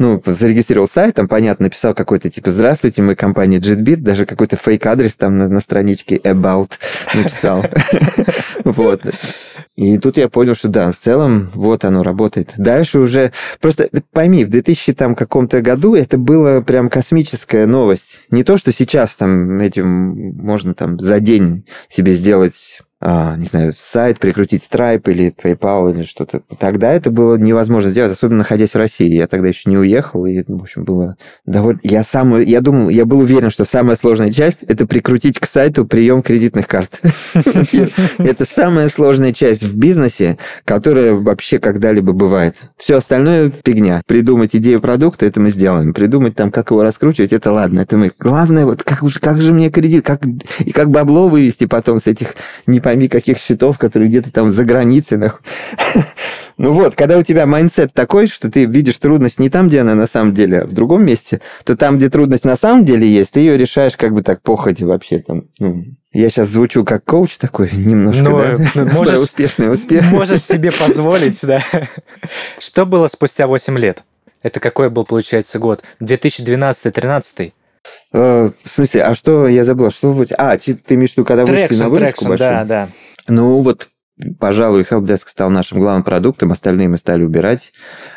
Ну, 0.00 0.22
зарегистрировал 0.24 0.88
сайт, 0.88 1.16
там, 1.16 1.28
понятно, 1.28 1.64
написал 1.64 1.92
какой-то, 1.92 2.30
типа, 2.30 2.50
здравствуйте, 2.50 3.02
мы 3.02 3.14
компания 3.14 3.58
JetBeat, 3.58 3.96
даже 3.96 4.24
какой-то 4.24 4.56
фейк-адрес 4.56 5.14
там 5.14 5.36
на, 5.36 5.46
на 5.46 5.60
страничке 5.60 6.16
About 6.16 6.70
написал. 7.14 7.64
Вот. 8.62 9.02
И 9.76 9.98
тут 9.98 10.18
я 10.18 10.28
понял, 10.28 10.54
что 10.54 10.68
да, 10.68 10.92
в 10.92 10.96
целом 10.98 11.50
вот 11.54 11.84
оно 11.84 12.02
работает. 12.02 12.52
Дальше 12.58 12.98
уже... 12.98 13.32
Просто 13.58 13.88
пойми, 14.12 14.44
в 14.44 14.50
2000 14.50 14.92
там 14.92 15.14
каком-то 15.14 15.62
году 15.62 15.94
это 15.94 16.18
было 16.18 16.60
прям 16.60 16.90
космическая 16.90 17.66
новость. 17.66 18.20
Не 18.30 18.44
то, 18.44 18.58
что 18.58 18.70
сейчас 18.70 19.16
там 19.16 19.58
этим 19.60 19.88
можно 20.36 20.74
там 20.74 20.98
за 20.98 21.20
день 21.20 21.66
себе 21.88 22.12
сделать 22.12 22.80
не 23.02 23.46
знаю, 23.46 23.72
сайт, 23.74 24.18
прикрутить 24.18 24.68
Stripe 24.70 25.10
или 25.10 25.32
PayPal 25.32 25.90
или 25.90 26.02
что-то. 26.02 26.42
Тогда 26.58 26.92
это 26.92 27.10
было 27.10 27.36
невозможно 27.36 27.90
сделать, 27.90 28.12
особенно 28.12 28.38
находясь 28.38 28.72
в 28.72 28.76
России. 28.76 29.08
Я 29.08 29.26
тогда 29.26 29.48
еще 29.48 29.70
не 29.70 29.78
уехал, 29.78 30.26
и, 30.26 30.42
в 30.46 30.62
общем, 30.62 30.84
было 30.84 31.16
довольно... 31.46 31.80
Я 31.82 32.04
сам, 32.04 32.38
я 32.38 32.60
думал, 32.60 32.90
я 32.90 33.06
был 33.06 33.20
уверен, 33.20 33.50
что 33.50 33.64
самая 33.64 33.96
сложная 33.96 34.30
часть– 34.30 34.62
это 34.68 34.86
прикрутить 34.86 35.38
к 35.38 35.46
сайту 35.46 35.86
прием 35.86 36.22
кредитных 36.22 36.66
карт. 36.66 37.00
Это 38.18 38.44
самая 38.44 38.88
сложная 38.88 39.32
часть 39.32 39.62
в 39.62 39.76
бизнесе, 39.76 40.38
которая 40.64 41.14
вообще 41.14 41.58
когда-либо 41.58 42.12
бывает. 42.12 42.56
Все 42.76 42.98
остальное 42.98 43.50
фигня. 43.64 44.02
Придумать 44.06 44.54
идею 44.54 44.80
продукта, 44.80 45.26
это 45.26 45.40
мы 45.40 45.50
сделаем. 45.50 45.94
Придумать 45.94 46.34
там, 46.34 46.50
как 46.50 46.70
его 46.70 46.82
раскручивать, 46.82 47.32
это 47.32 47.52
ладно. 47.52 47.80
Это 47.80 47.96
мы. 47.96 48.12
Главное, 48.18 48.66
вот 48.66 48.82
как, 48.82 49.02
уж- 49.02 49.18
как 49.18 49.40
же 49.40 49.52
мне 49.52 49.70
кредит, 49.70 50.04
как, 50.04 50.22
и 50.58 50.72
как 50.72 50.90
бабло 50.90 51.28
вывести 51.28 51.66
потом 51.66 52.00
с 52.00 52.06
этих 52.06 52.34
не 52.66 52.80
пойми 52.90 53.06
каких 53.06 53.38
счетов, 53.38 53.78
которые 53.78 54.08
где-то 54.08 54.32
там 54.32 54.50
за 54.50 54.64
границей. 54.64 55.16
нахуй. 55.16 55.40
Ну 56.62 56.72
вот, 56.74 56.94
когда 56.94 57.16
у 57.16 57.22
тебя 57.22 57.46
mindset 57.46 57.94
такой, 57.94 58.26
что 58.26 58.50
ты 58.50 58.66
видишь 58.66 58.98
трудность 58.98 59.38
не 59.40 59.48
там, 59.48 59.68
где 59.68 59.80
она 59.80 59.94
на 59.94 60.06
самом 60.06 60.34
деле, 60.34 60.58
а 60.58 60.66
в 60.66 60.72
другом 60.74 61.02
месте, 61.06 61.40
то 61.64 61.74
там, 61.74 61.96
где 61.96 62.10
трудность 62.10 62.44
на 62.44 62.54
самом 62.54 62.84
деле 62.84 63.08
есть, 63.08 63.30
ты 63.30 63.40
ее 63.40 63.56
решаешь 63.56 63.96
как 63.96 64.12
бы 64.12 64.22
так 64.22 64.42
походя 64.42 64.84
вообще 64.84 65.20
там. 65.20 65.44
Ну, 65.58 65.84
я 66.12 66.28
сейчас 66.28 66.48
звучу 66.50 66.84
как 66.84 67.02
коуч 67.04 67.38
такой 67.38 67.70
немножко, 67.72 68.22
Ну, 68.22 68.38
да? 68.38 68.58
ну, 68.74 68.84
можешь- 68.92 69.18
успешный 69.20 69.72
успех. 69.72 70.10
Можешь 70.12 70.42
себе 70.42 70.70
позволить, 70.70 71.38
да. 71.42 71.62
Что 72.58 72.84
было 72.84 73.08
спустя 73.08 73.46
8 73.46 73.78
лет? 73.78 74.02
Это 74.42 74.60
какой 74.60 74.90
был, 74.90 75.04
получается, 75.06 75.58
год? 75.58 75.82
2012-13? 76.02 77.52
Э, 78.12 78.50
В 78.64 78.68
смысле, 78.70 79.04
а 79.04 79.14
что, 79.14 79.46
я 79.48 79.64
забыл, 79.64 79.90
что 79.90 80.12
вы... 80.12 80.26
А, 80.36 80.56
ти- 80.56 80.74
ты 80.74 80.94
имеешь 80.94 81.12
в 81.12 81.16
виду, 81.16 81.24
когда 81.24 81.44
вышли 81.44 81.74
на 81.76 81.88
выручку 81.88 82.24
traction, 82.24 82.28
большую? 82.28 82.50
да, 82.50 82.64
да. 82.64 82.88
Ну 83.28 83.60
вот, 83.62 83.88
пожалуй, 84.38 84.82
Helpdesk 84.82 85.28
стал 85.28 85.50
нашим 85.50 85.78
главным 85.80 86.02
продуктом, 86.02 86.52
остальные 86.52 86.88
мы 86.88 86.96
стали 86.98 87.22
убирать. 87.22 87.72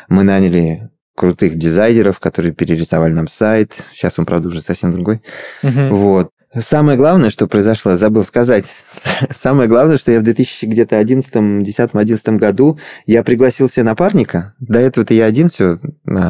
Мы 0.08 0.24
наняли 0.24 0.90
крутых 1.16 1.56
дизайнеров, 1.56 2.18
которые 2.18 2.52
перерисовали 2.52 3.12
нам 3.12 3.28
сайт. 3.28 3.72
Сейчас 3.92 4.18
он, 4.18 4.26
правда, 4.26 4.48
уже 4.48 4.60
совсем 4.60 4.92
другой. 4.92 5.22
Мгм. 5.62 5.94
Вот. 5.94 6.30
Самое 6.60 6.96
главное, 6.96 7.30
что 7.30 7.48
произошло, 7.48 7.96
забыл 7.96 8.24
сказать. 8.24 8.66
Самое 9.34 9.68
главное, 9.68 9.96
что 9.96 10.12
я 10.12 10.20
в 10.20 10.22
2000 10.22 10.66
где-то 10.66 10.98
11, 10.98 11.64
10, 11.64 11.90
11 11.92 12.28
году 12.30 12.78
я 13.06 13.24
пригласил 13.24 13.68
себе 13.68 13.82
напарника. 13.82 14.54
До 14.60 14.78
этого-то 14.78 15.14
я 15.14 15.26
один 15.26 15.48
все 15.48 15.78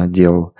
делал. 0.07 0.53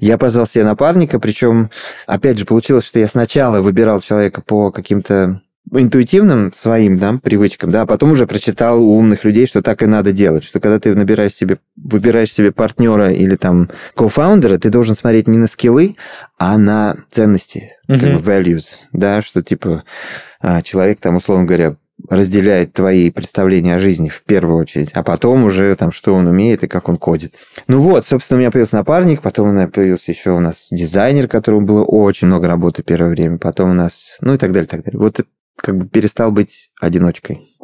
Я 0.00 0.16
позвал 0.18 0.46
себе 0.46 0.64
напарника, 0.64 1.20
причем, 1.20 1.70
опять 2.06 2.38
же, 2.38 2.46
получилось, 2.46 2.86
что 2.86 2.98
я 2.98 3.06
сначала 3.06 3.60
выбирал 3.60 4.00
человека 4.00 4.40
по 4.40 4.72
каким-то 4.72 5.42
интуитивным 5.72 6.52
своим 6.54 6.98
да, 6.98 7.18
привычкам, 7.22 7.70
да, 7.70 7.82
а 7.82 7.86
потом 7.86 8.12
уже 8.12 8.26
прочитал 8.26 8.82
у 8.82 8.96
умных 8.96 9.24
людей, 9.24 9.46
что 9.46 9.62
так 9.62 9.82
и 9.82 9.86
надо 9.86 10.12
делать, 10.12 10.44
что 10.44 10.60
когда 10.60 10.78
ты 10.78 10.94
набираешь 10.94 11.34
себе, 11.34 11.58
выбираешь 11.76 12.32
себе 12.32 12.52
партнера 12.52 13.10
или 13.12 13.36
там 13.36 13.70
кофаундера, 13.94 14.58
ты 14.58 14.70
должен 14.70 14.94
смотреть 14.94 15.28
не 15.28 15.38
на 15.38 15.46
скиллы, 15.46 15.96
а 16.38 16.58
на 16.58 16.96
ценности, 17.10 17.72
как 17.86 18.02
Мгм. 18.02 18.18
бы 18.18 18.22
values, 18.22 18.64
да, 18.92 19.22
что 19.22 19.42
типа 19.42 19.84
а, 20.40 20.62
человек 20.62 21.00
там, 21.00 21.16
условно 21.16 21.46
говоря, 21.46 21.76
разделяет 22.08 22.72
твои 22.72 23.10
представления 23.10 23.76
о 23.76 23.78
жизни 23.78 24.08
в 24.08 24.22
первую 24.24 24.58
очередь, 24.58 24.90
а 24.92 25.02
потом 25.02 25.44
уже 25.44 25.74
там, 25.76 25.92
что 25.92 26.14
он 26.14 26.26
умеет 26.26 26.64
и 26.64 26.68
как 26.68 26.88
он 26.88 26.96
кодит. 26.96 27.34
Ну 27.68 27.80
вот, 27.80 28.06
собственно, 28.06 28.38
у 28.38 28.40
меня 28.40 28.50
появился 28.50 28.76
напарник, 28.76 29.22
потом 29.22 29.50
у 29.50 29.52
меня 29.52 29.68
появился 29.68 30.10
еще 30.10 30.30
у 30.30 30.40
нас 30.40 30.66
дизайнер, 30.70 31.28
которому 31.28 31.66
было 31.66 31.84
очень 31.84 32.26
много 32.26 32.48
работы 32.48 32.82
первое 32.82 33.10
время, 33.10 33.38
потом 33.38 33.70
у 33.70 33.74
нас, 33.74 34.16
ну 34.20 34.34
и 34.34 34.38
так 34.38 34.52
далее, 34.52 34.66
так 34.66 34.84
далее. 34.84 34.98
Вот 34.98 35.20
как 35.62 35.78
бы 35.78 35.86
перестал 35.86 36.32
быть 36.32 36.70
одиночкой. 36.80 37.56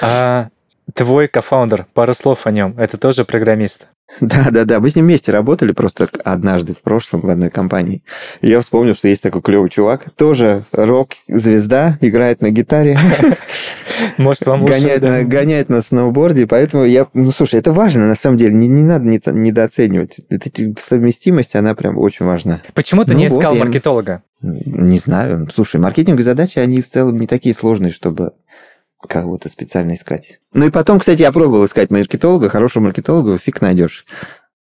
А 0.00 0.50
Твой 0.94 1.26
кофаундер, 1.26 1.86
пару 1.94 2.14
слов 2.14 2.46
о 2.46 2.52
нем, 2.52 2.74
это 2.78 2.96
тоже 2.96 3.24
программист? 3.24 3.88
Да, 4.20 4.50
да, 4.52 4.64
да. 4.64 4.78
Мы 4.78 4.88
с 4.88 4.94
ним 4.94 5.06
вместе 5.06 5.32
работали 5.32 5.72
просто 5.72 6.08
однажды 6.24 6.74
в 6.74 6.80
прошлом 6.80 7.22
в 7.22 7.28
одной 7.28 7.50
компании. 7.50 8.04
И 8.40 8.48
я 8.48 8.60
вспомнил, 8.60 8.94
что 8.94 9.08
есть 9.08 9.20
такой 9.20 9.42
клевый 9.42 9.68
чувак, 9.68 10.10
тоже 10.12 10.62
рок-звезда, 10.70 11.98
играет 12.00 12.40
на 12.40 12.50
гитаре. 12.50 12.96
Может, 14.16 14.46
вам 14.46 14.64
гоняет, 14.64 15.02
на, 15.02 15.24
гоняет 15.24 15.68
на 15.68 15.82
сноуборде, 15.82 16.46
поэтому 16.46 16.84
я... 16.84 17.08
Ну, 17.14 17.32
слушай, 17.32 17.58
это 17.58 17.72
важно, 17.72 18.06
на 18.06 18.14
самом 18.14 18.36
деле, 18.36 18.54
не, 18.54 18.68
не 18.68 18.82
надо 18.82 19.06
недооценивать. 19.06 20.18
Эта 20.30 20.50
совместимость, 20.80 21.56
она 21.56 21.74
прям 21.74 21.98
очень 21.98 22.26
важна. 22.26 22.60
Почему 22.74 23.04
ты 23.04 23.14
Ну 23.14 23.18
не 23.18 23.28
вот, 23.28 23.38
искал 23.38 23.54
я- 23.54 23.64
маркетолога? 23.64 24.22
Не 24.40 24.98
знаю. 24.98 25.48
Слушай, 25.52 25.80
маркетинговые 25.80 26.24
задачи, 26.24 26.60
они 26.60 26.80
в 26.80 26.88
целом 26.88 27.18
не 27.18 27.26
такие 27.26 27.54
сложные, 27.56 27.90
чтобы 27.90 28.32
кого-то 29.08 29.48
специально 29.48 29.94
искать. 29.94 30.40
Ну 30.52 30.66
и 30.66 30.70
потом, 30.70 30.98
кстати, 30.98 31.22
я 31.22 31.32
пробовал 31.32 31.66
искать 31.66 31.90
маркетолога, 31.90 32.48
хорошего 32.48 32.84
маркетолога 32.84 33.38
фиг 33.38 33.60
найдешь. 33.60 34.06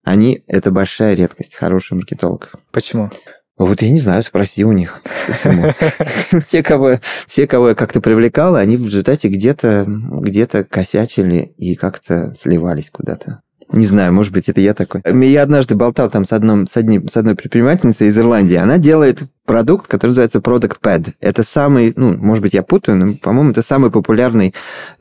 Они– 0.03 0.45
это 0.47 0.71
большая 0.71 1.15
редкость, 1.15 1.55
хороший 1.55 1.95
маркетолог. 1.95 2.53
Почему? 2.73 3.11
Вот 3.57 3.83
я 3.83 3.91
не 3.91 4.01
знаю, 4.01 4.23
спроси 4.25 4.65
у 4.65 4.73
них. 4.73 5.01
Все, 6.45 6.63
кого, 6.63 6.99
все, 7.29 7.47
кого 7.47 7.69
я 7.69 7.75
как-то 7.77 8.01
привлекал, 8.01 8.57
они 8.57 8.77
в 8.77 8.85
результате 8.85 9.29
где-то 9.29 9.85
где 9.87 10.47
косячили 10.47 11.55
и 11.57 11.77
как-то 11.77 12.35
сливались 12.35 12.91
куда-то. 12.91 13.44
Не 13.73 13.87
знаю, 13.87 14.13
может 14.13 14.33
быть, 14.33 14.49
это 14.49 14.61
я 14.61 14.75
такой. 14.75 15.03
Я 15.27 15.43
однажды 15.43 15.75
болтал 15.75 16.11
там 16.11 16.25
с, 16.27 16.33
одном, 16.33 16.67
с, 16.67 16.77
одним, 16.77 17.09
с 17.09 17.17
одной 17.17 17.35
предпринимательницей 17.35 18.09
из 18.09 18.19
Ирландии. 18.19 18.57
Она 18.57 18.79
делает 18.79 19.23
продукт, 19.47 19.89
который 19.89 20.11
называется 20.11 20.39
Product 20.39 20.77
Pad. 20.83 21.13
Это 21.21 21.43
самый, 21.45 21.93
ну, 21.97 22.17
может 22.17 22.43
быть, 22.43 22.55
я 22.55 22.63
путаю, 22.63 22.97
но, 22.99 23.15
по-моему, 23.15 23.51
это 23.51 23.63
самый 23.63 23.91
популярный 23.91 24.55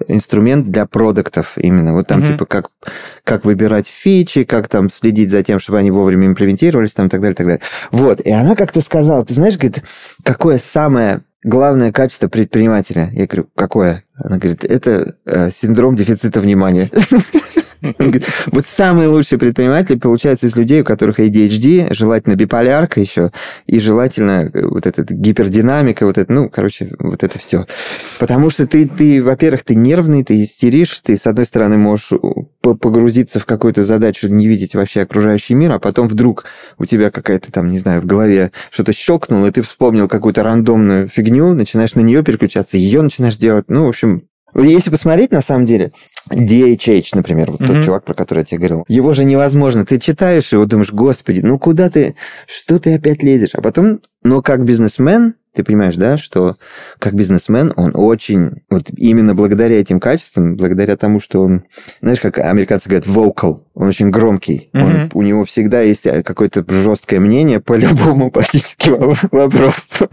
инструмент 0.08 0.70
для 0.72 0.86
продуктов 0.86 1.58
именно. 1.58 1.94
Вот 1.94 2.08
там, 2.08 2.20
Мгм. 2.20 2.32
типа, 2.34 2.46
как, 2.46 2.70
как 3.24 3.46
выбирать 3.46 3.88
фичи, 3.88 4.44
как 4.44 4.68
там 4.70 4.90
следить 4.90 5.30
за 5.32 5.44
тем, 5.44 5.60
чтобы 5.60 5.80
они 5.80 5.92
вовремя 5.92 6.28
имплементировались, 6.28 6.92
там, 6.92 7.08
и 7.08 7.10
так 7.10 7.22
далее, 7.22 7.34
и 7.34 7.38
так 7.38 7.46
далее. 7.48 7.62
Вот, 7.92 8.22
и 8.22 8.32
она 8.32 8.56
как-то 8.56 8.82
сказала, 8.82 9.26
ты 9.26 9.34
знаешь, 9.34 9.56
говорит, 9.58 9.84
какое 10.24 10.58
самое 10.58 11.22
главное 11.44 11.92
качество 11.92 12.28
предпринимателя? 12.28 13.10
Я 13.14 13.28
говорю, 13.28 13.48
какое? 13.56 14.04
Она 14.16 14.38
говорит, 14.38 14.64
это 14.64 15.16
э, 15.26 15.52
синдром 15.52 15.96
дефицита 15.96 16.40
внимания. 16.40 16.90
Вот 18.48 18.66
самые 18.66 19.08
лучшие 19.08 19.40
предприниматели 19.40 19.98
получаются 19.98 20.48
из 20.48 20.56
людей, 20.56 20.82
у 20.82 20.86
которых 20.86 21.20
ADHD, 21.20 21.94
желательно 21.94 22.36
биполярка 22.36 23.00
еще, 23.00 23.32
и 23.66 23.80
желательно 23.80 24.50
э, 24.54 24.66
вот 24.66 24.86
эта 24.88 25.04
гипердинамика, 25.04 26.06
вот 26.06 26.18
это, 26.18 26.32
ну, 26.32 26.50
короче, 26.50 26.92
вот 27.00 27.24
это 27.24 27.40
все. 27.40 27.66
Потому 28.20 28.50
что 28.50 28.68
ты, 28.68 28.88
ты, 28.88 29.24
во-первых, 29.24 29.64
ты 29.64 29.76
нервный, 29.76 30.24
ты 30.24 30.42
истеришь, 30.42 31.02
ты, 31.04 31.18
с 31.18 31.28
одной 31.28 31.46
стороны, 31.46 31.78
можешь 31.78 32.10
п- 32.62 32.76
погрузиться 32.76 33.40
в 33.40 33.46
какую-то 33.46 33.84
задачу, 33.84 34.28
не 34.28 34.48
видеть 34.48 34.76
вообще 34.76 35.02
окружающий 35.02 35.54
мир, 35.54 35.74
а 35.74 35.80
потом 35.80 36.08
вдруг 36.08 36.46
у 36.78 36.86
тебя 36.86 37.12
какая-то 37.12 37.52
там, 37.52 37.70
не 37.70 37.80
знаю, 37.80 38.02
в 38.02 38.06
голове 38.06 38.52
что-то 38.72 38.94
щелкнуло, 38.94 39.48
и 39.48 39.52
ты 39.52 39.62
вспомнил 39.62 40.08
какую-то 40.08 40.44
рандомную 40.44 41.10
фигню, 41.10 41.54
начинаешь 41.54 41.96
на 41.96 42.02
нее 42.02 42.24
переключаться, 42.24 42.78
ее 42.78 43.02
начинаешь 43.02 43.38
делать. 43.38 43.66
Ну, 43.68 43.86
в 43.86 43.90
общем, 43.90 44.24
если 44.62 44.90
посмотреть, 44.90 45.32
на 45.32 45.42
самом 45.42 45.66
деле, 45.66 45.92
DHH, 46.30 47.08
например, 47.14 47.52
вот 47.52 47.62
Мгм. 47.62 47.68
тот 47.76 47.86
чувак, 47.86 48.06
про 48.06 48.14
который 48.14 48.40
я 48.40 48.46
тебе 48.46 48.58
говорил, 48.60 48.86
его 48.88 49.14
же 49.14 49.26
невозможно. 49.26 49.86
Ты 49.86 50.00
читаешь 50.00 50.52
его, 50.52 50.66
думаешь, 50.66 50.92
господи, 50.92 51.42
ну 51.44 51.58
куда 51.60 51.90
ты, 51.90 52.16
что 52.48 52.80
ты 52.80 52.96
опять 52.96 53.24
лезешь? 53.24 53.54
А 53.54 53.62
потом, 53.62 54.02
но 54.24 54.42
как 54.42 54.64
бизнесмен, 54.64 55.36
ты 55.54 55.64
понимаешь, 55.64 55.96
да, 55.96 56.18
что 56.18 56.56
как 57.00 57.14
бизнесмен 57.14 57.74
он 57.76 57.92
очень, 57.96 58.64
вот 58.70 58.90
именно 58.96 59.36
благодаря 59.36 59.80
этим 59.80 60.00
качествам, 60.00 60.56
благодаря 60.56 60.98
тому, 60.98 61.20
что 61.20 61.42
он, 61.44 61.64
знаешь, 62.02 62.20
как 62.20 62.40
американцы 62.40 62.90
говорят, 62.90 63.06
vocal, 63.08 63.62
он 63.76 63.88
очень 63.88 64.10
громкий, 64.10 64.70
он- 64.74 64.82
Мгм. 64.84 65.10
у 65.14 65.22
него 65.22 65.46
всегда 65.46 65.82
есть 65.82 66.04
какое-то 66.24 66.64
жесткое 66.68 67.20
мнение 67.20 67.60
по 67.60 67.74
любому 67.78 68.32
практически 68.32 68.90
вопросу. 69.32 70.08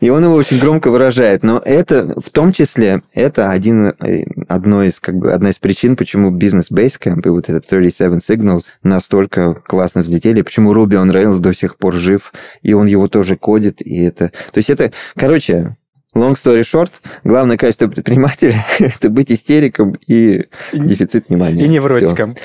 И 0.00 0.08
он 0.10 0.24
его 0.24 0.34
очень 0.34 0.58
громко 0.58 0.90
выражает. 0.90 1.42
Но 1.42 1.60
это, 1.64 2.14
в 2.20 2.30
том 2.30 2.52
числе, 2.52 3.02
это 3.14 3.50
один, 3.50 3.86
э, 4.00 4.24
одно 4.48 4.82
из, 4.82 5.00
как 5.00 5.16
бы, 5.16 5.32
одна 5.32 5.50
из 5.50 5.58
причин, 5.58 5.96
почему 5.96 6.30
бизнес 6.30 6.70
Basecamp 6.70 7.22
и 7.24 7.28
вот 7.28 7.48
этот 7.48 7.66
37 7.66 8.16
Signals 8.18 8.64
настолько 8.82 9.54
классно 9.54 10.02
взлетели, 10.02 10.42
почему 10.42 10.72
Ruby 10.74 11.02
on 11.02 11.10
Rails 11.10 11.38
до 11.40 11.54
сих 11.54 11.76
пор 11.76 11.94
жив, 11.94 12.32
и 12.62 12.72
он 12.74 12.86
его 12.86 13.08
тоже 13.08 13.36
кодит, 13.36 13.80
и 13.80 14.02
это... 14.02 14.28
То 14.52 14.58
есть 14.58 14.70
это, 14.74 14.92
короче, 15.16 15.76
long 16.14 16.34
story 16.34 16.62
short, 16.62 16.90
главное 17.24 17.56
качество 17.56 17.88
предпринимателя– 17.88 18.64
это 18.78 19.10
быть 19.10 19.32
истериком 19.32 19.96
и 20.06 20.44
дефицит 20.72 21.28
внимания. 21.28 21.64
И 21.64 21.68
невротиком. 21.68 22.34
Всё. 22.34 22.42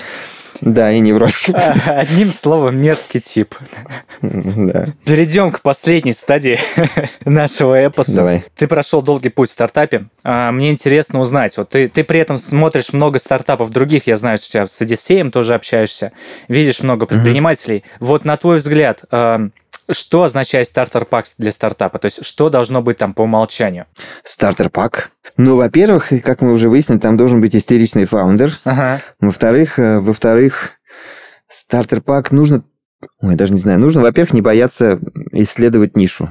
Да, 0.62 0.92
и 0.92 1.00
невротиком. 1.00 1.56
А, 1.86 2.00
Одним 2.02 2.34
словом, 2.34 2.78
мерзкий 2.82 3.22
тип. 3.22 3.56
Да. 4.22 4.88
Перейдем 5.06 5.52
к 5.52 5.62
последней 5.62 6.12
стадии 6.12 6.60
нашего 7.26 7.86
эпоса. 7.88 8.16
Давай. 8.16 8.44
Ты 8.58 8.68
прошел 8.68 9.02
долгий 9.02 9.30
путь 9.30 9.50
в 9.50 9.54
стартапе. 9.54 10.08
А, 10.24 10.52
Мне 10.52 10.72
интересно 10.72 11.22
узнать, 11.22 11.56
вот 11.58 11.70
ты, 11.70 11.88
ты 11.88 12.04
при 12.04 12.20
этом 12.20 12.38
смотришь 12.38 12.92
много 12.92 13.20
стартапов 13.20 13.72
других, 13.72 14.08
я 14.08 14.18
знаю, 14.18 14.38
что 14.38 14.68
с 14.68 14.82
Одиссеем 14.82 15.32
тоже 15.32 15.54
общаешься, 15.54 16.12
видишь 16.50 16.82
много 16.82 17.06
предпринимателей. 17.06 17.84
Вот 18.00 18.26
на 18.26 18.36
твой 18.36 18.58
взгляд, 18.58 19.04
что 19.92 20.24
означает 20.24 20.68
стартер-пак 20.68 21.26
для 21.38 21.52
стартапа? 21.52 22.00
То 22.00 22.06
есть 22.06 22.26
что 22.26 22.50
должно 22.50 22.82
быть 22.82 22.98
там 22.98 23.14
по 23.14 23.24
умолчанию? 23.24 23.86
Стартер-пак. 24.24 25.12
Ну, 25.38 25.56
во-первых, 25.56 26.12
как 26.24 26.42
мы 26.42 26.54
уже 26.54 26.70
выяснили, 26.70 27.00
там 27.00 27.18
должен 27.18 27.42
быть 27.42 27.56
истеричный 27.56 28.06
фаундер. 28.06 28.54
Ага. 28.64 29.02
Во-вторых, 29.20 29.80
э, 29.80 30.00
во-вторых, 30.00 30.72
стартер-пак 31.48 32.32
нужно... 32.32 32.64
Ой, 33.22 33.36
даже 33.36 33.54
не 33.54 33.60
знаю. 33.60 33.80
Нужно, 33.80 34.02
во-первых, 34.02 34.34
не 34.34 34.42
бояться 34.42 35.00
исследовать 35.32 35.96
нишу. 35.96 36.30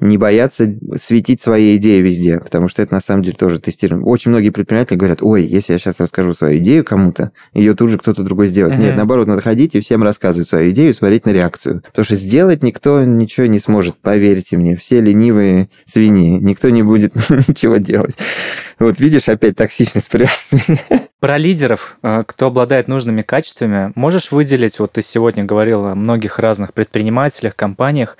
Не 0.00 0.18
бояться 0.18 0.72
светить 0.96 1.40
свои 1.40 1.76
идеи 1.76 2.00
везде, 2.00 2.38
потому 2.40 2.68
что 2.68 2.82
это 2.82 2.94
на 2.94 3.00
самом 3.00 3.22
деле 3.22 3.36
тоже 3.36 3.60
тестирование. 3.60 4.06
Очень 4.06 4.30
многие 4.30 4.50
предприниматели 4.50 4.96
говорят, 4.96 5.22
ой, 5.22 5.44
если 5.44 5.72
я 5.72 5.78
сейчас 5.78 6.00
расскажу 6.00 6.34
свою 6.34 6.58
идею 6.58 6.84
кому-то, 6.84 7.32
ее 7.52 7.74
тут 7.74 7.90
же 7.90 7.98
кто-то 7.98 8.22
другой 8.22 8.48
сделает. 8.48 8.74
Мгм. 8.74 8.84
Нет, 8.84 8.96
наоборот, 8.96 9.26
надо 9.26 9.42
ходить 9.42 9.74
и 9.74 9.80
всем 9.80 10.02
рассказывать 10.02 10.48
свою 10.48 10.70
идею 10.70 10.94
смотреть 10.94 11.26
на 11.26 11.30
реакцию. 11.30 11.82
Потому 11.86 12.04
что 12.04 12.16
сделать 12.16 12.62
никто 12.62 13.04
ничего 13.04 13.46
не 13.46 13.58
сможет, 13.58 13.96
поверьте 13.96 14.56
мне. 14.56 14.76
Все 14.76 15.00
ленивые 15.00 15.68
свиньи, 15.86 16.38
никто 16.38 16.68
не 16.70 16.82
будет 16.82 17.14
ничего 17.48 17.76
делать. 17.76 18.16
Вот 18.78 19.00
видишь, 19.00 19.28
опять 19.28 19.56
токсичность 19.56 20.08
прессы. 20.08 20.60
Про 21.20 21.36
лидеров, 21.36 21.96
э, 22.02 22.22
кто 22.26 22.46
обладает 22.46 22.86
нужными 22.86 23.22
качествами, 23.22 23.92
можешь 23.96 24.30
выделить, 24.30 24.78
вот 24.78 24.92
ты 24.92 25.02
сегодня 25.02 25.44
говорил 25.44 25.84
о 25.86 25.94
многих 25.96 26.38
разных 26.38 26.72
предпринимателях, 26.72 27.56
компаниях, 27.56 28.16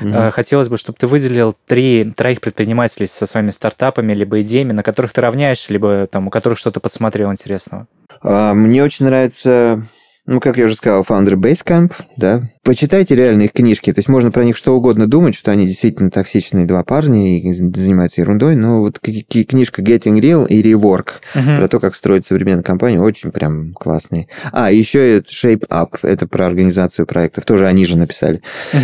Э, 0.00 0.30
Хотелось 0.30 0.68
бы, 0.68 0.76
чтобы 0.76 0.98
ты 0.98 1.06
выделил 1.06 1.54
три, 1.66 2.10
троих 2.16 2.40
предпринимателей 2.40 3.06
со 3.06 3.26
своими 3.26 3.50
стартапами, 3.50 4.12
либо 4.12 4.42
идеями, 4.42 4.72
на 4.72 4.82
которых 4.82 5.12
ты 5.12 5.20
равняешься, 5.20 5.72
либо 5.72 6.06
там, 6.06 6.26
у 6.26 6.30
которых 6.30 6.58
что-то 6.58 6.80
подсмотрел 6.80 7.30
интересного. 7.32 7.86
А, 8.22 8.54
Мне 8.54 8.82
очень 8.82 9.06
нравится, 9.06 9.86
ну, 10.26 10.40
как 10.40 10.56
я 10.56 10.64
уже 10.64 10.74
сказал, 10.74 11.02
фаундеры 11.02 11.36
Basecamp, 11.36 11.92
да. 12.16 12.48
Почитайте 12.62 13.14
реально 13.14 13.42
их 13.42 13.52
книжки, 13.52 13.92
то 13.92 13.98
есть 13.98 14.08
можно 14.08 14.30
про 14.30 14.44
них 14.44 14.56
что 14.56 14.74
угодно 14.74 15.06
думать, 15.06 15.34
что 15.34 15.50
они 15.50 15.66
действительно 15.66 16.10
токсичные 16.10 16.64
два 16.64 16.82
парня 16.82 17.38
и 17.38 17.52
занимаются 17.52 18.22
ерундой, 18.22 18.56
но 18.56 18.80
вот 18.80 18.98
книжка 18.98 19.82
Getting 19.82 20.18
Real 20.20 20.46
и 20.46 20.62
Rework 20.62 21.20
про 21.58 21.68
то, 21.68 21.78
как 21.80 21.94
строить 21.94 22.26
современную 22.26 22.64
компанию, 22.64 23.02
очень 23.02 23.30
прям 23.32 23.72
классные. 23.74 24.28
А, 24.52 24.72
еще 24.72 25.18
и 25.18 25.20
Shape 25.20 25.68
Up, 25.68 25.98
это 26.02 26.26
про 26.26 26.46
организацию 26.46 27.06
проектов, 27.06 27.44
тоже 27.44 27.66
они 27.66 27.84
же 27.84 27.98
написали. 27.98 28.40
Мгм. 28.72 28.82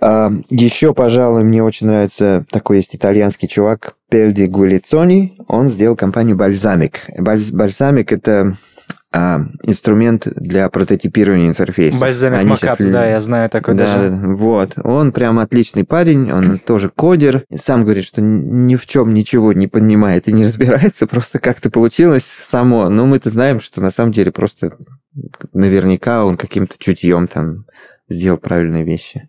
А, 0.00 0.30
еще, 0.50 0.94
пожалуй, 0.94 1.44
мне 1.44 1.62
очень 1.62 1.86
нравится 1.86 2.44
такой 2.50 2.78
есть 2.78 2.94
итальянский 2.94 3.48
чувак 3.48 3.94
Пельди 4.10 4.44
Гуэлицони. 4.44 5.36
Он 5.48 5.68
сделал 5.68 5.96
компанию 5.96 6.36
Бальзамик. 6.36 7.06
Бальз- 7.18 7.52
Бальзамик 7.52 8.12
это 8.12 8.56
а, 9.10 9.40
инструмент 9.62 10.26
для 10.36 10.68
прототипирования 10.68 11.48
интерфейса. 11.48 11.98
Бальзамик 11.98 12.44
Макапс, 12.44 12.84
да, 12.84 13.06
я 13.06 13.20
знаю 13.20 13.48
такой 13.48 13.74
да, 13.74 13.86
даже. 13.86 14.10
вот. 14.34 14.74
Он 14.84 15.12
прям 15.12 15.38
отличный 15.38 15.84
парень, 15.84 16.30
он 16.30 16.58
тоже 16.66 16.90
кодер. 16.90 17.44
Сам 17.54 17.84
говорит, 17.84 18.04
что 18.04 18.20
ни 18.20 18.76
в 18.76 18.86
чем 18.86 19.14
ничего 19.14 19.54
не 19.54 19.66
понимает 19.66 20.28
и 20.28 20.32
не 20.32 20.44
разбирается, 20.44 21.06
просто 21.08 21.38
как-то 21.38 21.70
получилось 21.70 22.24
само. 22.24 22.90
Но 22.90 23.06
мы-то 23.06 23.30
знаем, 23.30 23.60
что 23.60 23.80
на 23.80 23.90
самом 23.90 24.12
деле 24.12 24.30
просто 24.30 24.76
наверняка 25.54 26.24
он 26.26 26.36
каким-то 26.36 26.74
чутьем 26.78 27.28
там 27.28 27.64
сделал 28.10 28.38
правильные 28.38 28.84
вещи. 28.84 29.28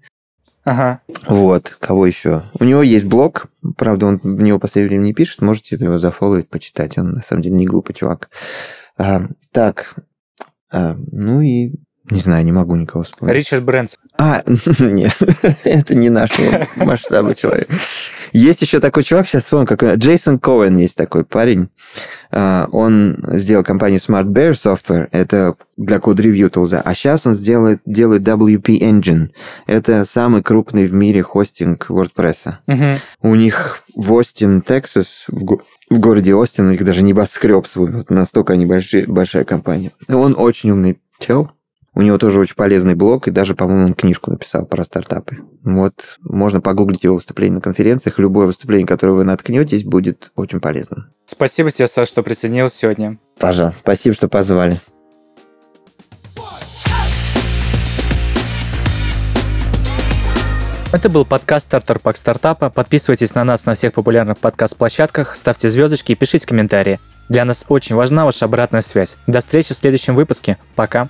Ага. 0.66 1.00
Вот, 1.26 1.76
кого 1.80 2.06
еще? 2.06 2.44
У 2.60 2.66
него 2.66 2.84
есть 2.84 3.06
блог, 3.06 3.48
правда, 3.78 4.08
он 4.08 4.20
в 4.22 4.44
него 4.44 4.58
в 4.58 4.62
последнее 4.62 4.90
время 4.90 5.06
не 5.06 5.14
пишет, 5.14 5.42
можете 5.42 5.78
его 5.78 5.98
зафолловить, 5.98 6.50
почитать, 6.50 6.98
он 6.98 7.14
на 7.14 7.22
самом 7.22 7.44
деле 7.44 7.56
не 7.56 7.66
глупый 7.66 7.96
чувак. 7.96 8.30
А, 9.00 9.22
так, 9.54 9.95
а, 10.70 10.95
ну 11.12 11.41
и 11.41 11.72
не 12.12 12.20
знаю, 12.20 12.43
не 12.43 12.52
могу 12.52 12.76
никого 12.76 13.04
вспомнить. 13.04 13.36
Ричард 13.36 13.64
Брэнс. 13.64 13.97
А, 14.18 14.43
нет, 14.80 15.18
это 15.64 15.95
не 15.95 16.10
нашего 16.10 16.68
масштаба 16.76 17.34
человек. 17.34 17.70
Есть 18.32 18.62
еще 18.62 18.80
такой 18.80 19.04
чувак, 19.04 19.28
сейчас 19.28 19.44
вспомнил, 19.44 19.66
как 19.68 19.84
Джейсон 19.96 20.40
Коэн 20.40 20.78
есть 20.78 20.96
такой 20.96 21.24
парень. 21.24 21.70
А, 22.32 22.68
он 22.72 23.18
сделал 23.34 23.64
компанию 23.64 24.00
Smart 24.00 24.26
Bear 24.26 24.52
Software, 24.52 25.08
это 25.12 25.56
для 25.78 26.00
код-ревью 26.00 26.50
тулза, 26.50 26.82
а 26.84 26.94
сейчас 26.94 27.26
он 27.26 27.34
сделает, 27.34 27.82
делает 27.86 28.22
WP 28.22 28.80
Engine. 28.80 29.30
Это 29.66 30.06
самый 30.06 30.44
крупный 30.44 30.86
в 30.86 30.94
мире 30.94 31.24
хостинг 31.24 31.88
WordPress. 31.90 32.54
Мгм. 32.68 32.94
У 33.22 33.36
них 33.36 33.80
в 33.96 34.14
Остин, 34.14 34.62
Тексас, 34.62 35.26
в, 35.28 35.44
го- 35.44 35.62
в 35.90 36.00
городе 36.00 36.36
Остин, 36.36 36.68
у 36.68 36.72
них 36.72 36.84
даже 36.84 37.02
небоскреб 37.04 37.66
свой, 37.68 37.92
вот 37.92 38.10
настолько 38.10 38.54
они 38.54 38.66
большие, 38.66 39.08
большая 39.08 39.44
компания. 39.44 39.92
Он 40.08 40.36
очень 40.38 40.72
умный 40.72 41.02
чел, 41.20 41.52
у 42.00 42.02
него 42.02 42.18
тоже 42.18 42.39
очень 42.39 42.56
полезный 42.56 42.95
блог, 42.95 43.28
и 43.28 43.32
даже, 43.32 43.56
по-моему, 43.56 43.88
он 43.88 43.93
книжку 43.93 44.32
написал 44.32 44.66
про 44.66 44.86
стартапы. 44.86 45.39
Вот, 45.64 46.18
можно 46.22 46.62
погуглить 46.62 47.04
его 47.04 47.16
выступление 47.16 47.56
на 47.56 47.62
конференциях. 47.62 48.20
Любое 48.20 48.45
выступление, 48.45 48.88
которое 48.88 49.12
вы 49.12 49.26
наткнетесь, 49.26 49.84
будет 49.84 50.32
очень 50.38 50.62
полезным. 50.62 51.12
Спасибо 51.26 51.72
тебе, 51.72 51.89
Саш, 51.89 52.08
что 52.08 52.24
присоединился 52.24 52.78
сегодня. 52.78 53.20
Пожалуйста, 53.38 53.80
спасибо, 53.80 54.16
что 54.16 54.30
позвали. 54.30 54.80
Это 60.93 61.10
был 61.10 61.26
подкаст 61.26 61.66
«Стартер 61.66 62.00
Пак 62.00 62.16
Стартапа». 62.16 62.70
Подписывайтесь 62.70 63.36
на 63.36 63.43
нас 63.43 63.66
на 63.66 63.74
всех 63.74 63.91
популярных 63.91 64.38
подкаст-площадках, 64.38 65.36
ставьте 65.36 65.68
звездочки 65.68 66.14
и 66.14 66.16
пишите 66.16 66.47
комментарии. 66.47 67.02
Для 67.28 67.43
нас 67.43 67.66
очень 67.68 67.95
важна 67.95 68.24
ваша 68.24 68.45
обратная 68.45 68.82
связь. 68.82 69.18
До 69.28 69.41
встречи 69.41 69.74
в 69.74 69.78
следующем 69.78 70.16
выпуске. 70.16 70.58
Пока. 70.78 71.10